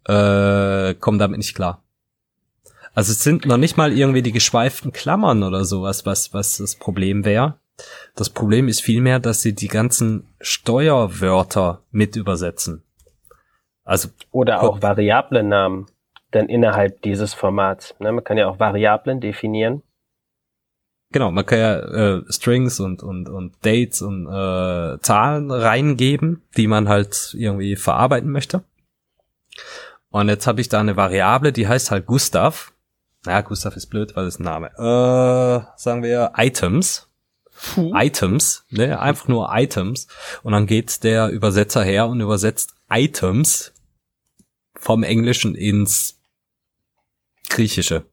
äh, 0.06 0.94
kommen 0.94 1.18
damit 1.18 1.38
nicht 1.38 1.54
klar. 1.54 1.82
Also 2.94 3.12
es 3.12 3.22
sind 3.22 3.44
noch 3.44 3.58
nicht 3.58 3.76
mal 3.76 3.92
irgendwie 3.92 4.22
die 4.22 4.32
geschweiften 4.32 4.90
Klammern 4.90 5.42
oder 5.42 5.64
sowas, 5.64 6.06
was, 6.06 6.32
was 6.32 6.56
das 6.56 6.76
Problem 6.76 7.24
wäre. 7.24 7.58
Das 8.14 8.30
Problem 8.30 8.68
ist 8.68 8.80
vielmehr, 8.80 9.18
dass 9.18 9.42
sie 9.42 9.54
die 9.54 9.68
ganzen 9.68 10.26
Steuerwörter 10.40 11.82
mit 11.90 12.16
übersetzen. 12.16 12.82
Also 13.84 14.08
oder 14.30 14.62
auch 14.62 14.82
Variablennamen, 14.82 15.86
denn 16.32 16.48
innerhalb 16.48 17.02
dieses 17.02 17.34
Formats. 17.34 17.94
Ne, 17.98 18.12
man 18.12 18.24
kann 18.24 18.38
ja 18.38 18.48
auch 18.48 18.58
Variablen 18.58 19.20
definieren. 19.20 19.82
Genau, 21.16 21.30
man 21.30 21.46
kann 21.46 21.58
ja 21.58 21.78
äh, 21.78 22.22
Strings 22.28 22.78
und 22.78 23.02
und 23.02 23.30
und 23.30 23.54
Dates 23.64 24.02
und 24.02 24.26
äh, 24.26 25.00
Zahlen 25.00 25.50
reingeben, 25.50 26.42
die 26.58 26.66
man 26.66 26.90
halt 26.90 27.34
irgendwie 27.38 27.74
verarbeiten 27.74 28.30
möchte. 28.30 28.64
Und 30.10 30.28
jetzt 30.28 30.46
habe 30.46 30.60
ich 30.60 30.68
da 30.68 30.78
eine 30.78 30.98
Variable, 30.98 31.54
die 31.54 31.66
heißt 31.66 31.90
halt 31.90 32.04
Gustav. 32.04 32.74
Naja, 33.24 33.40
Gustav 33.40 33.76
ist 33.76 33.86
blöd, 33.86 34.14
weil 34.14 34.26
das 34.26 34.34
ist 34.34 34.40
ein 34.40 34.44
Name. 34.44 34.66
Äh, 34.76 35.80
sagen 35.80 36.02
wir 36.02 36.32
Items. 36.36 37.08
Puh. 37.74 37.94
Items, 37.94 38.66
ne, 38.68 39.00
einfach 39.00 39.26
nur 39.26 39.48
Items. 39.54 40.08
Und 40.42 40.52
dann 40.52 40.66
geht 40.66 41.02
der 41.02 41.30
Übersetzer 41.30 41.82
her 41.82 42.08
und 42.08 42.20
übersetzt 42.20 42.74
Items 42.90 43.72
vom 44.74 45.02
Englischen 45.02 45.54
ins 45.54 46.20
Griechische. 47.48 48.04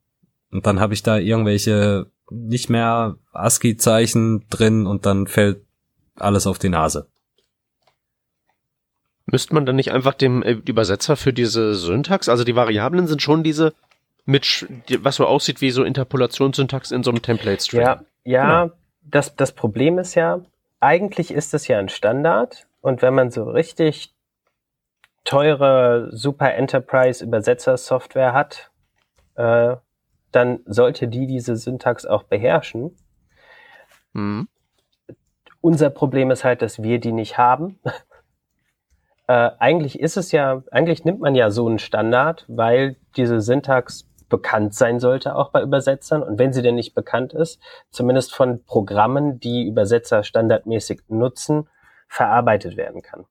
Und 0.54 0.66
dann 0.66 0.80
habe 0.80 0.94
ich 0.94 1.04
da 1.04 1.18
irgendwelche 1.18 2.13
nicht 2.34 2.70
mehr 2.70 3.16
ASCII-Zeichen 3.32 4.46
drin 4.50 4.88
und 4.88 5.06
dann 5.06 5.28
fällt 5.28 5.62
alles 6.16 6.48
auf 6.48 6.60
die 6.60 6.70
Nase. 6.70 7.08
Müsste 9.26 9.54
man 9.54 9.66
dann 9.66 9.76
nicht 9.76 9.92
einfach 9.92 10.14
dem 10.14 10.44
äh, 10.44 10.52
Übersetzer 10.52 11.16
für 11.16 11.34
diese 11.34 11.76
Syntax, 11.76 12.28
also 12.28 12.44
die 12.44 12.56
Variablen 12.56 13.08
sind 13.08 13.22
schon 13.22 13.44
diese 13.44 13.74
mit, 14.26 14.68
was 15.02 15.18
so 15.18 15.26
aussieht 15.26 15.62
wie 15.62 15.72
so 15.72 15.84
Interpolationssyntax 15.84 16.92
in 16.92 17.04
so 17.04 17.12
einem 17.12 17.22
Template-String. 17.22 17.82
Ja, 17.82 18.02
ja, 18.24 18.64
genau. 18.64 18.76
das, 19.02 19.36
das 19.36 19.52
Problem 19.52 20.00
ist 20.00 20.16
ja, 20.16 20.42
eigentlich 20.80 21.32
ist 21.32 21.54
es 21.54 21.68
ja 21.68 21.78
ein 21.80 21.90
Standard 21.90 22.68
und 22.82 23.02
wenn 23.02 23.14
man 23.14 23.32
so 23.32 23.44
richtig 23.44 24.14
teure 25.24 26.10
Super 26.12 26.54
Enterprise 26.54 27.24
Übersetzer 27.24 27.78
Software 27.78 28.34
hat, 28.34 28.72
äh, 29.36 29.76
dann 30.36 30.60
sollte 30.66 31.08
die 31.08 31.28
diese 31.28 31.56
Syntax 31.56 32.06
auch 32.06 32.24
beherrschen. 32.24 32.96
Mhm. 34.14 34.48
Unser 35.62 35.90
Problem 35.90 36.32
ist 36.32 36.44
halt, 36.44 36.62
dass 36.62 36.84
wir 36.84 37.00
die 37.00 37.12
nicht 37.12 37.38
haben. 37.38 37.80
äh, 39.28 39.52
eigentlich 39.60 40.00
ist 40.00 40.18
es 40.18 40.32
ja, 40.32 40.64
eigentlich 40.72 41.06
nimmt 41.06 41.22
man 41.22 41.36
ja 41.36 41.52
so 41.52 41.68
einen 41.68 41.80
Standard, 41.80 42.46
weil 42.48 42.98
diese 43.16 43.40
Syntax 43.42 44.10
bekannt 44.30 44.74
sein 44.74 45.00
sollte, 45.00 45.36
auch 45.36 45.52
bei 45.52 45.62
Übersetzern. 45.62 46.24
Und 46.24 46.40
wenn 46.40 46.54
sie 46.54 46.64
denn 46.64 46.76
nicht 46.76 46.96
bekannt 46.96 47.34
ist, 47.34 47.62
zumindest 47.92 48.34
von 48.34 48.64
Programmen, 48.66 49.40
die 49.40 49.68
Übersetzer 49.68 50.24
standardmäßig 50.24 51.02
nutzen, 51.08 51.70
verarbeitet 52.08 52.76
werden 52.76 53.02
kann. 53.02 53.26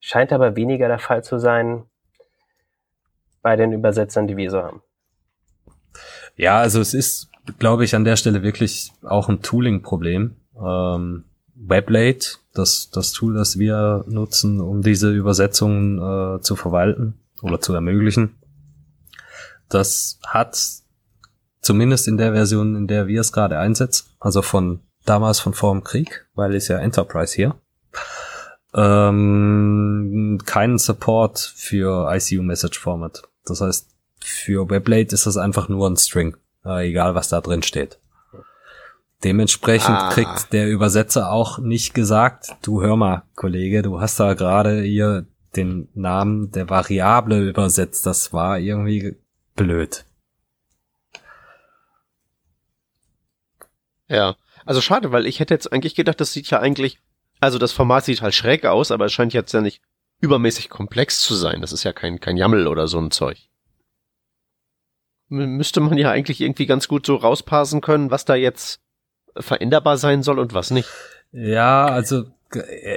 Scheint 0.00 0.32
aber 0.32 0.56
weniger 0.56 0.88
der 0.88 0.98
Fall 0.98 1.22
zu 1.22 1.38
sein 1.38 1.84
bei 3.42 3.56
den 3.56 3.72
Übersetzern, 3.72 4.26
die 4.26 4.36
wir 4.36 4.50
so 4.50 4.62
haben. 4.62 4.82
Ja, 6.36 6.58
also 6.58 6.80
es 6.80 6.94
ist, 6.94 7.28
glaube 7.58 7.84
ich, 7.84 7.94
an 7.94 8.04
der 8.04 8.16
Stelle 8.16 8.42
wirklich 8.42 8.92
auch 9.02 9.28
ein 9.28 9.42
Tooling-Problem. 9.42 10.36
Ähm, 10.56 11.24
Weblate, 11.54 12.38
das, 12.54 12.90
das 12.90 13.12
Tool, 13.12 13.34
das 13.34 13.58
wir 13.58 14.04
nutzen, 14.08 14.60
um 14.60 14.82
diese 14.82 15.12
Übersetzungen 15.12 15.98
äh, 15.98 16.40
zu 16.40 16.56
verwalten 16.56 17.14
oder 17.40 17.60
zu 17.60 17.72
ermöglichen, 17.74 18.36
das 19.68 20.18
hat 20.26 20.58
zumindest 21.60 22.08
in 22.08 22.16
der 22.16 22.32
Version, 22.32 22.76
in 22.76 22.86
der 22.86 23.06
wir 23.06 23.20
es 23.20 23.32
gerade 23.32 23.58
einsetzen, 23.58 24.08
also 24.18 24.42
von 24.42 24.80
damals 25.04 25.40
von 25.40 25.54
vor 25.54 25.72
dem 25.72 25.84
Krieg, 25.84 26.26
weil 26.34 26.54
ist 26.54 26.68
ja 26.68 26.78
Enterprise 26.78 27.34
hier, 27.34 27.54
ähm, 28.74 30.40
keinen 30.44 30.78
Support 30.78 31.38
für 31.38 32.12
ICU 32.12 32.42
Message 32.42 32.78
Format. 32.78 33.22
Das 33.44 33.60
heißt, 33.60 33.91
für 34.24 34.70
Weblate 34.70 35.14
ist 35.14 35.26
das 35.26 35.36
einfach 35.36 35.68
nur 35.68 35.88
ein 35.88 35.96
String, 35.96 36.36
äh, 36.64 36.88
egal 36.88 37.14
was 37.14 37.28
da 37.28 37.40
drin 37.40 37.62
steht. 37.62 37.98
Dementsprechend 39.24 39.96
ah. 39.96 40.10
kriegt 40.10 40.52
der 40.52 40.68
Übersetzer 40.68 41.30
auch 41.30 41.58
nicht 41.58 41.94
gesagt, 41.94 42.56
du 42.62 42.82
hör 42.82 42.96
mal, 42.96 43.22
Kollege, 43.36 43.82
du 43.82 44.00
hast 44.00 44.18
da 44.18 44.34
gerade 44.34 44.82
hier 44.82 45.26
den 45.54 45.88
Namen 45.94 46.50
der 46.50 46.68
Variable 46.68 47.48
übersetzt. 47.48 48.06
Das 48.06 48.32
war 48.32 48.58
irgendwie 48.58 49.16
blöd. 49.54 50.04
Ja, 54.08 54.36
also 54.66 54.80
schade, 54.80 55.12
weil 55.12 55.26
ich 55.26 55.40
hätte 55.40 55.54
jetzt 55.54 55.72
eigentlich 55.72 55.94
gedacht, 55.94 56.20
das 56.20 56.32
sieht 56.32 56.50
ja 56.50 56.60
eigentlich, 56.60 56.98
also 57.40 57.58
das 57.58 57.72
Format 57.72 58.04
sieht 58.04 58.22
halt 58.22 58.34
schräg 58.34 58.64
aus, 58.64 58.90
aber 58.90 59.06
es 59.06 59.12
scheint 59.12 59.32
jetzt 59.32 59.52
ja 59.52 59.60
nicht 59.60 59.80
übermäßig 60.20 60.68
komplex 60.68 61.20
zu 61.20 61.34
sein. 61.34 61.60
Das 61.60 61.72
ist 61.72 61.84
ja 61.84 61.92
kein, 61.92 62.20
kein 62.20 62.36
Jammel 62.36 62.66
oder 62.66 62.88
so 62.88 62.98
ein 62.98 63.10
Zeug. 63.10 63.48
Müsste 65.32 65.80
man 65.80 65.98
ja 65.98 66.10
eigentlich 66.10 66.40
irgendwie 66.40 66.66
ganz 66.66 66.88
gut 66.88 67.06
so 67.06 67.16
rausparsen 67.16 67.80
können, 67.80 68.10
was 68.10 68.24
da 68.24 68.34
jetzt 68.34 68.80
veränderbar 69.36 69.96
sein 69.96 70.22
soll 70.22 70.38
und 70.38 70.54
was 70.54 70.70
nicht. 70.70 70.88
Ja, 71.32 71.86
also 71.86 72.24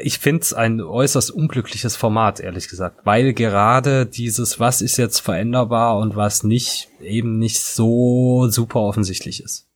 ich 0.01 0.19
finde 0.19 0.41
es 0.41 0.53
ein 0.53 0.81
äußerst 0.81 1.31
unglückliches 1.31 1.95
Format, 1.95 2.41
ehrlich 2.41 2.67
gesagt, 2.67 3.05
weil 3.05 3.33
gerade 3.33 4.05
dieses, 4.05 4.59
was 4.59 4.81
ist 4.81 4.97
jetzt 4.97 5.19
veränderbar 5.19 5.97
und 5.97 6.17
was 6.17 6.43
nicht, 6.43 6.89
eben 6.99 7.39
nicht 7.39 7.61
so 7.61 8.49
super 8.49 8.81
offensichtlich 8.81 9.41
ist. 9.41 9.67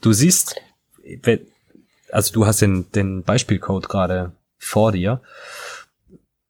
Du 0.00 0.12
siehst, 0.12 0.56
also 2.10 2.32
du 2.32 2.46
hast 2.46 2.62
den, 2.62 2.90
den 2.90 3.22
Beispielcode 3.22 3.88
gerade 3.88 4.32
vor 4.58 4.90
dir. 4.90 5.20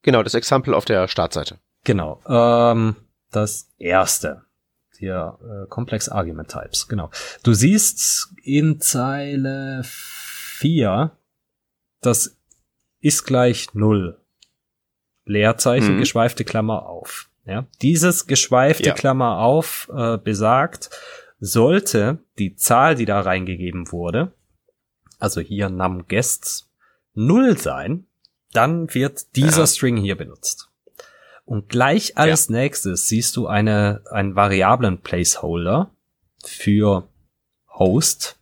Genau, 0.00 0.22
das 0.22 0.34
Exempel 0.34 0.72
auf 0.72 0.86
der 0.86 1.08
Startseite. 1.08 1.58
Genau. 1.84 2.20
Ähm, 2.26 2.96
das 3.30 3.68
erste 3.78 4.42
hier 5.02 5.36
äh, 5.42 5.68
Complex 5.68 6.08
Argument 6.08 6.48
Types, 6.48 6.86
genau. 6.86 7.10
Du 7.42 7.54
siehst 7.54 8.32
in 8.44 8.80
Zeile 8.80 9.82
4, 9.84 11.10
das 12.00 12.36
ist 13.00 13.24
gleich 13.24 13.74
null. 13.74 14.20
Leerzeichen, 15.24 15.96
mhm. 15.96 15.98
geschweifte 15.98 16.44
Klammer 16.44 16.86
auf. 16.86 17.28
Ja? 17.44 17.66
Dieses 17.82 18.28
geschweifte 18.28 18.90
ja. 18.90 18.94
Klammer 18.94 19.38
auf 19.38 19.90
äh, 19.92 20.18
besagt, 20.18 20.90
sollte 21.40 22.18
die 22.38 22.54
Zahl, 22.54 22.94
die 22.94 23.04
da 23.04 23.20
reingegeben 23.20 23.90
wurde, 23.90 24.32
also 25.18 25.40
hier 25.40 25.68
num 25.68 26.06
guests, 26.06 26.70
null 27.12 27.58
sein, 27.58 28.06
dann 28.52 28.94
wird 28.94 29.34
dieser 29.34 29.62
ja. 29.62 29.66
String 29.66 29.96
hier 29.96 30.16
benutzt. 30.16 30.71
Und 31.44 31.68
gleich 31.68 32.16
als 32.16 32.48
ja. 32.48 32.56
nächstes 32.56 33.08
siehst 33.08 33.36
du 33.36 33.46
eine, 33.46 34.02
einen 34.10 34.36
variablen 34.36 34.98
Placeholder 34.98 35.90
für 36.44 37.08
Host. 37.68 38.38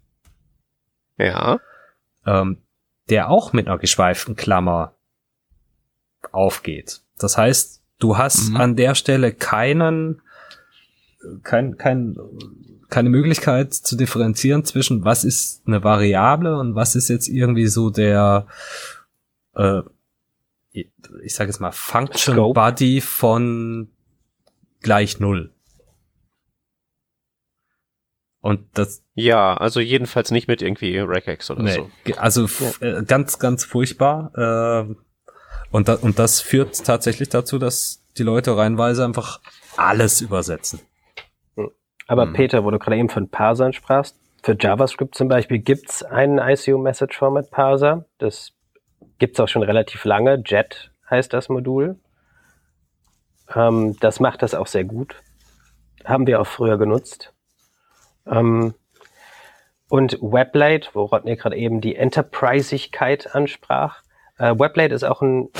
Ja. 1.16 1.60
Ähm, 2.26 2.58
der 3.08 3.30
auch 3.30 3.52
mit 3.52 3.66
einer 3.66 3.78
geschweiften 3.78 4.36
Klammer 4.36 4.94
aufgeht. 6.32 7.02
Das 7.18 7.36
heißt, 7.36 7.82
du 7.98 8.18
hast 8.18 8.50
mhm. 8.50 8.56
an 8.56 8.76
der 8.76 8.94
Stelle 8.94 9.32
keinen, 9.32 10.22
kein, 11.42 11.76
kein, 11.76 12.16
keine 12.88 13.10
Möglichkeit 13.10 13.74
zu 13.74 13.96
differenzieren 13.96 14.64
zwischen 14.64 15.04
was 15.04 15.24
ist 15.24 15.62
eine 15.66 15.82
Variable 15.82 16.58
und 16.58 16.74
was 16.74 16.94
ist 16.94 17.08
jetzt 17.08 17.28
irgendwie 17.28 17.66
so 17.66 17.90
der 17.90 18.46
äh, 19.54 19.82
ich 20.72 21.34
sage 21.34 21.50
jetzt 21.50 21.60
mal, 21.60 21.72
Function 21.72 22.34
Scope. 22.34 22.54
Body 22.54 23.00
von 23.00 23.90
gleich 24.80 25.20
null. 25.20 25.52
Und 28.40 28.66
das. 28.74 29.04
Ja, 29.14 29.54
also 29.54 29.80
jedenfalls 29.80 30.30
nicht 30.30 30.48
mit 30.48 30.62
irgendwie 30.62 30.96
Regex 30.98 31.50
oder 31.50 31.62
nee, 31.62 31.74
so. 31.74 31.90
Also 32.16 32.46
ja. 32.80 32.98
Äh, 32.98 33.04
ganz, 33.04 33.38
ganz 33.38 33.64
furchtbar. 33.64 34.88
Äh, 34.88 34.94
und, 35.70 35.88
da, 35.88 35.94
und 35.94 36.18
das 36.18 36.40
führt 36.40 36.84
tatsächlich 36.84 37.28
dazu, 37.28 37.58
dass 37.58 38.02
die 38.16 38.22
Leute 38.22 38.56
reinweise 38.56 39.04
einfach 39.04 39.40
alles 39.76 40.20
übersetzen. 40.20 40.80
Aber 42.06 42.26
mhm. 42.26 42.32
Peter, 42.32 42.64
wo 42.64 42.70
du 42.70 42.78
gerade 42.78 42.96
eben 42.96 43.08
von 43.08 43.28
Parsern 43.28 43.72
sprachst, 43.72 44.16
für 44.42 44.56
JavaScript 44.58 45.14
zum 45.14 45.28
Beispiel 45.28 45.58
gibt's 45.58 46.02
einen 46.02 46.38
ICO 46.38 46.78
Message 46.78 47.20
Das 49.00 49.08
Gibt's 49.18 49.40
auch 49.40 49.48
schon 49.48 49.62
relativ 49.62 50.04
lange. 50.04 50.42
Jet 50.44 50.90
heißt 51.08 51.32
das 51.32 51.48
Modul. 51.48 51.98
Ähm, 53.54 53.96
das 54.00 54.20
macht 54.20 54.42
das 54.42 54.54
auch 54.54 54.66
sehr 54.66 54.84
gut. 54.84 55.16
Haben 56.04 56.26
wir 56.26 56.40
auch 56.40 56.46
früher 56.46 56.78
genutzt. 56.78 57.32
Ähm, 58.26 58.74
und 59.88 60.18
Weblate, 60.22 60.90
wo 60.92 61.04
Rodney 61.04 61.36
gerade 61.36 61.56
eben 61.56 61.80
die 61.80 61.96
Enterprisigkeit 61.96 63.34
ansprach. 63.34 64.02
Äh, 64.38 64.54
Weblate 64.58 64.94
ist 64.94 65.04
auch 65.04 65.20
ein, 65.20 65.50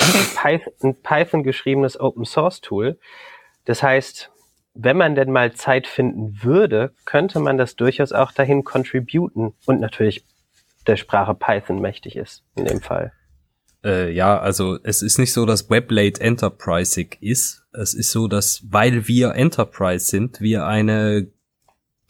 Python, 0.41 0.72
ein 0.82 1.03
Python 1.03 1.43
geschriebenes 1.43 1.99
Open 1.99 2.24
Source 2.24 2.61
Tool. 2.61 2.99
Das 3.64 3.82
heißt, 3.82 4.30
wenn 4.74 4.97
man 4.97 5.16
denn 5.16 5.32
mal 5.32 5.53
Zeit 5.53 5.86
finden 5.86 6.43
würde, 6.43 6.95
könnte 7.05 7.41
man 7.41 7.59
das 7.59 7.76
durchaus 7.76 8.12
auch 8.12 8.32
dahin 8.32 8.64
contributen 8.64 9.53
und 9.66 9.80
natürlich 9.80 10.24
der 10.86 10.97
Sprache 10.97 11.34
Python 11.34 11.80
mächtig 11.80 12.16
ist 12.16 12.45
in 12.55 12.64
dem 12.64 12.80
Fall. 12.80 13.12
Äh, 13.84 14.12
ja, 14.12 14.38
also 14.38 14.78
es 14.82 15.02
ist 15.02 15.18
nicht 15.18 15.32
so, 15.32 15.46
dass 15.46 15.70
Weblate 15.70 16.20
enterprisig 16.20 17.18
ist. 17.20 17.64
Es 17.72 17.94
ist 17.94 18.10
so, 18.10 18.28
dass 18.28 18.62
weil 18.68 19.08
wir 19.08 19.34
Enterprise 19.34 20.06
sind, 20.06 20.40
wir 20.40 20.66
eine 20.66 21.28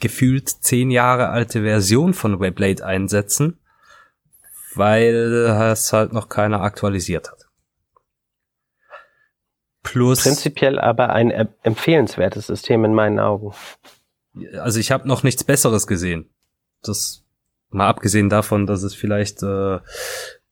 gefühlt 0.01 0.49
zehn 0.49 0.91
Jahre 0.91 1.29
alte 1.29 1.63
Version 1.63 2.15
von 2.15 2.41
Weblate 2.41 2.85
einsetzen, 2.85 3.59
weil 4.75 5.15
es 5.15 5.93
halt 5.93 6.13
noch 6.13 6.29
keiner 6.29 6.63
aktualisiert 6.63 7.31
hat. 7.31 7.49
Plus 9.83 10.23
prinzipiell 10.23 10.79
aber 10.79 11.11
ein 11.11 11.31
empfehlenswertes 11.63 12.49
System 12.49 12.85
in 12.85 12.95
meinen 12.95 13.19
Augen. 13.19 13.55
Also 14.59 14.79
ich 14.79 14.91
habe 14.91 15.09
noch 15.09 15.23
nichts 15.23 15.45
Besseres 15.45 15.87
gesehen. 15.87 16.31
Das 16.83 17.25
mal 17.71 17.89
abgesehen 17.89 18.29
davon, 18.29 18.67
dass 18.67 18.83
es 18.83 18.95
vielleicht 18.95 19.43
äh, 19.43 19.79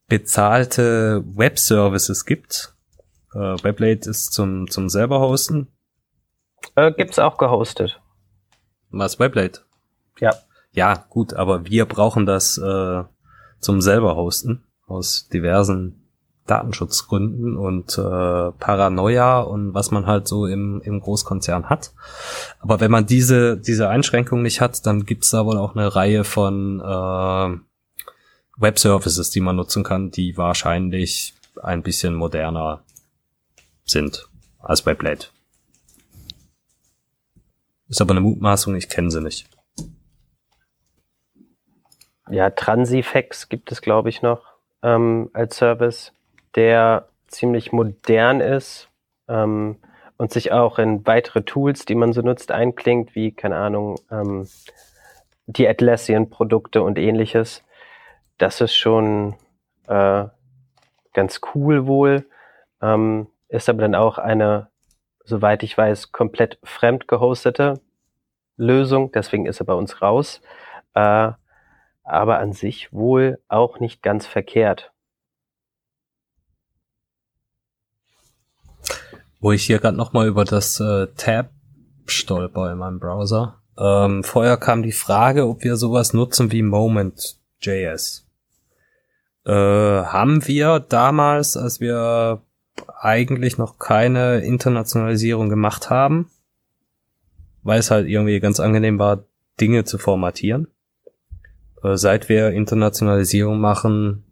bezahlte 0.09 1.23
Web-Services 1.27 2.25
gibt. 2.25 2.75
Äh, 3.35 3.39
Weblate 3.39 4.09
ist 4.09 4.33
zum, 4.33 4.69
zum 4.69 4.89
selber 4.89 5.21
hosten. 5.21 5.69
Äh, 6.75 6.93
gibt's 6.93 7.19
auch 7.19 7.39
gehostet. 7.39 8.01
Was, 8.91 9.19
Weblate? 9.21 9.61
Ja. 10.19 10.33
Ja, 10.73 11.07
gut, 11.09 11.35
aber 11.35 11.67
wir 11.67 11.87
brauchen 11.87 12.27
das 12.27 12.59
äh, 12.59 13.05
zum 13.61 13.81
selber 13.81 14.17
hosten 14.17 14.65
aus 14.87 15.29
diversen 15.29 16.09
Datenschutzgründen 16.47 17.57
und 17.57 17.99
äh, 17.99 18.53
Paranoia 18.53 19.41
und 19.41 19.75
was 19.75 19.91
man 19.91 20.07
halt 20.07 20.27
so 20.27 20.47
im, 20.47 20.81
im 20.83 21.01
Großkonzern 21.01 21.69
hat. 21.69 21.93
Aber 22.61 22.81
wenn 22.81 22.91
man 22.91 23.07
diese, 23.07 23.59
diese 23.59 23.89
Einschränkung 23.89 24.43
nicht 24.43 24.61
hat, 24.61 24.87
dann 24.87 25.05
gibt's 25.05 25.31
da 25.31 25.45
wohl 25.45 25.59
auch 25.59 25.77
eine 25.77 25.95
Reihe 25.95 26.25
von 26.25 26.81
äh, 26.81 27.59
Web-Services, 28.59 29.31
die 29.31 29.41
man 29.41 29.57
nutzen 29.57 29.85
kann, 29.85 30.11
die 30.11 30.37
wahrscheinlich 30.37 31.35
ein 31.63 31.83
bisschen 31.83 32.15
moderner 32.15 32.83
sind 33.85 34.29
als 34.59 34.85
Weblate. 34.87 35.29
Ist 37.89 38.01
aber 38.01 38.13
eine 38.13 38.21
Mutmaßung, 38.21 38.75
ich 38.77 38.89
kenne 38.89 39.11
sie 39.11 39.21
nicht. 39.21 39.49
Ja, 42.31 42.51
Transifex 42.51 43.49
gibt 43.49 43.73
es, 43.73 43.81
glaube 43.81 44.11
ich, 44.11 44.21
noch 44.21 44.45
ähm, 44.83 45.31
als 45.33 45.57
Service, 45.57 46.13
der 46.55 47.09
ziemlich 47.29 47.73
modern 47.73 48.41
ist, 48.41 48.89
ähm, 49.29 49.77
und 50.19 50.33
sich 50.33 50.53
auch 50.53 50.79
in 50.79 51.07
weitere 51.07 51.43
Tools, 51.43 51.85
die 51.85 51.95
man 51.95 52.13
so 52.13 52.21
nutzt, 52.21 52.51
einklingt, 52.51 53.15
wie, 53.15 53.33
keine 53.33 53.57
Ahnung, 53.57 54.01
ähm, 54.11 54.49
die 55.47 55.67
Atlassian-Produkte 55.67 56.83
und 56.83 56.99
ähnliches. 56.99 57.63
Das 58.39 58.61
ist 58.61 58.75
schon 58.75 59.35
äh, 59.89 60.25
ganz 61.13 61.41
cool 61.55 61.87
wohl, 61.87 62.29
ähm, 62.81 63.29
ist 63.49 63.69
aber 63.69 63.83
dann 63.83 63.95
auch 63.95 64.19
eine, 64.19 64.69
soweit 65.25 65.63
ich 65.63 65.77
weiß, 65.77 66.13
komplett 66.13 66.59
fremd 66.63 67.09
gehostete 67.09 67.81
Lösung, 68.57 69.13
deswegen 69.13 69.47
ist 69.47 69.61
er 69.61 69.67
bei 69.67 69.75
uns 69.75 70.03
raus. 70.03 70.41
Äh, 70.95 71.33
aber 72.05 72.39
an 72.39 72.53
sich 72.53 72.93
wohl 72.93 73.39
auch 73.49 73.81
nicht 73.81 74.03
ganz 74.03 74.27
verkehrt. 74.27 74.93
Wo 79.41 79.53
ich 79.53 79.65
hier 79.65 79.79
gerade 79.79 79.97
nochmal 79.97 80.27
über 80.27 80.45
das 80.45 80.81
äh, 80.81 81.09
Tab 81.17 81.51
stolper 82.07 82.73
in 82.73 82.79
meinem 82.79 82.99
Browser. 82.99 83.63
Ähm, 83.79 84.25
vorher 84.25 84.57
kam 84.57 84.83
die 84.83 84.93
Frage, 84.93 85.47
ob 85.47 85.63
wir 85.63 85.77
sowas 85.77 86.13
nutzen 86.13 86.51
wie 86.51 86.63
Moment.js. 86.63 88.28
Äh, 89.49 89.53
haben 89.53 90.47
wir 90.47 90.79
damals, 90.79 91.57
als 91.57 91.81
wir 91.81 92.43
eigentlich 93.01 93.57
noch 93.57 93.79
keine 93.79 94.41
Internationalisierung 94.41 95.49
gemacht 95.49 95.89
haben, 95.89 96.31
weil 97.63 97.81
es 97.81 97.91
halt 97.91 98.09
irgendwie 98.09 98.41
ganz 98.41 98.61
angenehm 98.61 98.99
war, 98.99 99.25
Dinge 99.59 99.85
zu 99.85 99.97
formatieren. 99.97 100.69
Äh, 101.83 101.97
seit 101.97 102.29
wir 102.29 102.51
Internationalisierung 102.51 103.59
machen, 103.59 104.23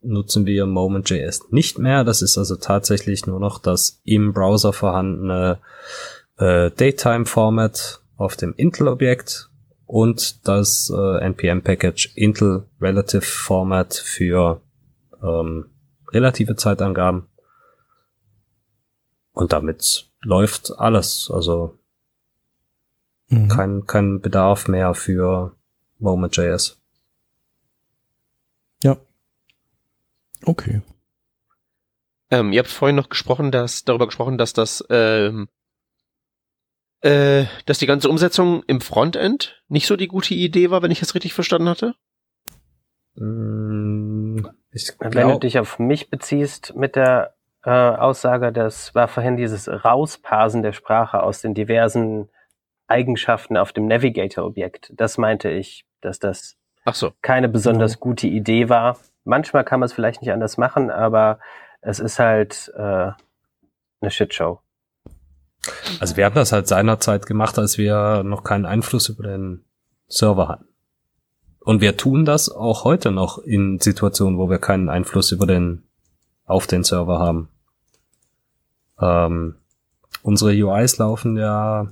nutzen 0.00 0.46
wir 0.46 0.66
Moment.js 0.66 1.52
nicht 1.52 1.78
mehr. 1.78 2.02
Das 2.02 2.20
ist 2.20 2.38
also 2.38 2.56
tatsächlich 2.56 3.24
nur 3.26 3.38
noch 3.38 3.60
das 3.60 4.00
im 4.02 4.32
Browser 4.32 4.72
vorhandene 4.72 5.60
äh, 6.38 6.72
Datetime-Format 6.72 8.02
auf 8.16 8.34
dem 8.34 8.52
Intel-Objekt 8.56 9.47
und 9.88 10.46
das 10.46 10.92
äh, 10.94 11.18
NPM-Package 11.24 12.12
Intel 12.14 12.68
Relative 12.78 13.22
Format 13.22 13.94
für 13.94 14.60
ähm, 15.22 15.70
relative 16.12 16.56
Zeitangaben. 16.56 17.26
Und 19.32 19.54
damit 19.54 20.10
läuft 20.20 20.78
alles. 20.78 21.30
Also 21.32 21.78
mhm. 23.28 23.48
kein, 23.48 23.86
kein 23.86 24.20
Bedarf 24.20 24.68
mehr 24.68 24.92
für 24.92 25.56
Moment.js. 25.98 26.76
Ja. 28.82 28.98
Okay. 30.44 30.82
Ähm, 32.30 32.52
ihr 32.52 32.58
habt 32.58 32.68
vorhin 32.68 32.96
noch 32.96 33.08
gesprochen, 33.08 33.50
dass 33.50 33.84
darüber 33.84 34.04
gesprochen, 34.04 34.36
dass 34.36 34.52
das 34.52 34.84
ähm, 34.90 35.48
äh, 37.00 37.44
dass 37.66 37.78
die 37.78 37.86
ganze 37.86 38.08
Umsetzung 38.08 38.62
im 38.66 38.80
Frontend 38.80 39.62
nicht 39.68 39.86
so 39.86 39.96
die 39.96 40.08
gute 40.08 40.34
Idee 40.34 40.70
war, 40.70 40.82
wenn 40.82 40.90
ich 40.90 41.00
das 41.00 41.14
richtig 41.14 41.34
verstanden 41.34 41.68
hatte. 41.68 41.94
Mm, 43.14 44.40
wenn 45.00 45.28
du 45.28 45.38
dich 45.38 45.58
auf 45.58 45.78
mich 45.78 46.10
beziehst 46.10 46.74
mit 46.74 46.96
der 46.96 47.34
äh, 47.64 47.70
Aussage, 47.70 48.52
das 48.52 48.94
war 48.94 49.08
vorhin 49.08 49.36
dieses 49.36 49.68
Rausparsen 49.68 50.62
der 50.62 50.72
Sprache 50.72 51.22
aus 51.22 51.40
den 51.40 51.54
diversen 51.54 52.28
Eigenschaften 52.86 53.56
auf 53.56 53.72
dem 53.72 53.86
Navigator-Objekt. 53.86 54.92
Das 54.96 55.18
meinte 55.18 55.50
ich, 55.50 55.84
dass 56.00 56.18
das 56.18 56.56
so. 56.92 57.12
keine 57.22 57.48
besonders 57.48 57.94
ja. 57.94 57.98
gute 58.00 58.26
Idee 58.26 58.68
war. 58.68 58.98
Manchmal 59.24 59.64
kann 59.64 59.80
man 59.80 59.86
es 59.86 59.92
vielleicht 59.92 60.22
nicht 60.22 60.32
anders 60.32 60.56
machen, 60.56 60.90
aber 60.90 61.38
es 61.80 62.00
ist 62.00 62.18
halt 62.18 62.72
äh, 62.76 63.10
eine 64.00 64.10
Shitshow. 64.10 64.60
Also 66.00 66.16
wir 66.16 66.24
haben 66.24 66.34
das 66.34 66.52
halt 66.52 66.68
seinerzeit 66.68 67.26
gemacht, 67.26 67.58
als 67.58 67.78
wir 67.78 68.22
noch 68.22 68.44
keinen 68.44 68.66
Einfluss 68.66 69.08
über 69.08 69.24
den 69.24 69.64
Server 70.06 70.48
hatten. 70.48 70.66
Und 71.60 71.80
wir 71.80 71.96
tun 71.96 72.24
das 72.24 72.48
auch 72.48 72.84
heute 72.84 73.10
noch 73.10 73.38
in 73.38 73.78
Situationen, 73.78 74.38
wo 74.38 74.48
wir 74.48 74.58
keinen 74.58 74.88
Einfluss 74.88 75.32
über 75.32 75.46
den 75.46 75.82
auf 76.46 76.66
den 76.66 76.82
Server 76.82 77.18
haben. 77.18 77.48
Ähm, 79.00 79.56
unsere 80.22 80.52
UIs 80.52 80.98
laufen 80.98 81.36
ja 81.36 81.88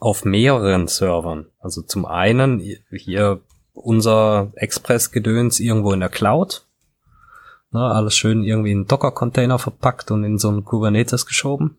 auf 0.00 0.24
mehreren 0.24 0.88
Servern. 0.88 1.46
Also 1.60 1.82
zum 1.82 2.06
einen 2.06 2.60
hier 2.90 3.40
unser 3.72 4.52
Express-Gedöns 4.54 5.60
irgendwo 5.60 5.92
in 5.92 6.00
der 6.00 6.08
Cloud. 6.08 6.66
Ne, 7.70 7.80
alles 7.80 8.16
schön 8.16 8.44
irgendwie 8.44 8.72
in 8.72 8.86
Docker-Container 8.86 9.58
verpackt 9.58 10.10
und 10.10 10.24
in 10.24 10.38
so 10.38 10.48
einen 10.48 10.64
Kubernetes 10.64 11.26
geschoben. 11.26 11.76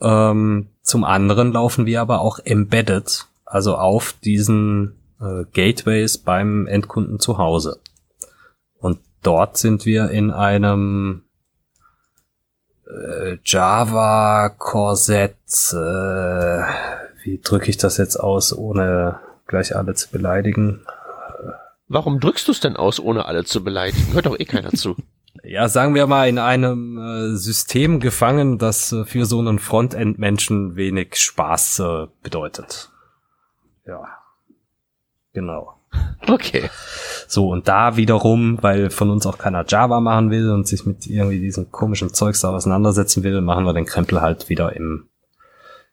Ähm, 0.00 0.68
zum 0.82 1.04
anderen 1.04 1.52
laufen 1.52 1.86
wir 1.86 2.00
aber 2.00 2.20
auch 2.20 2.38
embedded, 2.44 3.26
also 3.44 3.76
auf 3.76 4.14
diesen 4.24 4.96
äh, 5.20 5.44
Gateways 5.52 6.18
beim 6.18 6.66
Endkunden 6.66 7.18
zu 7.18 7.38
Hause. 7.38 7.80
Und 8.78 9.00
dort 9.22 9.56
sind 9.56 9.86
wir 9.86 10.10
in 10.10 10.30
einem 10.30 11.24
äh, 12.86 13.38
Java 13.44 14.50
Korsett, 14.50 15.36
äh, 15.72 16.62
wie 17.22 17.40
drücke 17.42 17.70
ich 17.70 17.76
das 17.76 17.96
jetzt 17.96 18.16
aus, 18.16 18.56
ohne 18.56 19.18
gleich 19.46 19.76
alle 19.76 19.94
zu 19.94 20.10
beleidigen? 20.10 20.86
Warum 21.88 22.20
drückst 22.20 22.46
du 22.46 22.52
es 22.52 22.60
denn 22.60 22.76
aus, 22.76 23.00
ohne 23.00 23.24
alle 23.24 23.44
zu 23.44 23.64
beleidigen? 23.64 24.12
Hört 24.12 24.26
doch 24.26 24.38
eh 24.38 24.44
keiner 24.44 24.72
zu. 24.72 24.96
Ja, 25.48 25.66
sagen 25.66 25.94
wir 25.94 26.06
mal, 26.06 26.28
in 26.28 26.38
einem 26.38 26.98
äh, 26.98 27.36
System 27.36 28.00
gefangen, 28.00 28.58
das 28.58 28.92
äh, 28.92 29.06
für 29.06 29.24
so 29.24 29.38
einen 29.38 29.58
Frontend-Menschen 29.58 30.76
wenig 30.76 31.14
Spaß 31.14 31.78
äh, 31.78 32.06
bedeutet. 32.22 32.90
Ja. 33.86 34.04
Genau. 35.32 35.80
Okay. 36.26 36.68
So, 37.26 37.48
und 37.48 37.66
da 37.66 37.96
wiederum, 37.96 38.62
weil 38.62 38.90
von 38.90 39.08
uns 39.08 39.24
auch 39.24 39.38
keiner 39.38 39.64
Java 39.66 40.00
machen 40.00 40.30
will 40.30 40.50
und 40.50 40.68
sich 40.68 40.84
mit 40.84 41.06
irgendwie 41.06 41.40
diesem 41.40 41.72
komischen 41.72 42.12
Zeugs 42.12 42.42
da 42.42 42.50
auseinandersetzen 42.50 43.22
will, 43.22 43.40
machen 43.40 43.64
wir 43.64 43.72
den 43.72 43.86
Krempel 43.86 44.20
halt 44.20 44.50
wieder 44.50 44.76
im, 44.76 45.08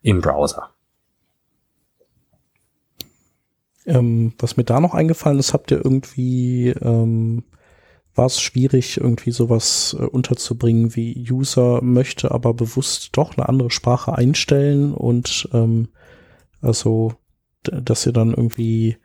im 0.01 0.20
Browser. 0.20 0.72
Ähm, 3.86 4.34
was 4.38 4.58
mir 4.58 4.66
da 4.66 4.82
noch 4.82 4.93
eingefallen 4.93 5.39
ist, 5.39 5.53
habt 5.53 5.72
ihr 5.72 5.78
irgendwie, 5.78 6.72
ähm, 6.82 7.45
war 8.16 8.26
es 8.26 8.41
schwierig, 8.41 8.97
irgendwie 8.97 9.32
sowas 9.32 9.95
äh, 9.99 10.03
unterzubringen, 10.03 10.95
wie 10.95 11.28
User 11.30 11.82
möchte 11.82 12.32
aber 12.32 12.53
bewusst 12.53 13.09
doch 13.13 13.38
eine 13.38 13.47
andere 13.49 13.72
Sprache 13.72 14.16
einstellen 14.16 14.93
und 14.93 15.49
ähm, 15.53 15.89
also, 16.61 17.13
dass 17.63 18.05
ihr 18.05 18.13
dann 18.13 18.30
irgendwie 18.30 18.97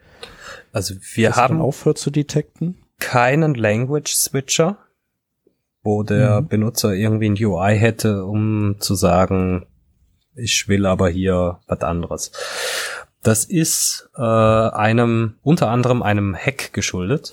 also 0.72 0.94
wir 1.14 1.36
haben 1.36 1.60
aufhört 1.60 1.98
zu 1.98 2.10
detekten? 2.10 2.76
Keinen 2.98 3.54
Language 3.54 4.14
Switcher, 4.14 4.78
wo 5.82 6.02
der 6.02 6.42
mhm. 6.42 6.48
Benutzer 6.48 6.92
irgendwie 6.92 7.30
ein 7.30 7.44
UI 7.44 7.76
hätte, 7.76 8.24
um 8.24 8.76
zu 8.78 8.94
sagen, 8.94 9.66
ich 10.34 10.68
will 10.68 10.86
aber 10.86 11.08
hier 11.08 11.60
was 11.66 11.80
anderes. 11.80 12.32
Das 13.22 13.44
ist 13.44 14.08
äh, 14.16 14.22
einem, 14.22 15.34
unter 15.42 15.68
anderem 15.68 16.02
einem 16.02 16.34
Hack 16.34 16.72
geschuldet, 16.72 17.32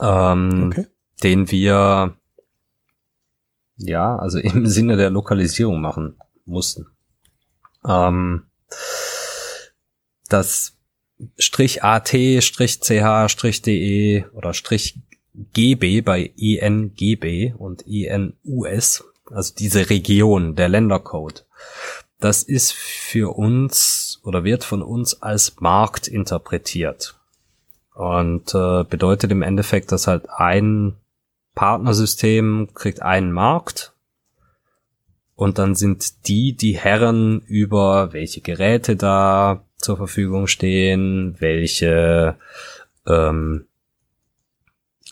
ähm, 0.00 0.68
okay. 0.70 0.86
den 1.22 1.50
wir 1.50 2.14
ja, 3.76 4.16
also 4.16 4.38
im 4.38 4.66
Sinne 4.66 4.96
der 4.96 5.10
Lokalisierung 5.10 5.80
machen 5.80 6.16
mussten. 6.44 6.86
Ähm, 7.86 8.46
das 10.28 10.74
Strich 11.38 11.82
AT, 11.82 12.10
Strich 12.40 12.80
CH, 12.80 13.28
Strich 13.28 13.62
DE 13.62 14.24
oder 14.32 14.54
Strich 14.54 14.98
GB 15.54 16.02
bei 16.02 16.32
INGB 16.36 17.54
und 17.56 17.82
INUS, 17.82 19.04
also 19.30 19.54
diese 19.56 19.90
Region, 19.90 20.56
der 20.56 20.68
Ländercode 20.68 21.44
das 22.20 22.42
ist 22.42 22.72
für 22.72 23.36
uns 23.36 24.20
oder 24.24 24.44
wird 24.44 24.64
von 24.64 24.82
uns 24.82 25.22
als 25.22 25.60
Markt 25.60 26.08
interpretiert. 26.08 27.17
Und 27.98 28.54
äh, 28.54 28.84
bedeutet 28.84 29.32
im 29.32 29.42
Endeffekt, 29.42 29.90
dass 29.90 30.06
halt 30.06 30.30
ein 30.30 30.94
Partnersystem 31.56 32.68
kriegt 32.72 33.02
einen 33.02 33.32
Markt 33.32 33.92
und 35.34 35.58
dann 35.58 35.74
sind 35.74 36.28
die 36.28 36.52
die 36.52 36.78
Herren 36.78 37.40
über 37.40 38.12
welche 38.12 38.40
Geräte 38.40 38.94
da 38.94 39.64
zur 39.78 39.96
Verfügung 39.96 40.46
stehen, 40.46 41.34
welche 41.40 42.36
ähm, 43.04 43.66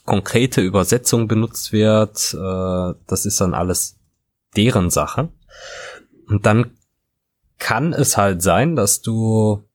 konkrete 0.04 0.60
Übersetzung 0.60 1.26
benutzt 1.26 1.72
wird. 1.72 2.34
Äh, 2.34 2.94
das 3.08 3.26
ist 3.26 3.40
dann 3.40 3.52
alles 3.52 3.98
deren 4.56 4.90
Sache. 4.90 5.28
Und 6.28 6.46
dann 6.46 6.70
kann 7.58 7.92
es 7.92 8.16
halt 8.16 8.42
sein, 8.42 8.76
dass 8.76 9.02
du 9.02 9.65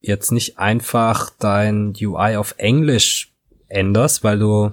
jetzt 0.00 0.32
nicht 0.32 0.58
einfach 0.58 1.30
dein 1.38 1.94
UI 2.00 2.36
auf 2.36 2.54
Englisch 2.56 3.32
änderst, 3.68 4.24
weil 4.24 4.38
du 4.38 4.72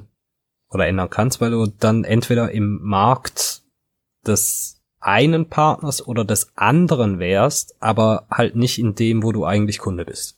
oder 0.69 0.87
ändern 0.87 1.09
kannst, 1.09 1.39
weil 1.39 1.51
du 1.51 1.67
dann 1.67 2.03
entweder 2.03 2.51
im 2.51 2.79
Markt 2.81 3.61
des 4.25 4.81
einen 4.99 5.47
Partners 5.47 6.05
oder 6.05 6.25
des 6.25 6.51
anderen 6.55 7.19
wärst, 7.19 7.75
aber 7.79 8.25
halt 8.29 8.55
nicht 8.55 8.79
in 8.79 8.95
dem, 8.95 9.23
wo 9.23 9.31
du 9.31 9.45
eigentlich 9.45 9.79
Kunde 9.79 10.05
bist. 10.05 10.37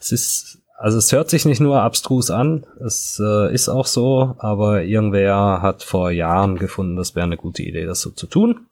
Es 0.00 0.12
ist, 0.12 0.62
also 0.76 0.98
es 0.98 1.12
hört 1.12 1.30
sich 1.30 1.46
nicht 1.46 1.60
nur 1.60 1.80
abstrus 1.80 2.30
an, 2.30 2.66
es 2.84 3.20
äh, 3.24 3.52
ist 3.54 3.68
auch 3.68 3.86
so, 3.86 4.34
aber 4.38 4.82
irgendwer 4.82 5.62
hat 5.62 5.82
vor 5.82 6.10
Jahren 6.10 6.56
gefunden, 6.58 6.96
das 6.96 7.14
wäre 7.14 7.24
eine 7.24 7.36
gute 7.38 7.62
Idee, 7.62 7.86
das 7.86 8.00
so 8.00 8.10
zu 8.10 8.26
tun. 8.26 8.66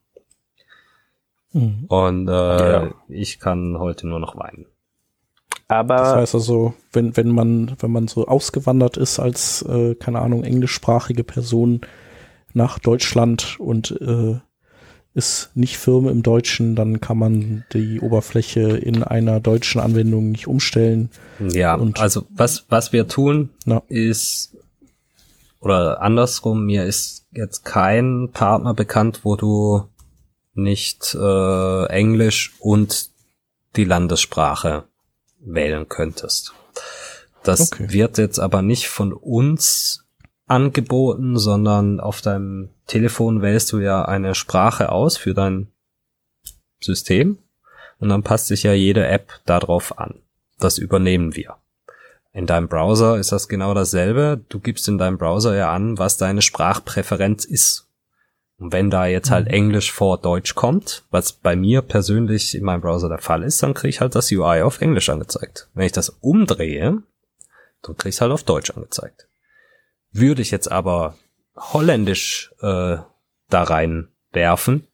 Mhm. 1.53 1.85
Und 1.89 2.29
äh, 2.29 2.33
ja. 2.33 2.95
ich 3.09 3.39
kann 3.41 3.79
heute 3.79 4.07
nur 4.07 4.19
noch 4.19 4.37
weinen. 4.37 4.67
Aber 5.69 5.97
das 5.97 6.15
heißt 6.15 6.35
also, 6.35 6.75
wenn, 6.93 7.17
wenn 7.17 7.31
man, 7.31 7.77
wenn 7.79 7.91
man 7.91 8.09
so 8.09 8.27
ausgewandert 8.27 8.97
ist 8.97 9.19
als, 9.19 9.63
äh, 9.63 9.95
keine 9.95 10.21
Ahnung, 10.21 10.45
englischsprachige 10.45 11.25
Person 11.25 11.81
nach 12.53 12.79
Deutschland 12.79 13.59
und 13.59 13.91
äh, 14.01 14.39
ist 15.15 15.51
nicht 15.55 15.79
Firma 15.79 16.11
im 16.11 16.23
Deutschen, 16.23 16.75
dann 16.75 17.01
kann 17.01 17.19
man 17.19 17.65
die 17.73 18.01
Oberfläche 18.01 18.77
in 18.77 19.05
einer 19.05 19.41
deutschen 19.41 19.81
Anwendung 19.81 20.33
nicht 20.33 20.49
umstellen. 20.49 21.11
Ja, 21.39 21.75
und 21.77 22.01
also 22.01 22.27
was, 22.31 22.67
was 22.69 22.93
wir 22.93 23.07
tun, 23.07 23.51
na. 23.65 23.83
ist, 23.89 24.57
oder 25.61 26.03
andersrum, 26.03 26.67
mir 26.67 26.85
ist 26.85 27.27
jetzt 27.31 27.65
kein 27.65 28.31
Partner 28.33 28.75
bekannt, 28.75 29.21
wo 29.23 29.37
du 29.37 29.85
nicht 30.53 31.17
äh, 31.19 31.87
Englisch 31.87 32.55
und 32.59 33.11
die 33.77 33.85
Landessprache 33.85 34.85
wählen 35.45 35.89
könntest. 35.89 36.55
Das 37.43 37.73
okay. 37.73 37.93
wird 37.93 38.19
jetzt 38.19 38.39
aber 38.39 38.63
nicht 38.63 38.89
von 38.89 39.13
uns 39.13 40.05
angeboten, 40.47 41.39
sondern 41.39 42.01
auf 42.01 42.21
deinem 42.21 42.71
Telefon 42.87 43.43
wählst 43.43 43.73
du 43.73 43.79
ja 43.79 44.05
eine 44.05 44.35
Sprache 44.35 44.91
aus 44.91 45.17
für 45.17 45.35
dein 45.35 45.69
System 46.81 47.39
und 47.99 48.09
dann 48.09 48.23
passt 48.23 48.49
sich 48.49 48.63
ja 48.63 48.73
jede 48.73 49.07
App 49.07 49.41
darauf 49.47 49.99
an. 49.99 50.23
Das 50.59 50.79
übernehmen 50.79 51.35
wir. 51.35 51.57
In 52.33 52.47
deinem 52.47 52.69
Browser 52.69 53.17
ist 53.19 53.33
das 53.33 53.49
genau 53.49 53.75
dasselbe. 53.75 54.45
Du 54.49 54.59
gibst 54.59 54.89
in 54.89 54.99
deinem 54.99 55.19
Browser 55.19 55.55
ja 55.55 55.73
an, 55.73 55.99
was 55.99 56.17
deine 56.17 56.43
Sprachpräferenz 56.43 57.45
ist. 57.45 57.84
Und 58.65 58.73
wenn 58.73 58.89
da 58.89 59.05
jetzt 59.05 59.31
halt 59.31 59.49
mhm. 59.49 59.53
Englisch 59.53 59.93
vor 59.93 60.17
Deutsch 60.17 60.55
kommt, 60.55 61.05
was 61.11 61.35
bei 61.35 61.55
mir 61.55 61.83
persönlich 61.83 62.55
in 62.55 62.65
meinem 62.65 62.81
Browser 62.81 63.11
der 63.11 63.19
Fall 63.19 63.43
ist, 63.43 63.63
dann 63.63 63.75
kriege 63.75 63.91
ich 63.91 64.01
halt 64.01 64.15
das 64.15 64.33
UI 64.33 64.63
auf 64.63 64.81
Englisch 64.81 65.11
angezeigt. 65.11 65.69
Wenn 65.75 65.85
ich 65.85 65.93
das 65.93 66.09
umdrehe, 66.09 67.03
dann 67.83 67.97
kriege 67.99 68.09
ich 68.09 68.15
es 68.15 68.21
halt 68.23 68.33
auf 68.33 68.43
Deutsch 68.43 68.71
angezeigt. 68.71 69.29
Würde 70.13 70.41
ich 70.41 70.51
jetzt 70.51 70.73
aber 70.73 71.19
Holländisch 71.55 72.55
äh, 72.63 72.97
da 73.51 73.63
rein 73.65 74.09
werfen, 74.33 74.87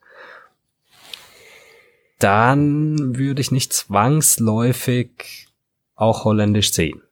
dann 2.19 3.17
würde 3.17 3.41
ich 3.41 3.53
nicht 3.53 3.73
zwangsläufig 3.73 5.47
auch 5.95 6.25
Holländisch 6.25 6.73
sehen. 6.73 7.03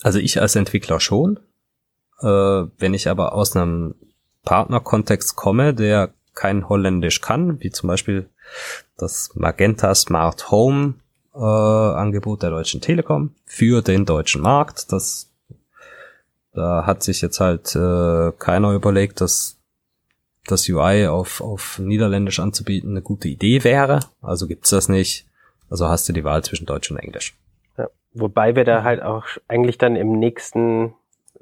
Also 0.00 0.18
ich 0.18 0.40
als 0.40 0.56
Entwickler 0.56 1.00
schon. 1.00 1.38
Äh, 2.20 2.26
wenn 2.78 2.94
ich 2.94 3.10
aber 3.10 3.34
aus 3.34 3.54
einem 3.54 3.94
Partnerkontext 4.44 5.36
komme, 5.36 5.74
der 5.74 6.10
kein 6.34 6.68
Holländisch 6.68 7.20
kann, 7.20 7.60
wie 7.60 7.70
zum 7.70 7.88
Beispiel 7.88 8.28
das 8.96 9.30
Magenta 9.34 9.94
Smart 9.94 10.50
Home 10.50 10.94
äh, 11.34 11.38
Angebot 11.38 12.42
der 12.42 12.50
Deutschen 12.50 12.80
Telekom 12.80 13.34
für 13.44 13.82
den 13.82 14.04
deutschen 14.04 14.42
Markt. 14.42 14.92
Das 14.92 15.32
da 16.54 16.84
hat 16.86 17.02
sich 17.02 17.22
jetzt 17.22 17.40
halt 17.40 17.74
äh, 17.74 18.32
keiner 18.38 18.72
überlegt, 18.72 19.20
dass 19.20 19.58
das 20.46 20.68
UI 20.68 21.06
auf, 21.06 21.40
auf 21.40 21.78
Niederländisch 21.78 22.40
anzubieten 22.40 22.90
eine 22.90 23.02
gute 23.02 23.28
Idee 23.28 23.64
wäre. 23.64 24.00
Also 24.20 24.46
gibt's 24.46 24.70
das 24.70 24.88
nicht. 24.88 25.26
Also 25.70 25.88
hast 25.88 26.08
du 26.08 26.12
die 26.12 26.24
Wahl 26.24 26.44
zwischen 26.44 26.66
Deutsch 26.66 26.90
und 26.90 26.98
Englisch. 26.98 27.34
Ja, 27.78 27.88
wobei 28.12 28.54
wir 28.54 28.64
da 28.64 28.82
halt 28.82 29.02
auch 29.02 29.24
eigentlich 29.48 29.78
dann 29.78 29.96
im 29.96 30.12
nächsten 30.18 30.94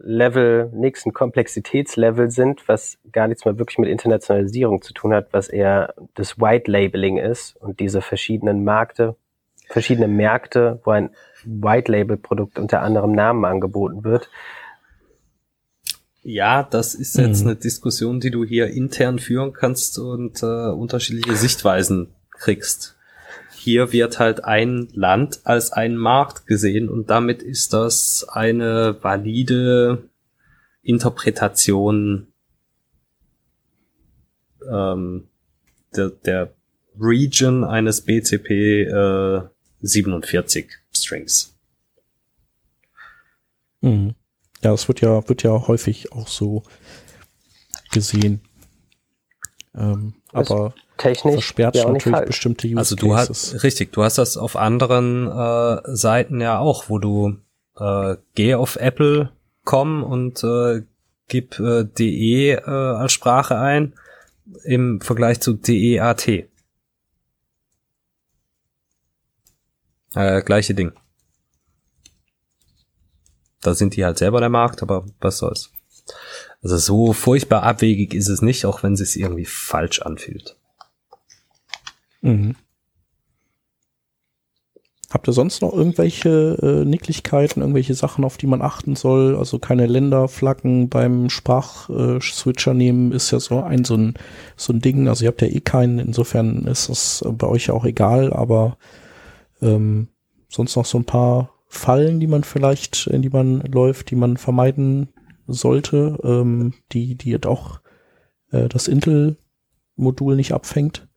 Level, 0.03 0.71
nächsten 0.75 1.13
Komplexitätslevel 1.13 2.31
sind, 2.31 2.67
was 2.69 2.99
gar 3.13 3.29
nichts 3.29 3.45
mehr 3.45 3.59
wirklich 3.59 3.79
mit 3.79 3.89
Internationalisierung 3.89 4.83
zu 4.83 4.93
tun 4.93 5.13
hat, 5.13 5.29
was 5.33 5.49
eher 5.49 5.95
das 6.15 6.41
White 6.41 6.71
Labeling 6.71 7.19
ist 7.19 7.57
und 7.57 7.81
diese 7.81 8.01
verschiedenen 8.01 8.65
Märkte, 8.65 9.17
verschiedene 9.69 10.09
Märkte, 10.09 10.81
wo 10.85 10.91
ein 10.91 11.11
White 11.45 11.93
Label 11.93 12.17
Produkt 12.17 12.59
unter 12.59 12.83
anderem 12.83 13.13
Namen 13.13 13.45
angeboten 13.45 14.05
wird. 14.05 14.31
Ja, 16.23 16.63
das 16.63 16.95
ist 16.95 17.17
jetzt 17.17 17.43
mhm. 17.43 17.51
eine 17.51 17.57
Diskussion, 17.57 18.21
die 18.21 18.31
du 18.31 18.45
hier 18.45 18.69
intern 18.69 19.19
führen 19.19 19.53
kannst 19.53 19.99
und 19.99 20.43
äh, 20.43 20.47
unterschiedliche 20.71 21.35
Sichtweisen 21.35 22.09
kriegst. 22.31 22.97
Hier 23.63 23.93
wird 23.93 24.19
halt 24.19 24.43
ein 24.43 24.89
Land 24.95 25.41
als 25.45 25.71
ein 25.71 25.95
Markt 25.95 26.47
gesehen 26.47 26.89
und 26.89 27.11
damit 27.11 27.43
ist 27.43 27.75
das 27.75 28.27
eine 28.27 28.97
valide 29.03 30.09
Interpretation 30.83 32.29
ähm, 34.67 35.29
der, 35.95 36.09
der 36.09 36.55
Region 36.99 37.65
eines 37.65 38.01
BCP 38.01 38.85
äh, 38.85 39.43
47 39.83 40.71
Strings. 40.97 41.55
Mhm. 43.83 44.15
Ja, 44.63 44.71
das 44.71 44.89
wird 44.89 45.03
ja, 45.03 45.29
wird 45.29 45.43
ja 45.43 45.67
häufig 45.69 46.13
auch 46.13 46.29
so 46.29 46.63
gesehen. 47.93 48.41
Ähm, 49.75 50.15
aber 50.33 50.75
technisch 51.01 51.35
versperrt 51.35 51.77
ja 51.77 51.91
natürlich 51.91 52.25
bestimmte 52.27 52.67
Use 52.69 52.79
Also 52.79 52.97
du 52.97 53.17
hast 53.17 53.63
richtig, 53.63 53.93
du 53.93 54.03
hast 54.03 54.19
das 54.19 54.37
auf 54.37 54.57
anderen 54.57 55.27
äh, 55.27 55.97
Seiten 55.97 56.41
ja 56.41 56.59
auch, 56.59 56.89
wo 56.89 56.99
du 56.99 57.37
äh, 57.79 58.17
geh 58.35 58.55
auf 58.55 58.77
Apple.com 58.77 60.03
und 60.03 60.45
äh, 60.45 60.83
gib 61.29 61.59
äh, 61.59 61.85
de 61.85 62.51
äh, 62.51 62.61
als 62.61 63.13
Sprache 63.13 63.59
ein 63.59 63.95
im 64.65 65.01
Vergleich 65.01 65.41
zu 65.41 65.55
deat. 65.55 66.29
Äh, 70.15 70.43
gleiche 70.43 70.75
Ding. 70.75 70.93
Da 73.63 73.75
sind 73.75 73.95
die 73.95 74.05
halt 74.05 74.19
selber 74.19 74.41
der 74.41 74.49
Markt, 74.49 74.83
aber 74.83 75.07
was 75.21 75.39
soll's. 75.39 75.71
Also 76.63 76.77
so 76.79 77.13
furchtbar 77.13 77.63
abwegig 77.63 78.15
ist 78.15 78.29
es 78.29 78.43
nicht, 78.43 78.67
auch 78.67 78.83
wenn 78.83 78.95
es 78.95 79.13
sich 79.13 79.23
irgendwie 79.23 79.45
falsch 79.45 80.01
anfühlt. 80.03 80.57
Mhm. 82.23 82.57
Habt 85.11 85.27
ihr 85.27 85.33
sonst 85.33 85.61
noch 85.61 85.73
irgendwelche 85.73 86.57
äh, 86.63 86.85
Nicklichkeiten, 86.85 87.63
irgendwelche 87.63 87.95
Sachen, 87.95 88.25
auf 88.25 88.37
die 88.37 88.47
man 88.47 88.63
achten 88.63 88.95
soll? 88.95 89.37
Also 89.37 89.59
keine 89.59 89.87
Länderflaggen 89.87 90.89
beim 90.89 91.31
Sprachswitcher 91.31 92.71
äh, 92.71 92.75
nehmen 92.75 93.11
ist 93.11 93.33
ja 93.33 93.41
so 93.41 93.61
ein 93.61 93.85
so 93.85 93.97
ein 93.97 94.15
so 94.57 94.73
ein 94.73 94.81
Ding. 94.81 95.09
Also 95.09 95.25
ihr 95.25 95.29
habt 95.29 95.43
ja 95.43 95.49
eh 95.49 95.61
keinen, 95.61 95.99
insofern 95.99 96.65
ist 96.67 96.89
das 96.89 97.25
bei 97.29 97.49
euch 97.49 97.67
ja 97.67 97.75
auch 97.75 97.85
egal, 97.85 98.33
aber 98.33 98.77
ähm, 99.61 100.07
sonst 100.49 100.77
noch 100.77 100.87
so 100.87 100.99
ein 100.99 101.07
paar 101.07 101.55
Fallen, 101.67 102.21
die 102.21 102.29
man 102.29 102.45
vielleicht, 102.45 103.09
in 103.09 103.23
die 103.23 103.31
man 103.31 103.61
läuft, 103.63 104.11
die 104.11 104.17
man 104.17 104.37
vermeiden 104.37 105.09
sollte, 105.49 106.19
ähm, 106.23 106.75
die, 106.93 107.17
die 107.17 107.31
jetzt 107.31 107.47
auch 107.47 107.81
äh, 108.53 108.69
das 108.69 108.87
Intel-Modul 108.87 110.37
nicht 110.37 110.53
abfängt? 110.53 111.10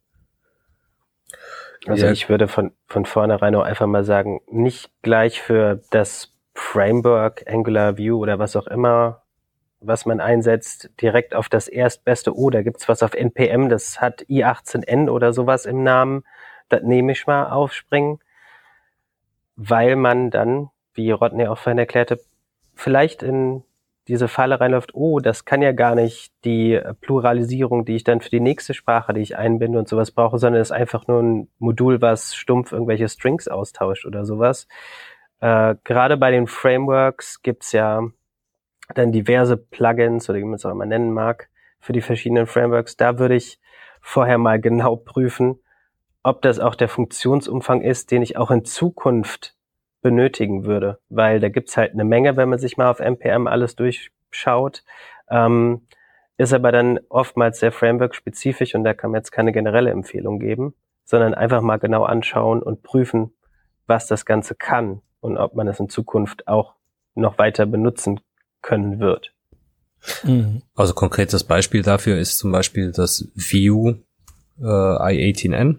Also 1.88 2.06
ja. 2.06 2.12
ich 2.12 2.30
würde 2.30 2.48
von, 2.48 2.72
von 2.88 3.06
vornherein 3.06 3.56
auch 3.56 3.64
einfach 3.64 3.88
mal 3.88 4.04
sagen, 4.04 4.42
nicht 4.50 4.90
gleich 5.02 5.42
für 5.42 5.82
das 5.92 6.34
Framework, 6.54 7.44
Angular 7.48 7.98
View 7.98 8.18
oder 8.18 8.40
was 8.40 8.56
auch 8.56 8.68
immer, 8.68 9.24
was 9.80 10.06
man 10.06 10.22
einsetzt, 10.22 10.92
direkt 11.02 11.36
auf 11.36 11.50
das 11.50 11.68
erstbeste, 11.68 12.36
oh, 12.36 12.50
da 12.50 12.62
gibt's 12.62 12.88
was 12.88 13.04
auf 13.04 13.14
NPM, 13.14 13.68
das 13.68 14.00
hat 14.00 14.22
i18n 14.30 15.10
oder 15.10 15.34
sowas 15.34 15.66
im 15.66 15.84
Namen, 15.84 16.24
das 16.70 16.84
nehme 16.84 17.12
ich 17.12 17.28
mal 17.28 17.50
aufspringen 17.50 18.20
weil 19.56 19.96
man 19.96 20.32
dann, 20.32 20.70
wie 20.94 21.12
Rodney 21.12 21.48
auch 21.48 21.58
vorhin 21.58 21.78
erklärte, 21.78 22.20
vielleicht 22.76 23.24
in 23.24 23.64
diese 24.08 24.28
Falle 24.28 24.60
reinläuft, 24.60 24.94
oh, 24.94 25.20
das 25.20 25.46
kann 25.46 25.62
ja 25.62 25.72
gar 25.72 25.96
nicht 25.96 26.34
die 26.44 26.80
Pluralisierung, 27.02 27.86
die 27.86 27.96
ich 27.96 28.04
dann 28.04 28.22
für 28.22 28.30
die 28.30 28.42
nächste 28.42 28.74
Sprache, 28.74 29.14
die 29.14 29.22
ich 29.22 29.38
einbinde 29.38 29.80
und 29.80 29.88
sowas 29.88 30.12
brauche, 30.12 30.38
sondern 30.38 30.62
ist 30.62 30.72
einfach 30.72 31.08
nur 31.08 31.22
ein 31.22 31.48
Modul, 31.58 32.02
was 32.02 32.36
stumpf 32.36 32.74
irgendwelche 32.74 33.08
Strings 33.08 33.48
austauscht 33.48 34.06
oder 34.06 34.26
sowas. 34.26 34.68
Äh, 35.40 35.76
gerade 35.84 36.18
bei 36.18 36.32
den 36.32 36.48
Frameworks 36.48 37.42
gibt's 37.42 37.72
ja 37.72 38.02
dann 38.94 39.12
diverse 39.12 39.58
Plugins 39.58 40.30
oder 40.30 40.40
wie 40.40 40.44
man 40.44 40.56
es 40.56 40.66
auch 40.66 40.72
immer 40.72 40.86
nennen 40.86 41.12
mag 41.12 41.50
für 41.80 41.94
die 41.94 42.02
verschiedenen 42.02 42.48
Frameworks. 42.48 42.98
Da 42.98 43.20
würde 43.20 43.36
ich 43.36 43.60
vorher 44.02 44.38
mal 44.38 44.60
genau 44.60 44.98
prüfen, 44.98 45.60
ob 46.24 46.42
das 46.42 46.60
auch 46.60 46.76
der 46.76 46.90
Funktionsumfang 46.90 47.82
ist, 47.82 48.12
den 48.12 48.22
ich 48.22 48.38
auch 48.38 48.52
in 48.52 48.66
Zukunft 48.66 49.56
benötigen 50.04 50.66
würde. 50.66 51.00
Weil 51.10 51.40
da 51.40 51.50
gibt's 51.50 51.76
halt 51.76 51.94
eine 51.94 52.04
Menge, 52.04 52.38
wenn 52.38 52.50
man 52.50 52.60
sich 52.60 52.78
mal 52.78 52.92
auf 52.92 53.00
NPM 53.00 53.48
alles 53.48 53.76
durch 53.76 54.12
schaut, 54.30 54.84
ähm, 55.30 55.82
ist 56.38 56.54
aber 56.54 56.72
dann 56.72 57.00
oftmals 57.10 57.60
sehr 57.60 57.72
Framework-spezifisch 57.72 58.76
und 58.76 58.84
da 58.84 58.94
kann 58.94 59.12
man 59.12 59.20
jetzt 59.20 59.32
keine 59.32 59.52
generelle 59.52 59.92
Empfehlung 59.92 60.40
geben, 60.40 60.74
sondern 61.06 61.34
einfach 61.34 61.62
mal 61.62 61.78
genau 61.78 62.04
anschauen 62.04 62.62
und 62.62 62.84
prüfen, 62.84 63.34
was 63.88 64.08
das 64.08 64.26
Ganze 64.26 64.56
kann 64.56 65.02
und 65.20 65.38
ob 65.38 65.56
man 65.56 65.68
es 65.68 65.80
in 65.80 65.90
Zukunft 65.90 66.48
auch 66.48 66.76
noch 67.16 67.38
weiter 67.38 67.66
benutzen 67.66 68.20
können 68.62 69.00
wird. 69.00 69.34
Mhm. 70.24 70.64
Also 70.76 70.94
konkretes 70.94 71.44
Beispiel 71.44 71.82
dafür 71.82 72.18
ist 72.18 72.38
zum 72.38 72.52
Beispiel 72.52 72.92
das 72.92 73.30
Vue 73.36 74.00
äh, 74.60 74.64
i18n, 74.64 75.78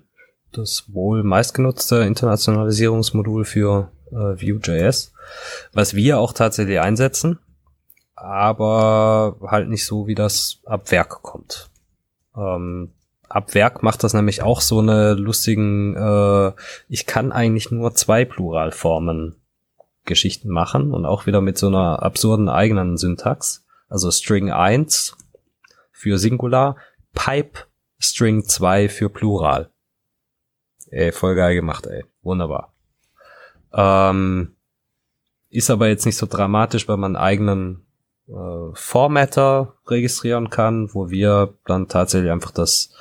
das 0.53 0.85
wohl 0.93 1.25
meistgenutzte 1.25 1.97
Internationalisierungsmodul 2.05 3.45
für 3.45 3.91
äh, 4.11 4.15
Vue.js, 4.15 5.13
was 5.73 5.95
wir 5.95 6.19
auch 6.19 6.33
tatsächlich 6.33 6.81
einsetzen, 6.81 7.39
aber 8.15 9.37
halt 9.43 9.69
nicht 9.69 9.87
so, 9.87 10.07
wie 10.07 10.15
das 10.15 10.61
ab 10.65 10.91
Werk 10.91 11.23
kommt. 11.23 11.71
Ähm, 12.37 12.93
ab 13.29 13.55
Werk 13.55 13.83
macht 13.83 14.05
das 14.05 14.15
nämlich 14.15 14.43
auch 14.43 14.61
so 14.61 14.79
eine 14.81 15.15
lustigen, 15.15 15.97
äh, 15.97 16.53
ich 16.89 17.07
kann 17.07 17.33
eigentlich 17.33 17.71
nur 17.71 17.95
zwei 17.95 18.25
Pluralformen 18.25 19.37
Geschichten 20.05 20.51
machen 20.51 20.93
und 20.93 21.07
auch 21.07 21.27
wieder 21.27 21.41
mit 21.41 21.57
so 21.57 21.69
einer 21.69 22.03
absurden 22.03 22.49
eigenen 22.49 22.97
Syntax. 22.97 23.65
Also 23.89 24.11
String 24.11 24.51
1 24.51 25.17
für 25.93 26.19
Singular, 26.19 26.77
Pipe 27.15 27.61
String 27.99 28.45
2 28.45 28.89
für 28.89 29.09
Plural. 29.09 29.71
Ey, 30.91 31.11
voll 31.13 31.35
geil 31.35 31.55
gemacht, 31.55 31.87
ey. 31.87 32.05
Wunderbar. 32.23 32.74
Ähm, 33.75 34.55
ist 35.51 35.71
aber 35.71 35.89
jetzt 35.89 36.07
nicht 36.07 36.17
so 36.17 36.27
dramatisch, 36.27 36.89
weil 36.89 36.97
man 36.97 37.17
einen 37.17 37.25
eigenen 37.25 37.87
äh, 38.29 38.75
Formatter 38.75 39.75
registrieren 39.87 40.51
kann, 40.51 40.93
wo 40.95 41.11
wir 41.11 41.55
dann 41.67 41.89
tatsächlich 41.89 42.33
einfach 42.33 42.51
das 42.51 42.93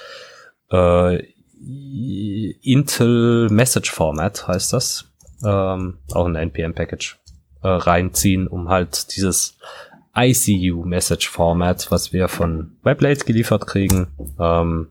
äh, 0.71 1.23
Intel 2.61 3.49
Message 3.49 3.91
Format 3.91 4.47
heißt 4.47 4.73
das, 4.73 5.05
ähm, 5.45 5.99
auch 6.11 6.25
ein 6.25 6.35
NPM-Package 6.35 7.19
äh, 7.61 7.67
reinziehen, 7.69 8.47
um 8.47 8.69
halt 8.69 9.15
dieses 9.15 9.57
ICU 10.15 10.83
Message 10.83 11.29
Format, 11.29 11.89
was 11.89 12.11
wir 12.11 12.27
von 12.27 12.75
Weblate 12.83 13.25
geliefert 13.25 13.65
kriegen, 13.65 14.07
ähm, 14.39 14.89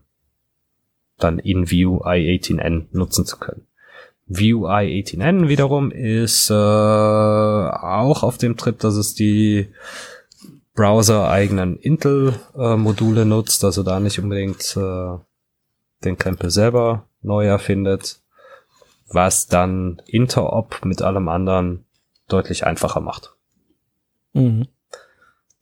dann 1.17 1.39
in 1.39 1.69
Vue 1.71 2.03
i18n 2.05 2.87
nutzen 2.91 3.25
zu 3.25 3.37
können. 3.37 3.67
Vue 4.35 4.67
i18n 4.67 5.47
wiederum 5.47 5.91
ist 5.91 6.49
äh, 6.49 6.53
auch 6.53 8.23
auf 8.23 8.37
dem 8.37 8.57
Trip, 8.57 8.79
dass 8.79 8.95
es 8.95 9.13
die 9.13 9.67
Browser-eigenen 10.75 11.77
Intel-Module 11.77 13.21
äh, 13.21 13.25
nutzt, 13.25 13.63
also 13.63 13.83
da 13.83 13.99
nicht 13.99 14.19
unbedingt 14.19 14.75
äh, 14.75 15.17
den 16.03 16.17
Krempel 16.17 16.49
selber 16.49 17.07
neu 17.21 17.45
erfindet, 17.45 18.21
was 19.07 19.47
dann 19.47 20.01
Interop 20.07 20.83
mit 20.83 21.01
allem 21.01 21.29
anderen 21.29 21.85
deutlich 22.27 22.65
einfacher 22.65 23.01
macht. 23.01 23.35
Mhm. 24.33 24.67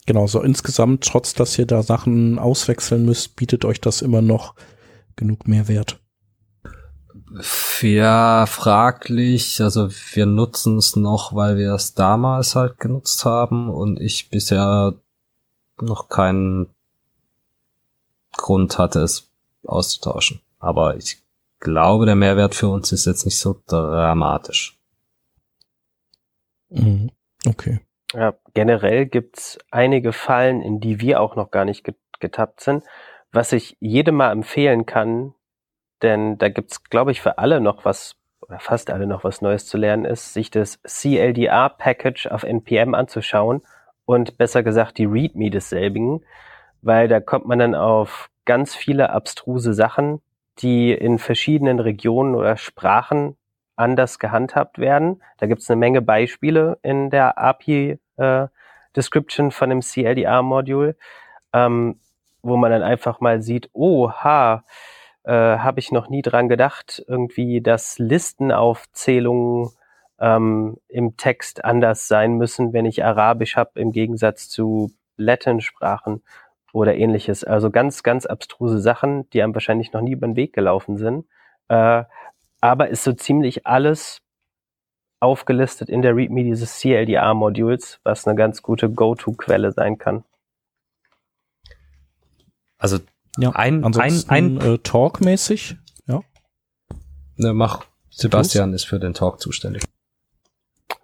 Genau, 0.06 0.28
so 0.28 0.42
insgesamt, 0.42 1.06
trotz 1.06 1.34
dass 1.34 1.58
ihr 1.60 1.66
da 1.66 1.84
Sachen 1.84 2.40
auswechseln 2.40 3.06
müsst, 3.06 3.36
bietet 3.36 3.66
euch 3.66 3.82
das 3.82 4.02
immer 4.02 4.22
noch 4.22 4.56
genug 5.16 5.48
Mehrwert. 5.48 6.01
Ja, 7.82 8.46
fraglich. 8.46 9.62
Also 9.62 9.90
wir 10.14 10.26
nutzen 10.26 10.78
es 10.78 10.96
noch, 10.96 11.34
weil 11.34 11.58
wir 11.58 11.74
es 11.74 11.94
damals 11.94 12.56
halt 12.56 12.80
genutzt 12.80 13.26
haben 13.26 13.70
und 13.70 14.00
ich 14.00 14.30
bisher 14.30 14.94
noch 15.80 16.10
keinen 16.10 16.68
Grund 18.34 18.78
hatte, 18.78 19.02
es 19.02 19.30
auszutauschen. 19.66 20.42
Aber 20.60 20.98
ich 20.98 21.22
glaube, 21.60 22.06
der 22.06 22.16
Mehrwert 22.16 22.56
für 22.56 22.68
uns 22.68 22.92
ist 22.92 23.06
jetzt 23.06 23.26
nicht 23.26 23.38
so 23.38 23.62
dramatisch. 23.68 24.78
Mhm. 26.70 27.12
Okay. 27.46 27.80
Ja, 28.14 28.36
generell 28.54 29.06
gibt's 29.06 29.58
einige 29.70 30.12
Fallen, 30.12 30.62
in 30.62 30.80
die 30.82 31.00
wir 31.00 31.22
auch 31.22 31.36
noch 31.36 31.50
gar 31.50 31.64
nicht 31.64 31.88
getappt 32.20 32.62
sind, 32.62 32.84
was 33.32 33.54
ich 33.54 33.78
jedem 33.80 34.16
mal 34.16 34.32
empfehlen 34.32 34.86
kann, 34.86 35.34
denn 36.02 36.38
da 36.38 36.49
gibt's, 36.49 36.84
glaube 36.86 37.12
ich, 37.12 37.22
für 37.22 37.38
alle 37.38 37.62
noch 37.62 37.86
was, 37.86 38.16
oder 38.41 38.60
fast 38.60 38.89
alle 38.89 39.08
noch 39.08 39.24
was 39.24 39.41
Neues 39.41 39.68
zu 39.68 39.78
lernen 39.78 40.06
ist, 40.06 40.34
sich 40.34 40.52
das 40.52 40.82
CLDR-Package 40.84 42.28
auf 42.28 42.43
NPM 42.43 42.93
anzuschauen 42.93 43.62
und 44.06 44.38
besser 44.38 44.64
gesagt 44.64 44.97
die 44.97 45.06
README 45.06 45.49
desselbigen, 45.49 46.26
weil 46.82 47.08
da 47.08 47.20
kommt 47.20 47.45
man 47.45 47.60
dann 47.60 47.76
auf 47.76 48.30
ganz 48.45 48.76
viele 48.76 49.12
abstruse 49.12 49.74
Sachen, 49.74 50.22
die 50.60 50.91
in 50.91 51.20
verschiedenen 51.20 51.80
Regionen 51.80 52.36
oder 52.36 52.58
Sprachen 52.58 53.38
anders 53.76 54.20
gehandhabt 54.20 54.80
werden. 54.80 55.22
Da 55.38 55.47
gibt's 55.47 55.70
eine 55.70 55.80
Menge 55.80 56.02
Beispiele 56.02 56.78
in 56.84 57.10
der 57.10 57.38
API 57.38 57.99
äh, 58.18 58.47
von 59.49 59.70
dem 59.70 59.82
CLDR-Module, 59.82 60.95
ähm, 61.54 61.99
wo 62.41 62.58
man 62.58 62.72
dann 62.72 62.84
einfach 62.84 63.20
mal 63.22 63.41
sieht, 63.41 63.70
oh, 63.74 64.12
ha, 64.12 64.64
äh, 65.24 65.32
habe 65.32 65.80
ich 65.80 65.92
noch 65.92 66.10
nie 66.10 66.22
dran 66.22 66.50
gedacht, 66.50 67.04
irgendwie, 67.08 67.62
dass 67.62 68.00
Listenaufzählungen 68.00 69.70
ähm, 70.20 70.78
im 70.88 71.18
Text 71.18 71.66
anders 71.66 72.08
sein 72.08 72.34
müssen, 72.38 72.74
wenn 72.74 72.86
ich 72.86 73.04
Arabisch 73.04 73.56
habe, 73.56 73.80
im 73.80 73.92
Gegensatz 73.92 74.50
zu 74.50 74.92
Latin-Sprachen 75.18 76.24
oder 76.74 76.96
ähnliches. 76.96 77.44
Also 77.44 77.70
ganz, 77.70 78.04
ganz 78.04 78.26
abstruse 78.26 78.80
Sachen, 78.80 79.30
die 79.32 79.42
einem 79.42 79.54
wahrscheinlich 79.54 79.94
noch 79.94 80.02
nie 80.02 80.14
über 80.14 80.28
den 80.28 80.36
Weg 80.36 80.54
gelaufen 80.54 80.98
sind. 80.98 81.26
Äh, 81.68 82.04
aber 82.62 82.90
ist 82.90 83.04
so 83.04 83.14
ziemlich 83.14 83.66
alles 83.66 84.22
aufgelistet 85.20 85.90
in 85.90 86.02
der 86.02 86.16
README 86.16 86.44
dieses 86.44 86.80
CLDR-Modules, 86.80 88.00
was 88.04 88.28
eine 88.28 88.36
ganz 88.36 88.62
gute 88.62 88.90
Go-To-Quelle 88.90 89.72
sein 89.72 89.98
kann. 89.98 90.24
Also 92.78 92.98
ja, 93.38 93.52
ein, 93.52 93.84
ein, 93.84 94.24
ein 94.28 94.62
äh, 94.62 94.78
Talk-mäßig, 94.80 95.78
ja. 96.08 96.22
Ne, 97.38 97.54
mach. 97.54 97.86
Sebastian 98.10 98.74
ist 98.74 98.84
für 98.84 99.00
den 99.00 99.14
Talk 99.14 99.40
zuständig. 99.40 99.84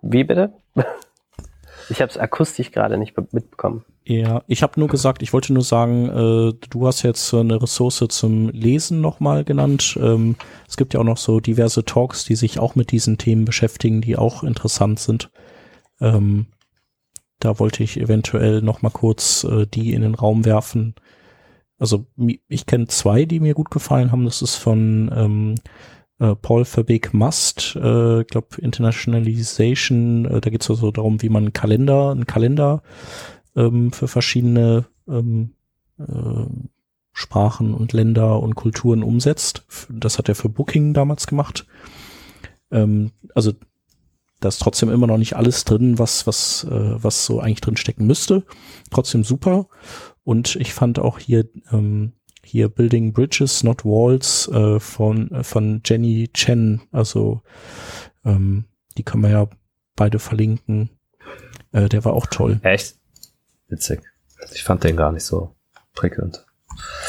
Wie 0.01 0.23
bitte? 0.23 0.53
Ich 1.89 2.01
habe 2.01 2.09
es 2.09 2.17
akustisch 2.17 2.71
gerade 2.71 2.97
nicht 2.97 3.15
mitbekommen. 3.31 3.85
Ja, 4.03 4.43
ich 4.47 4.63
habe 4.63 4.79
nur 4.79 4.89
gesagt, 4.89 5.21
ich 5.21 5.33
wollte 5.33 5.53
nur 5.53 5.63
sagen, 5.63 6.09
äh, 6.09 6.67
du 6.69 6.87
hast 6.87 7.03
jetzt 7.03 7.33
eine 7.33 7.61
Ressource 7.61 8.03
zum 8.09 8.49
Lesen 8.49 9.01
nochmal 9.01 9.43
genannt. 9.43 9.97
Ähm, 10.01 10.35
es 10.67 10.77
gibt 10.77 10.93
ja 10.93 10.99
auch 10.99 11.05
noch 11.05 11.17
so 11.17 11.39
diverse 11.39 11.85
Talks, 11.85 12.25
die 12.25 12.35
sich 12.35 12.59
auch 12.59 12.75
mit 12.75 12.91
diesen 12.91 13.17
Themen 13.17 13.45
beschäftigen, 13.45 14.01
die 14.01 14.17
auch 14.17 14.43
interessant 14.43 14.99
sind. 14.99 15.29
Ähm, 16.01 16.47
da 17.39 17.59
wollte 17.59 17.83
ich 17.83 17.99
eventuell 17.99 18.61
nochmal 18.61 18.91
kurz 18.91 19.43
äh, 19.43 19.65
die 19.65 19.93
in 19.93 20.01
den 20.01 20.15
Raum 20.15 20.45
werfen. 20.45 20.95
Also 21.79 22.07
ich 22.47 22.65
kenne 22.65 22.87
zwei, 22.87 23.25
die 23.25 23.39
mir 23.39 23.53
gut 23.53 23.69
gefallen 23.69 24.11
haben. 24.11 24.25
Das 24.25 24.41
ist 24.41 24.55
von 24.55 25.11
ähm, 25.15 25.55
äh, 26.19 26.35
Paul 26.35 26.65
Verbeek 26.65 27.13
Must, 27.13 27.75
äh, 27.75 28.23
glaube 28.23 28.57
Internationalization, 28.59 30.25
äh, 30.25 30.41
da 30.41 30.49
geht 30.49 30.63
es 30.63 30.69
also 30.69 30.91
darum, 30.91 31.21
wie 31.21 31.29
man 31.29 31.43
einen 31.43 31.53
Kalender, 31.53 32.11
einen 32.11 32.25
Kalender 32.25 32.81
ähm, 33.55 33.91
für 33.91 34.07
verschiedene 34.07 34.85
ähm, 35.07 35.53
äh, 35.99 36.45
Sprachen 37.13 37.73
und 37.73 37.93
Länder 37.93 38.41
und 38.41 38.55
Kulturen 38.55 39.03
umsetzt. 39.03 39.65
Das 39.89 40.17
hat 40.17 40.29
er 40.29 40.35
für 40.35 40.49
Booking 40.49 40.93
damals 40.93 41.27
gemacht. 41.27 41.65
Ähm, 42.71 43.11
also 43.33 43.53
da 44.39 44.49
ist 44.49 44.59
trotzdem 44.59 44.89
immer 44.89 45.07
noch 45.07 45.17
nicht 45.17 45.35
alles 45.35 45.65
drin, 45.65 45.97
was, 45.97 46.27
was, 46.27 46.63
äh, 46.65 47.03
was 47.03 47.25
so 47.25 47.39
eigentlich 47.39 47.61
drin 47.61 47.77
stecken 47.77 48.05
müsste. 48.05 48.43
Trotzdem 48.91 49.23
super. 49.23 49.67
Und 50.27 50.57
ich 50.57 50.73
fand 50.73 50.99
auch 50.99 51.19
hier 51.19 51.45
ähm, 51.71 52.11
hier 52.43 52.67
Building 52.67 53.13
Bridges, 53.13 53.63
Not 53.63 53.85
Walls 53.85 54.49
äh, 54.49 54.77
von, 54.77 55.31
äh, 55.31 55.41
von 55.41 55.81
Jenny 55.85 56.29
Chen. 56.33 56.81
Also 56.91 57.43
ähm, 58.25 58.65
die 58.97 59.03
kann 59.03 59.21
man 59.21 59.31
ja 59.31 59.47
beide 59.95 60.19
verlinken. 60.19 60.89
Äh, 61.71 61.87
der 61.87 62.03
war 62.03 62.11
auch 62.11 62.25
toll. 62.25 62.59
Echt? 62.63 62.97
Witzig. 63.69 64.01
Ich 64.53 64.65
fand 64.65 64.83
den 64.83 64.97
gar 64.97 65.13
nicht 65.13 65.23
so 65.23 65.55
prickelnd. 65.93 66.45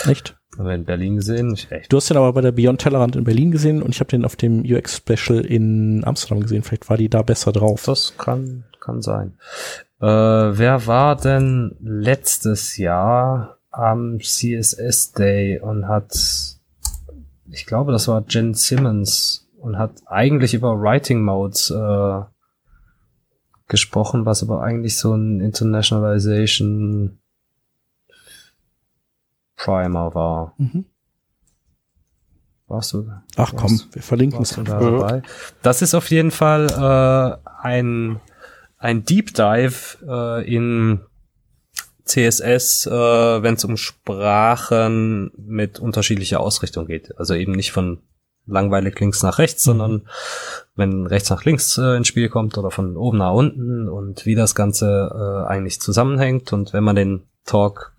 Echt? 0.07 0.39
Haben 0.57 0.69
wir 0.69 0.75
in 0.77 0.85
Berlin 0.85 1.17
gesehen? 1.17 1.55
Ich, 1.55 1.73
echt. 1.73 1.93
Du 1.93 1.97
hast 1.97 2.11
den 2.11 2.19
aber 2.19 2.33
bei 2.33 2.41
der 2.41 2.53
Beyond 2.53 2.81
Tellerrand 2.81 3.17
in 3.17 3.25
Berlin 3.25 3.51
gesehen 3.51 3.83
und 3.83 3.97
ich 3.97 3.99
habe 3.99 4.11
den 4.11 4.25
auf 4.25 4.37
dem 4.37 4.61
UX 4.61 4.97
Special 4.97 5.45
in 5.45 6.05
Amsterdam 6.05 6.41
gesehen. 6.41 6.63
Vielleicht 6.63 6.89
war 6.89 6.97
die 6.97 7.09
da 7.09 7.23
besser 7.23 7.51
drauf. 7.51 7.83
Das 7.85 8.17
kann, 8.17 8.63
kann 8.79 9.03
sein. 9.03 9.37
Äh, 10.01 10.07
wer 10.07 10.87
war 10.87 11.17
denn 11.17 11.77
letztes 11.81 12.77
Jahr 12.77 13.59
am 13.71 14.21
CSS 14.21 15.13
Day 15.13 15.61
und 15.61 15.89
hat, 15.89 16.13
ich 17.51 17.67
glaube, 17.67 17.93
das 17.93 18.09
war 18.09 18.25
Jen 18.29 18.55
Simmons 18.55 19.49
und 19.59 19.79
hat 19.79 19.93
eigentlich 20.07 20.55
über 20.55 20.81
Writing 20.81 21.23
Modes 21.23 21.71
äh, 21.71 22.21
gesprochen, 23.67 24.25
was 24.25 24.43
aber 24.43 24.63
eigentlich 24.63 24.97
so 24.97 25.15
ein 25.15 25.41
Internationalization 25.41 27.19
Primer 29.57 30.15
war. 30.15 30.55
Mhm. 30.59 30.87
Warst 32.69 32.93
du? 32.93 33.11
Ach 33.37 33.53
komm, 33.57 33.71
warst, 33.71 33.95
wir 33.95 34.03
verlinken 34.03 34.43
es 34.43 34.51
da 34.51 34.63
dabei? 34.63 35.23
Das 35.63 35.83
ist 35.83 35.95
auf 35.95 36.11
jeden 36.11 36.31
Fall 36.31 36.67
äh, 36.71 37.51
ein, 37.63 38.21
ein 38.79 39.05
Deep 39.05 39.35
Dive 39.35 39.99
äh, 40.07 40.55
in 40.55 41.01
CSS, 42.05 42.87
äh, 42.87 42.91
wenn 42.91 43.55
es 43.55 43.65
um 43.65 43.77
Sprachen 43.77 45.31
mit 45.37 45.79
unterschiedlicher 45.79 46.41
Ausrichtung 46.41 46.87
geht. 46.87 47.17
Also 47.19 47.35
eben 47.35 47.53
nicht 47.53 47.73
von 47.73 47.99
langweilig 48.47 48.99
links 48.99 49.23
nach 49.23 49.39
rechts, 49.39 49.67
Mhm. 49.67 49.71
sondern 49.71 50.09
wenn 50.75 51.07
rechts 51.07 51.31
nach 51.31 51.45
links 51.45 51.77
äh, 51.77 51.97
ins 51.97 52.09
Spiel 52.09 52.29
kommt 52.29 52.57
oder 52.57 52.71
von 52.71 52.97
oben 52.97 53.19
nach 53.19 53.33
unten 53.33 53.89
und 53.89 54.25
wie 54.25 54.35
das 54.35 54.55
Ganze 54.55 55.11
äh, 55.13 55.49
eigentlich 55.49 55.81
zusammenhängt. 55.81 56.53
Und 56.53 56.73
wenn 56.73 56.85
man 56.85 56.97
den 56.97 57.25
Talk 57.45 57.93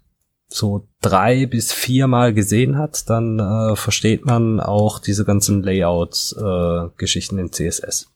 so 0.47 0.87
drei 1.01 1.45
bis 1.45 1.71
viermal 1.71 2.33
gesehen 2.33 2.77
hat, 2.77 3.07
dann 3.09 3.39
äh, 3.39 3.75
versteht 3.75 4.25
man 4.25 4.59
auch 4.59 4.97
diese 4.97 5.23
ganzen 5.23 5.61
Layout-Geschichten 5.61 7.37
in 7.37 7.51
CSS. 7.51 8.07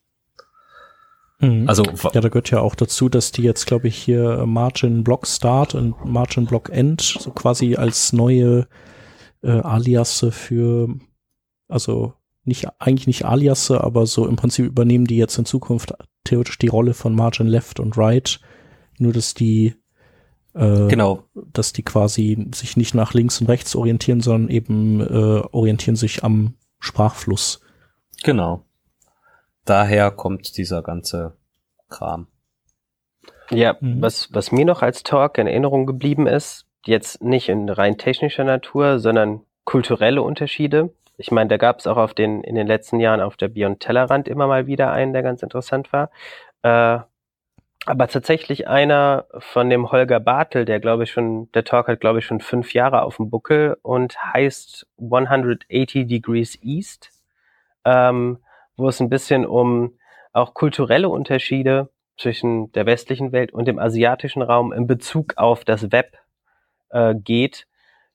Mhm. 1.39 1.67
Also 1.67 1.83
Ja, 2.13 2.21
da 2.21 2.29
gehört 2.29 2.51
ja 2.51 2.61
auch 2.61 2.75
dazu, 2.75 3.09
dass 3.09 3.31
die 3.31 3.43
jetzt, 3.43 3.65
glaube 3.65 3.87
ich, 3.87 3.97
hier 3.97 4.45
Margin 4.45 5.03
Block 5.03 5.27
Start 5.27 5.75
und 5.75 6.05
Margin 6.05 6.45
Block 6.45 6.69
End 6.69 7.01
so 7.01 7.31
quasi 7.31 7.75
als 7.75 8.13
neue 8.13 8.67
äh, 9.41 9.51
Aliasse 9.51 10.31
für, 10.31 10.87
also 11.67 12.13
nicht 12.45 12.67
eigentlich 12.79 13.07
nicht 13.07 13.25
Aliasse, 13.25 13.83
aber 13.83 14.05
so 14.05 14.27
im 14.27 14.35
Prinzip 14.35 14.65
übernehmen 14.65 15.05
die 15.05 15.17
jetzt 15.17 15.37
in 15.37 15.45
Zukunft 15.45 15.93
theoretisch 16.23 16.57
die 16.57 16.67
Rolle 16.67 16.93
von 16.93 17.15
Margin 17.15 17.47
Left 17.47 17.79
und 17.79 17.97
Right, 17.97 18.39
nur 18.97 19.13
dass 19.13 19.33
die 19.33 19.75
äh, 20.53 20.87
genau, 20.87 21.23
dass 21.33 21.73
die 21.73 21.83
quasi 21.83 22.47
sich 22.53 22.77
nicht 22.77 22.93
nach 22.93 23.13
links 23.13 23.41
und 23.41 23.47
rechts 23.47 23.75
orientieren, 23.75 24.21
sondern 24.21 24.49
eben 24.49 25.01
äh, 25.01 25.41
orientieren 25.51 25.95
sich 25.95 26.23
am 26.23 26.55
Sprachfluss. 26.79 27.61
genau. 28.23 28.65
Daher 29.65 30.11
kommt 30.11 30.57
dieser 30.57 30.81
ganze 30.81 31.37
Kram. 31.89 32.27
Ja, 33.49 33.75
Mhm. 33.79 34.01
was, 34.01 34.33
was 34.33 34.51
mir 34.51 34.65
noch 34.65 34.81
als 34.81 35.03
Talk 35.03 35.37
in 35.37 35.47
Erinnerung 35.47 35.85
geblieben 35.85 36.27
ist, 36.27 36.65
jetzt 36.85 37.21
nicht 37.23 37.49
in 37.49 37.69
rein 37.69 37.97
technischer 37.97 38.43
Natur, 38.43 38.99
sondern 38.99 39.41
kulturelle 39.63 40.21
Unterschiede. 40.21 40.93
Ich 41.17 41.31
meine, 41.31 41.49
da 41.49 41.57
gab 41.57 41.79
es 41.79 41.87
auch 41.87 41.97
auf 41.97 42.13
den, 42.13 42.43
in 42.43 42.55
den 42.55 42.67
letzten 42.67 42.99
Jahren 42.99 43.21
auf 43.21 43.37
der 43.37 43.47
Beyond 43.47 43.79
Tellerrand 43.79 44.27
immer 44.27 44.47
mal 44.47 44.67
wieder 44.67 44.91
einen, 44.91 45.13
der 45.13 45.23
ganz 45.23 45.43
interessant 45.43 45.93
war. 45.93 46.09
Äh, 46.63 46.99
aber 47.85 48.07
tatsächlich 48.07 48.67
einer 48.67 49.25
von 49.39 49.69
dem 49.69 49.91
Holger 49.91 50.19
Bartel, 50.19 50.65
der 50.65 50.79
glaube 50.79 51.03
ich 51.03 51.11
schon, 51.11 51.51
der 51.51 51.65
Talk 51.65 51.87
hat 51.87 51.99
glaube 51.99 52.19
ich 52.19 52.25
schon 52.25 52.39
fünf 52.39 52.73
Jahre 52.73 53.01
auf 53.03 53.17
dem 53.17 53.29
Buckel 53.29 53.77
und 53.81 54.17
heißt 54.33 54.87
180 54.97 56.07
Degrees 56.07 56.57
East, 56.63 57.11
ähm, 57.85 58.39
wo 58.77 58.87
es 58.87 58.99
ein 58.99 59.09
bisschen 59.09 59.45
um 59.45 59.97
auch 60.31 60.53
kulturelle 60.53 61.09
Unterschiede 61.09 61.89
zwischen 62.17 62.71
der 62.73 62.85
westlichen 62.85 63.31
Welt 63.31 63.53
und 63.53 63.67
dem 63.67 63.79
asiatischen 63.79 64.41
Raum 64.41 64.71
in 64.73 64.87
Bezug 64.87 65.33
auf 65.37 65.65
das 65.65 65.91
Web 65.91 66.17
äh, 66.89 67.15
geht. 67.15 67.67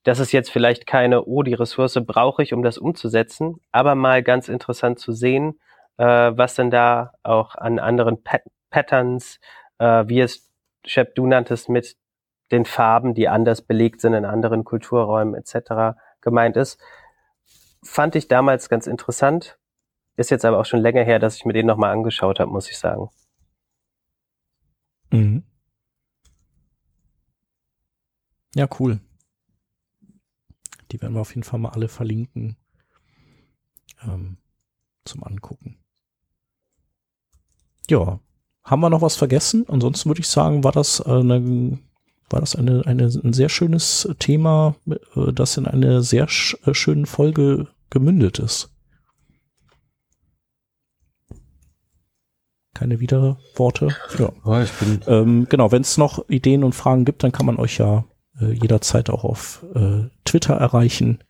Das 0.03 0.19
ist 0.19 0.31
jetzt 0.31 0.51
vielleicht 0.51 0.87
keine, 0.87 1.25
oh, 1.25 1.43
die 1.43 1.53
Ressource 1.53 1.99
brauche 2.05 2.41
ich, 2.41 2.53
um 2.53 2.63
das 2.63 2.77
umzusetzen, 2.77 3.59
aber 3.71 3.95
mal 3.95 4.23
ganz 4.23 4.47
interessant 4.47 4.99
zu 4.99 5.11
sehen, 5.11 5.59
äh, 5.97 6.03
was 6.05 6.55
denn 6.55 6.71
da 6.71 7.11
auch 7.23 7.55
an 7.55 7.79
anderen 7.79 8.23
Pat 8.23 8.43
Patterns, 8.69 9.39
äh, 9.79 10.03
wie 10.07 10.21
es, 10.21 10.47
Shep, 10.85 11.15
du 11.15 11.25
nanntest, 11.27 11.69
mit 11.69 11.95
den 12.51 12.65
Farben, 12.65 13.13
die 13.13 13.27
anders 13.27 13.61
belegt 13.61 14.01
sind 14.01 14.13
in 14.13 14.25
anderen 14.25 14.63
Kulturräumen 14.63 15.35
etc. 15.35 15.97
gemeint 16.21 16.55
ist. 16.57 16.79
Fand 17.83 18.15
ich 18.15 18.27
damals 18.27 18.69
ganz 18.69 18.87
interessant. 18.87 19.58
Ist 20.19 20.31
jetzt 20.31 20.43
aber 20.43 20.59
auch 20.59 20.65
schon 20.65 20.81
länger 20.81 21.05
her, 21.05 21.17
dass 21.17 21.37
ich 21.37 21.45
mir 21.45 21.53
den 21.53 21.65
nochmal 21.65 21.93
angeschaut 21.93 22.41
habe, 22.41 22.51
muss 22.51 22.69
ich 22.69 22.77
sagen. 22.77 23.07
Mhm. 25.11 25.43
Ja, 28.53 28.67
cool. 28.81 28.99
Die 30.91 31.01
werden 31.01 31.13
wir 31.13 31.21
auf 31.21 31.29
jeden 31.29 31.43
Fall 31.43 31.61
mal 31.61 31.69
alle 31.69 31.87
verlinken 31.87 32.57
ähm, 34.03 34.35
zum 35.05 35.23
Angucken. 35.23 35.77
Ja, 37.89 38.19
haben 38.65 38.81
wir 38.81 38.89
noch 38.89 39.01
was 39.01 39.15
vergessen? 39.15 39.69
Ansonsten 39.69 40.09
würde 40.09 40.19
ich 40.19 40.27
sagen, 40.27 40.65
war 40.65 40.73
das 40.73 40.99
eine, 40.99 41.79
war 42.29 42.41
das 42.41 42.57
eine, 42.57 42.85
eine, 42.85 43.05
ein 43.05 43.31
sehr 43.31 43.47
schönes 43.47 44.13
Thema, 44.19 44.75
äh, 44.85 45.31
das 45.31 45.55
in 45.55 45.65
eine 45.65 46.01
sehr 46.01 46.25
äh, 46.25 46.73
schöne 46.73 47.05
Folge 47.05 47.69
gemündet 47.89 48.39
ist. 48.39 48.69
Keine 52.73 52.99
Widerworte? 52.99 53.89
Ja. 54.17 54.31
Bin 54.79 55.01
Ähm, 55.07 55.47
genau, 55.49 55.71
wenn 55.71 55.81
es 55.81 55.97
noch 55.97 56.29
Ideen 56.29 56.63
und 56.63 56.75
Fragen 56.75 57.05
gibt, 57.05 57.23
dann 57.23 57.31
kann 57.31 57.45
man 57.45 57.57
euch 57.57 57.77
ja 57.77 58.05
äh, 58.39 58.51
jederzeit 58.51 59.09
auch 59.09 59.23
auf 59.23 59.65
äh, 59.75 60.03
Twitter 60.25 60.55
erreichen 60.55 61.23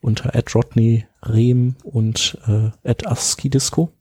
unter 0.00 0.32
@rodney 0.54 1.06
rehm 1.22 1.76
und 1.82 2.38
äh, 2.46 2.94
@askidisco. 3.04 3.92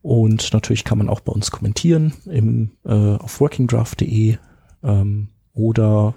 Und 0.00 0.52
natürlich 0.52 0.84
kann 0.84 0.98
man 0.98 1.08
auch 1.08 1.20
bei 1.20 1.32
uns 1.32 1.50
kommentieren 1.50 2.14
im, 2.26 2.76
äh, 2.84 3.16
auf 3.16 3.40
workingdraft.de 3.40 4.38
ähm, 4.84 5.28
oder 5.52 6.14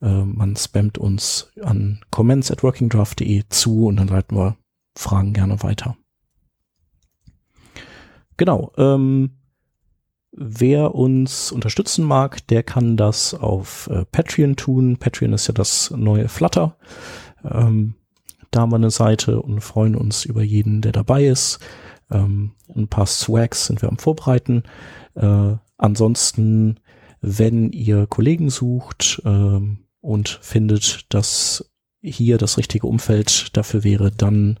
äh, 0.00 0.24
man 0.24 0.54
spammt 0.56 0.98
uns 0.98 1.50
an 1.60 2.00
comments 2.10 2.50
at 2.50 2.62
workingdraft.de 2.62 3.44
zu 3.48 3.86
und 3.86 3.96
dann 3.96 4.08
leiten 4.08 4.36
wir 4.36 4.56
Fragen 4.96 5.32
gerne 5.32 5.62
weiter. 5.62 5.96
Genau. 8.40 8.72
Ähm, 8.78 9.32
wer 10.32 10.94
uns 10.94 11.52
unterstützen 11.52 12.06
mag, 12.06 12.46
der 12.46 12.62
kann 12.62 12.96
das 12.96 13.34
auf 13.34 13.86
äh, 13.92 14.06
Patreon 14.06 14.56
tun. 14.56 14.96
Patreon 14.96 15.34
ist 15.34 15.46
ja 15.48 15.52
das 15.52 15.90
neue 15.90 16.26
Flutter. 16.26 16.78
Ähm, 17.44 17.96
da 18.50 18.60
haben 18.60 18.72
wir 18.72 18.76
eine 18.76 18.90
Seite 18.90 19.42
und 19.42 19.60
freuen 19.60 19.94
uns 19.94 20.24
über 20.24 20.42
jeden, 20.42 20.80
der 20.80 20.92
dabei 20.92 21.26
ist. 21.26 21.58
Ähm, 22.10 22.52
ein 22.74 22.88
paar 22.88 23.04
Swags 23.04 23.66
sind 23.66 23.82
wir 23.82 23.90
am 23.90 23.98
Vorbereiten. 23.98 24.62
Äh, 25.16 25.56
ansonsten, 25.76 26.80
wenn 27.20 27.72
ihr 27.72 28.06
Kollegen 28.06 28.48
sucht 28.48 29.20
ähm, 29.26 29.80
und 30.00 30.38
findet, 30.40 31.12
dass 31.12 31.70
hier 32.00 32.38
das 32.38 32.56
richtige 32.56 32.86
Umfeld 32.86 33.54
dafür 33.54 33.84
wäre, 33.84 34.10
dann 34.10 34.58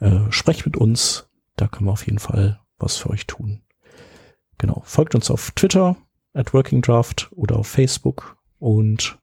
äh, 0.00 0.20
sprecht 0.30 0.64
mit 0.64 0.78
uns. 0.78 1.28
Da 1.56 1.68
können 1.68 1.88
wir 1.88 1.92
auf 1.92 2.06
jeden 2.06 2.20
Fall 2.20 2.58
was 2.78 2.96
für 2.96 3.10
euch 3.10 3.26
tun. 3.26 3.62
Genau. 4.58 4.82
Folgt 4.84 5.14
uns 5.14 5.30
auf 5.30 5.50
Twitter 5.52 5.96
at 6.34 6.52
Working 6.52 6.82
Draft 6.82 7.30
oder 7.32 7.56
auf 7.56 7.66
Facebook. 7.66 8.36
Und 8.58 9.18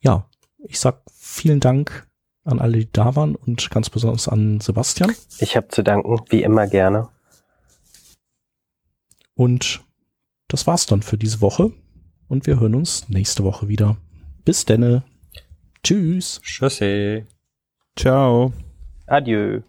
ja, 0.00 0.28
ich 0.58 0.78
sag 0.78 1.02
vielen 1.12 1.60
Dank 1.60 2.08
an 2.44 2.60
alle, 2.60 2.78
die 2.78 2.92
da 2.92 3.16
waren 3.16 3.34
und 3.34 3.70
ganz 3.70 3.90
besonders 3.90 4.28
an 4.28 4.60
Sebastian. 4.60 5.14
Ich 5.38 5.56
habe 5.56 5.68
zu 5.68 5.82
danken, 5.82 6.20
wie 6.30 6.42
immer 6.42 6.66
gerne. 6.66 7.08
Und 9.34 9.84
das 10.48 10.66
war's 10.66 10.86
dann 10.86 11.02
für 11.02 11.18
diese 11.18 11.40
Woche. 11.40 11.72
Und 12.28 12.46
wir 12.46 12.58
hören 12.58 12.74
uns 12.74 13.08
nächste 13.08 13.44
Woche 13.44 13.68
wieder. 13.68 13.96
Bis 14.44 14.64
denne. 14.64 15.04
Tschüss. 15.82 16.40
Tschüssi. 16.42 17.26
Ciao. 17.96 18.52
Adieu. 19.06 19.62